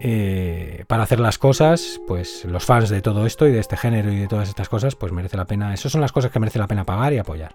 eh, 0.00 0.84
para 0.86 1.02
hacer 1.02 1.20
las 1.20 1.36
cosas, 1.36 2.00
pues 2.08 2.46
los 2.46 2.64
fans 2.64 2.88
de 2.88 3.02
todo 3.02 3.26
esto 3.26 3.46
y 3.46 3.52
de 3.52 3.58
este 3.58 3.76
género 3.76 4.10
y 4.10 4.16
de 4.16 4.28
todas 4.28 4.48
estas 4.48 4.70
cosas, 4.70 4.96
pues 4.96 5.12
merece 5.12 5.36
la 5.36 5.44
pena. 5.44 5.74
Esas 5.74 5.92
son 5.92 6.00
las 6.00 6.10
cosas 6.10 6.30
que 6.30 6.40
merece 6.40 6.58
la 6.58 6.66
pena 6.66 6.84
pagar 6.84 7.12
y 7.12 7.18
apoyar. 7.18 7.54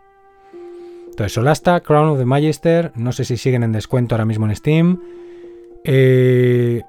Entonces, 1.10 1.34
Solasta, 1.34 1.80
Crown 1.80 2.10
of 2.10 2.20
the 2.20 2.26
Magister, 2.26 2.92
no 2.94 3.12
sé 3.14 3.26
si 3.26 3.36
siguen 3.36 3.64
en 3.64 3.72
descuento 3.72 4.14
ahora 4.14 4.26
mismo 4.26 4.46
en 4.46 4.56
Steam. 4.56 5.02
Eh, 5.84 6.84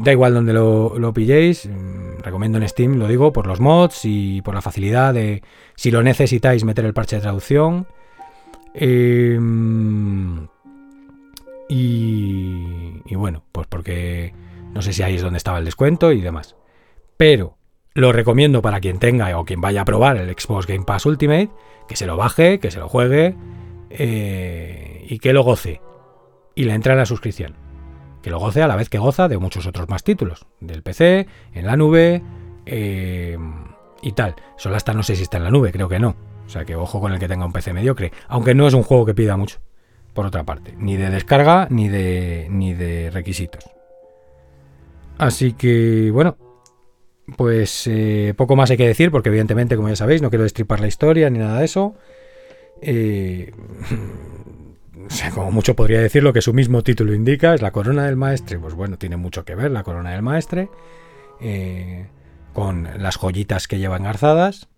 da 0.00 0.12
igual 0.12 0.34
donde 0.34 0.52
lo, 0.52 1.12
pilléis, 1.14 1.66
mm, 1.66 2.20
recomiendo 2.20 2.58
en 2.58 2.68
Steam, 2.68 2.98
lo 2.98 3.08
digo, 3.08 3.32
por 3.32 3.46
los 3.46 3.58
mods 3.58 4.04
y 4.04 4.42
por 4.42 4.54
la 4.54 4.60
facilidad 4.60 5.14
de, 5.14 5.42
si 5.76 5.90
lo 5.90 6.02
necesitáis, 6.02 6.62
meter 6.62 6.84
el 6.84 6.92
parche 6.92 7.16
de 7.16 7.22
traducción. 7.22 7.86
Em, 8.74 10.46
y, 11.68 13.14
bueno, 13.14 13.44
pues 13.52 13.66
porque 13.66 14.34
no 14.72 14.82
sé 14.82 14.92
si 14.92 15.02
ahí 15.02 15.16
es 15.16 15.22
donde 15.22 15.38
estaba 15.38 15.58
el 15.58 15.64
descuento 15.64 16.12
y 16.12 16.20
demás. 16.20 16.56
Pero 17.16 17.56
lo 17.94 18.12
recomiendo 18.12 18.62
para 18.62 18.80
quien 18.80 18.98
tenga 18.98 19.38
o 19.38 19.44
quien 19.44 19.60
vaya 19.60 19.82
a 19.82 19.84
probar 19.84 20.16
el 20.16 20.28
Xbox 20.30 20.66
Game 20.66 20.84
Pass 20.84 21.06
Ultimate, 21.06 21.50
que 21.88 21.96
se 21.96 22.06
lo 22.06 22.16
baje, 22.16 22.58
que 22.58 22.70
se 22.70 22.78
lo 22.78 22.88
juegue 22.88 23.36
eh, 23.90 25.06
y 25.08 25.18
que 25.18 25.32
lo 25.32 25.42
goce. 25.42 25.80
Y 26.54 26.64
le 26.64 26.74
entra 26.74 26.92
en 26.92 26.98
la 26.98 27.06
suscripción 27.06 27.56
que 28.22 28.30
lo 28.30 28.38
goce 28.38 28.62
a 28.62 28.68
la 28.68 28.76
vez 28.76 28.88
que 28.88 28.98
goza 28.98 29.28
de 29.28 29.36
muchos 29.36 29.66
otros 29.66 29.88
más 29.88 30.04
títulos, 30.04 30.46
del 30.60 30.82
PC, 30.82 31.26
en 31.52 31.66
la 31.66 31.76
nube 31.76 32.22
eh, 32.64 33.36
y 34.00 34.12
tal. 34.12 34.36
Solo 34.56 34.76
hasta 34.76 34.94
no 34.94 35.02
sé 35.02 35.16
si 35.16 35.24
está 35.24 35.38
en 35.38 35.44
la 35.44 35.50
nube, 35.50 35.72
creo 35.72 35.88
que 35.88 35.98
no. 35.98 36.16
O 36.46 36.48
sea 36.48 36.64
que 36.64 36.76
ojo 36.76 37.00
con 37.00 37.12
el 37.12 37.18
que 37.18 37.28
tenga 37.28 37.44
un 37.44 37.52
PC 37.52 37.72
mediocre, 37.72 38.12
aunque 38.28 38.54
no 38.54 38.66
es 38.66 38.74
un 38.74 38.82
juego 38.82 39.04
que 39.04 39.14
pida 39.14 39.36
mucho, 39.36 39.58
por 40.14 40.26
otra 40.26 40.44
parte, 40.44 40.74
ni 40.78 40.96
de 40.96 41.10
descarga 41.10 41.68
ni 41.70 41.88
de, 41.88 42.46
ni 42.50 42.74
de 42.74 43.10
requisitos. 43.10 43.64
Así 45.18 45.52
que 45.52 46.10
bueno, 46.12 46.36
pues 47.36 47.86
eh, 47.86 48.34
poco 48.36 48.56
más 48.56 48.70
hay 48.70 48.76
que 48.76 48.86
decir, 48.86 49.10
porque 49.10 49.28
evidentemente, 49.28 49.76
como 49.76 49.88
ya 49.88 49.96
sabéis, 49.96 50.22
no 50.22 50.30
quiero 50.30 50.42
destripar 50.42 50.80
la 50.80 50.88
historia 50.88 51.30
ni 51.30 51.38
nada 51.38 51.58
de 51.58 51.64
eso. 51.64 51.94
Eh, 52.80 53.52
como 55.34 55.50
mucho 55.50 55.76
podría 55.76 56.00
decir 56.00 56.22
lo 56.22 56.32
que 56.32 56.42
su 56.42 56.52
mismo 56.52 56.82
título 56.82 57.14
indica, 57.14 57.54
es 57.54 57.62
la 57.62 57.70
corona 57.70 58.06
del 58.06 58.16
maestre. 58.16 58.58
Pues 58.58 58.74
bueno, 58.74 58.98
tiene 58.98 59.16
mucho 59.16 59.44
que 59.44 59.54
ver 59.54 59.70
la 59.70 59.82
corona 59.82 60.10
del 60.10 60.22
maestre, 60.22 60.68
eh, 61.40 62.08
con 62.52 62.88
las 62.98 63.16
joyitas 63.16 63.68
que 63.68 63.78
lleva 63.78 63.96
engarzadas, 63.96 64.68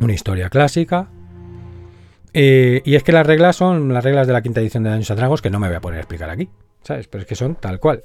una 0.00 0.12
historia 0.12 0.50
clásica. 0.50 1.08
Eh, 2.36 2.82
y 2.84 2.96
es 2.96 3.04
que 3.04 3.12
las 3.12 3.26
reglas 3.26 3.54
son 3.54 3.92
las 3.94 4.02
reglas 4.02 4.26
de 4.26 4.32
la 4.32 4.42
quinta 4.42 4.60
edición 4.60 4.82
de 4.82 4.90
Daños 4.90 5.10
a 5.10 5.14
Dragos 5.14 5.40
que 5.40 5.50
no 5.50 5.60
me 5.60 5.68
voy 5.68 5.76
a 5.76 5.80
poner 5.80 5.98
a 5.98 6.00
explicar 6.00 6.28
aquí, 6.28 6.50
¿sabes? 6.82 7.06
Pero 7.06 7.22
es 7.22 7.28
que 7.28 7.36
son 7.36 7.54
tal 7.54 7.78
cual. 7.78 8.02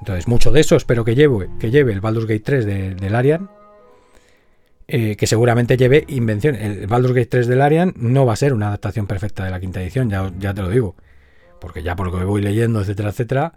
Entonces, 0.00 0.26
mucho 0.26 0.50
de 0.50 0.60
eso 0.60 0.74
espero 0.76 1.04
que 1.04 1.14
lleve, 1.14 1.50
que 1.60 1.70
lleve 1.70 1.92
el 1.92 2.00
Baldur's 2.00 2.26
Gate 2.26 2.42
3 2.44 2.64
de, 2.64 2.94
del 2.94 3.14
Arian, 3.14 3.50
eh, 4.86 5.16
que 5.16 5.26
seguramente 5.26 5.76
lleve 5.76 6.04
invención. 6.08 6.54
El 6.54 6.86
Baldur's 6.86 7.14
Gate 7.14 7.26
3 7.26 7.46
del 7.46 7.60
Arian 7.60 7.92
no 7.96 8.24
va 8.24 8.32
a 8.32 8.36
ser 8.36 8.54
una 8.54 8.68
adaptación 8.68 9.06
perfecta 9.06 9.44
de 9.44 9.50
la 9.50 9.60
quinta 9.60 9.82
edición, 9.82 10.08
ya, 10.08 10.32
ya 10.38 10.54
te 10.54 10.62
lo 10.62 10.70
digo. 10.70 10.96
Porque 11.60 11.82
ya 11.82 11.94
por 11.94 12.06
lo 12.06 12.18
que 12.18 12.24
voy 12.24 12.40
leyendo, 12.40 12.80
etcétera, 12.80 13.10
etcétera, 13.10 13.52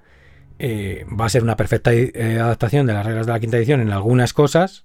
eh, 0.60 1.06
va 1.08 1.26
a 1.26 1.30
ser 1.30 1.44
una 1.44 1.56
perfecta 1.56 1.94
eh, 1.94 2.38
adaptación 2.40 2.86
de 2.86 2.94
las 2.94 3.06
reglas 3.06 3.28
de 3.28 3.32
la 3.32 3.40
quinta 3.40 3.58
edición 3.58 3.80
en 3.80 3.92
algunas 3.92 4.34
cosas 4.34 4.84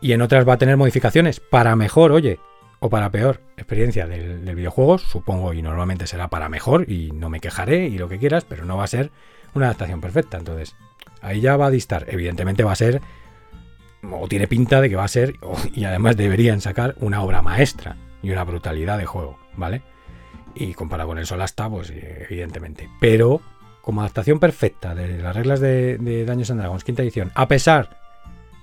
y 0.00 0.12
en 0.12 0.22
otras 0.22 0.48
va 0.48 0.54
a 0.54 0.58
tener 0.58 0.76
modificaciones 0.76 1.40
para 1.40 1.76
mejor, 1.76 2.12
oye, 2.12 2.38
o 2.80 2.90
para 2.90 3.10
peor 3.10 3.40
experiencia 3.56 4.06
del, 4.06 4.44
del 4.44 4.56
videojuego, 4.56 4.98
supongo, 4.98 5.52
y 5.54 5.62
normalmente 5.62 6.06
será 6.06 6.28
para 6.28 6.48
mejor 6.48 6.90
y 6.90 7.12
no 7.12 7.30
me 7.30 7.40
quejaré 7.40 7.86
y 7.86 7.98
lo 7.98 8.08
que 8.08 8.18
quieras, 8.18 8.44
pero 8.44 8.64
no 8.64 8.76
va 8.76 8.84
a 8.84 8.88
ser 8.88 9.10
una 9.54 9.66
adaptación 9.66 10.00
perfecta. 10.00 10.38
Entonces, 10.38 10.76
ahí 11.22 11.40
ya 11.40 11.56
va 11.56 11.66
a 11.66 11.70
distar. 11.70 12.06
Evidentemente 12.08 12.64
va 12.64 12.72
a 12.72 12.76
ser 12.76 13.00
o 14.02 14.28
tiene 14.28 14.46
pinta 14.46 14.80
de 14.80 14.88
que 14.88 14.96
va 14.96 15.04
a 15.04 15.08
ser, 15.08 15.34
y 15.74 15.84
además 15.84 16.16
deberían 16.16 16.60
sacar 16.60 16.94
una 17.00 17.22
obra 17.22 17.42
maestra 17.42 17.96
y 18.22 18.30
una 18.30 18.44
brutalidad 18.44 18.98
de 18.98 19.06
juego, 19.06 19.38
¿vale? 19.56 19.82
Y 20.54 20.74
comparado 20.74 21.10
con 21.10 21.18
el 21.18 21.26
Solasta, 21.26 21.68
pues 21.68 21.90
evidentemente. 21.90 22.88
Pero 23.00 23.40
como 23.82 24.00
adaptación 24.00 24.38
perfecta 24.38 24.94
de 24.94 25.18
las 25.18 25.34
reglas 25.34 25.60
de, 25.60 26.24
Daños 26.26 26.50
and 26.50 26.60
Dragons 26.60 26.84
quinta 26.84 27.02
edición, 27.02 27.30
a 27.34 27.48
pesar 27.48 27.99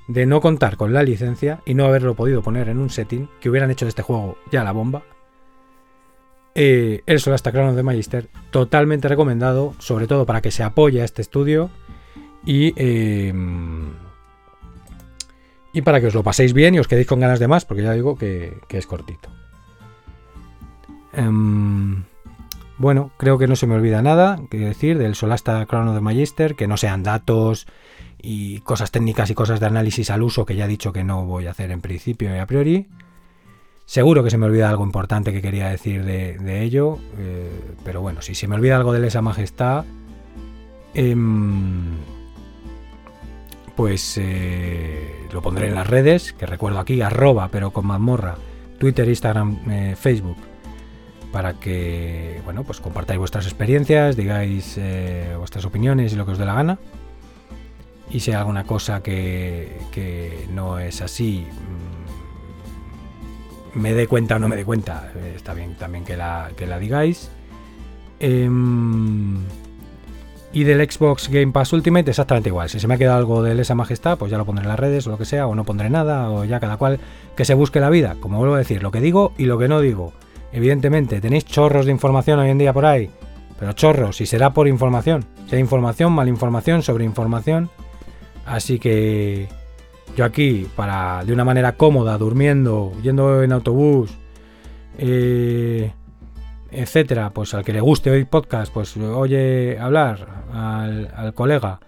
de 0.07 0.25
no 0.25 0.41
contar 0.41 0.77
con 0.77 0.93
la 0.93 1.03
licencia 1.03 1.61
y 1.65 1.73
no 1.73 1.85
haberlo 1.85 2.15
podido 2.15 2.41
poner 2.41 2.69
en 2.69 2.79
un 2.79 2.89
setting 2.89 3.29
que 3.39 3.49
hubieran 3.49 3.71
hecho 3.71 3.85
de 3.85 3.89
este 3.89 4.01
juego 4.01 4.37
ya 4.51 4.63
la 4.63 4.71
bomba, 4.71 5.03
eh, 6.59 7.03
el 7.05 7.19
Solasta 7.19 7.51
Crown 7.51 7.75
de 7.75 7.83
Magister, 7.83 8.29
totalmente 8.49 9.07
recomendado, 9.07 9.75
sobre 9.77 10.07
todo 10.07 10.25
para 10.25 10.41
que 10.41 10.49
se 10.49 10.63
apoye 10.63 11.01
a 11.01 11.05
este 11.05 11.21
estudio 11.21 11.69
y... 12.43 12.73
Eh, 12.77 13.33
y 15.73 15.83
para 15.83 16.01
que 16.01 16.07
os 16.07 16.15
lo 16.15 16.23
paséis 16.23 16.53
bien 16.53 16.73
y 16.73 16.79
os 16.79 16.87
quedéis 16.87 17.05
con 17.05 17.19
ganas 17.19 17.39
de 17.39 17.47
más, 17.47 17.63
porque 17.63 17.83
ya 17.83 17.91
digo 17.91 18.15
que, 18.15 18.57
es 18.67 18.87
cortito. 18.87 19.29
Em, 21.13 22.03
bueno, 22.79 23.11
creo 23.17 23.37
que 23.37 23.45
no 23.45 23.55
se 23.55 23.67
me 23.67 23.75
olvida 23.75 24.01
nada, 24.01 24.39
que 24.49 24.57
decir, 24.57 24.97
del 24.97 25.13
Solasta 25.13 25.63
Crono 25.67 25.93
de 25.93 26.01
Magister, 26.01 26.55
que 26.55 26.65
no 26.65 26.77
sean 26.77 27.03
datos 27.03 27.67
y 28.21 28.59
cosas 28.61 28.91
técnicas 28.91 29.29
y 29.29 29.33
cosas 29.33 29.59
de 29.59 29.67
análisis 29.67 30.09
al 30.09 30.23
uso 30.23 30.45
que 30.45 30.55
ya 30.55 30.65
he 30.65 30.67
dicho 30.67 30.91
que 30.91 31.03
no 31.03 31.25
voy 31.25 31.47
a 31.47 31.51
hacer 31.51 31.71
en 31.71 31.81
principio 31.81 32.35
y 32.35 32.39
a 32.39 32.45
priori. 32.45 32.87
Seguro 33.85 34.21
que 34.21 34.29
se 34.29 34.37
me 34.37 34.45
olvida 34.45 34.69
algo 34.69 34.83
importante 34.83 35.31
que 35.31 35.41
quería 35.41 35.69
decir 35.69 36.03
de, 36.03 36.61
ello, 36.61 36.99
eh, 37.17 37.49
pero 37.85 38.01
bueno, 38.01 38.21
si 38.21 38.35
se 38.35 38.45
me 38.45 38.55
olvida 38.55 38.75
algo 38.75 38.91
de 38.91 39.07
esa 39.07 39.21
majestad, 39.21 39.85
em, 40.93 41.95
pues 43.77 44.17
eh, 44.17 45.27
lo 45.31 45.41
pondré 45.41 45.69
en 45.69 45.75
las 45.75 45.87
redes, 45.87 46.33
que 46.33 46.45
recuerdo 46.45 46.79
aquí, 46.79 47.01
arroba, 47.01 47.47
pero 47.47 47.71
con 47.71 47.87
mazmorra, 47.87 48.35
Twitter, 48.77 49.07
Instagram, 49.07 49.57
eh, 49.71 49.95
Facebook, 49.97 50.37
para 51.31 51.53
que, 51.53 52.41
bueno, 52.43 52.65
pues 52.65 52.81
compartáis 52.81 53.19
vuestras 53.19 53.45
experiencias, 53.45 54.17
digáis 54.17 54.77
vuestras 55.37 55.63
opiniones 55.63 56.11
y 56.11 56.17
lo 56.17 56.25
que 56.25 56.33
os 56.33 56.37
dé 56.37 56.45
la 56.45 56.55
gana. 56.55 56.77
Y 58.09 58.21
hay 58.29 58.35
alguna 58.35 58.63
cosa 58.63 59.01
que, 59.03 60.45
no 60.53 60.79
es 60.79 61.01
así, 61.01 61.45
mm, 63.75 63.79
me 63.79 63.93
dé 63.93 64.07
cuenta 64.07 64.37
o 64.37 64.39
no 64.39 64.47
me 64.47 64.55
dé 64.55 64.65
cuenta, 64.65 65.11
está 65.35 65.53
bien 65.53 65.75
también 65.75 66.05
que 66.05 66.15
la, 66.15 66.51
que 66.55 66.65
la 66.65 66.79
digáis. 66.79 67.29
Em, 68.19 69.37
Y 70.53 70.63
del 70.63 70.89
Xbox 70.89 71.29
Game 71.29 71.51
Pass 71.51 71.73
Ultimate 71.73 72.09
exactamente 72.09 72.49
igual. 72.49 72.69
Si 72.69 72.79
se 72.79 72.87
me 72.87 72.95
ha 72.95 72.97
quedado 72.97 73.17
algo 73.17 73.43
de 73.43 73.61
esa 73.61 73.75
majestad, 73.75 74.17
pues 74.17 74.31
ya 74.31 74.37
lo 74.37 74.45
pondré 74.45 74.63
en 74.63 74.69
las 74.69 74.79
redes 74.79 75.05
o 75.05 75.11
lo 75.11 75.17
que 75.17 75.25
sea, 75.25 75.45
o 75.45 75.53
no 75.53 75.65
pondré 75.65 75.89
nada, 75.89 76.31
o 76.31 76.45
ya 76.45 76.59
cada 76.59 76.77
cual 76.77 76.99
que 77.35 77.45
se 77.45 77.53
busque 77.53 77.79
la 77.79 77.89
vida. 77.89 78.15
Como 78.19 78.39
vuelvo 78.39 78.55
a 78.55 78.59
decir, 78.59 78.81
lo 78.81 78.89
que 78.89 79.01
digo 79.01 79.33
y 79.37 79.45
lo 79.45 79.59
que 79.59 79.67
no 79.67 79.81
digo. 79.81 80.13
Evidentemente, 80.53 81.19
tenéis 81.21 81.45
chorros 81.45 81.85
de 81.85 81.91
información 81.91 82.39
hoy 82.39 82.49
en 82.49 82.57
día 82.57 82.73
por 82.73 82.85
ahí, 82.85 83.11
pero 83.59 83.73
chorros, 83.73 84.21
y 84.21 84.25
será 84.25 84.51
por 84.53 84.67
información. 84.67 85.25
Sea 85.47 85.59
información, 85.59 86.13
malinformación, 86.13 86.81
sobre 86.81 87.03
información. 87.03 87.69
Así 88.47 88.79
que 88.79 89.47
yo 90.15 90.25
aquí, 90.25 90.67
para 90.75 91.23
de 91.25 91.33
una 91.33 91.43
manera 91.43 91.73
cómoda, 91.73 92.17
durmiendo, 92.17 92.93
yendo 93.03 93.43
en 93.43 93.51
autobús, 93.51 94.09
eh, 94.97 95.91
etcétera, 96.71 97.31
pues 97.31 97.53
al 97.53 97.63
que 97.63 97.73
le 97.73 97.81
guste 97.81 98.09
oír 98.09 98.25
podcast, 98.27 98.73
pues 98.73 98.95
oye 98.97 99.77
hablar 99.79 100.45
al, 100.53 101.33
colega 101.33 101.81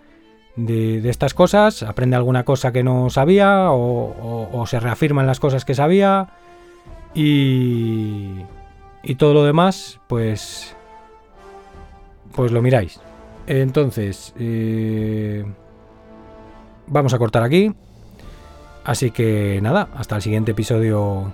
de, 0.57 1.07
estas 1.09 1.33
cosas, 1.33 1.81
aprende 1.81 2.17
alguna 2.17 2.43
cosa 2.43 2.73
que 2.73 2.83
no 2.83 3.09
sabía 3.09 3.67
o, 3.71 4.65
se 4.67 4.79
reafirman 4.79 5.25
las 5.25 5.39
cosas 5.39 5.63
que 5.63 5.73
sabía 5.75 6.29
y, 7.13 8.35
y 9.01 9.15
todo 9.15 9.33
lo 9.33 9.45
demás, 9.45 9.99
pues, 10.07 10.75
pues 12.35 12.51
lo 12.51 12.61
miráis. 12.61 12.99
Entonces, 13.47 14.35
eh, 14.37 15.45
vamos 16.89 17.13
a 17.13 17.17
cortar 17.17 17.43
aquí. 17.43 17.73
Así 18.83 19.11
que 19.11 19.59
nada, 19.61 19.89
hasta 19.95 20.15
el 20.15 20.21
siguiente 20.21 20.51
episodio 20.51 21.33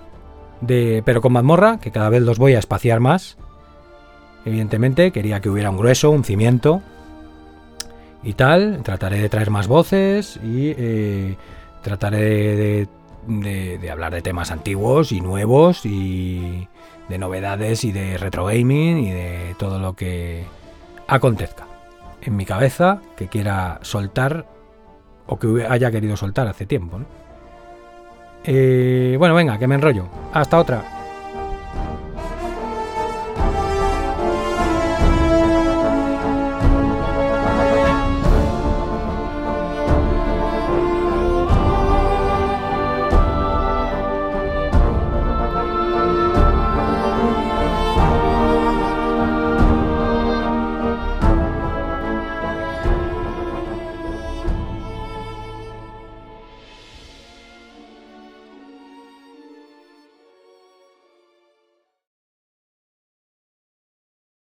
de 0.60 1.02
Pero 1.04 1.20
con 1.20 1.32
mazmorra, 1.32 1.78
que 1.78 1.90
cada 1.90 2.08
vez 2.08 2.22
los 2.22 2.38
voy 2.38 2.54
a 2.54 2.58
espaciar 2.58 3.00
más. 3.00 3.36
Evidentemente, 4.44 5.10
quería 5.10 5.40
que 5.40 5.50
hubiera 5.50 5.70
un 5.70 5.76
grueso, 5.76 6.10
un 6.10 6.24
cimiento 6.24 6.82
y 8.22 8.34
tal. 8.34 8.82
Trataré 8.82 9.20
de 9.20 9.28
traer 9.28 9.50
más 9.50 9.68
voces 9.68 10.38
y 10.42 10.74
eh, 10.76 11.36
trataré 11.82 12.88
de, 13.26 13.90
hablar 13.90 14.12
de 14.12 14.22
temas 14.22 14.50
antiguos 14.50 15.12
y 15.12 15.20
nuevos 15.20 15.84
y 15.84 16.68
de 17.08 17.18
novedades 17.18 17.84
y 17.84 17.92
de 17.92 18.18
retro 18.18 18.46
gaming 18.46 18.98
y 18.98 19.10
de 19.10 19.54
todo 19.58 19.78
lo 19.78 19.94
que 19.94 20.44
acontezca 21.06 21.66
en 22.22 22.36
mi 22.36 22.44
cabeza 22.44 23.00
que 23.16 23.28
quiera 23.28 23.78
soltar 23.82 24.46
o 25.26 25.38
que 25.38 25.66
haya 25.68 25.90
querido 25.90 26.16
soltar 26.16 26.46
hace 26.46 26.66
tiempo. 26.66 26.98
¿no? 26.98 27.06
Eh, 28.44 29.16
bueno, 29.18 29.34
venga, 29.34 29.58
que 29.58 29.66
me 29.66 29.74
enrollo. 29.74 30.06
Hasta 30.32 30.58
otra. 30.58 30.84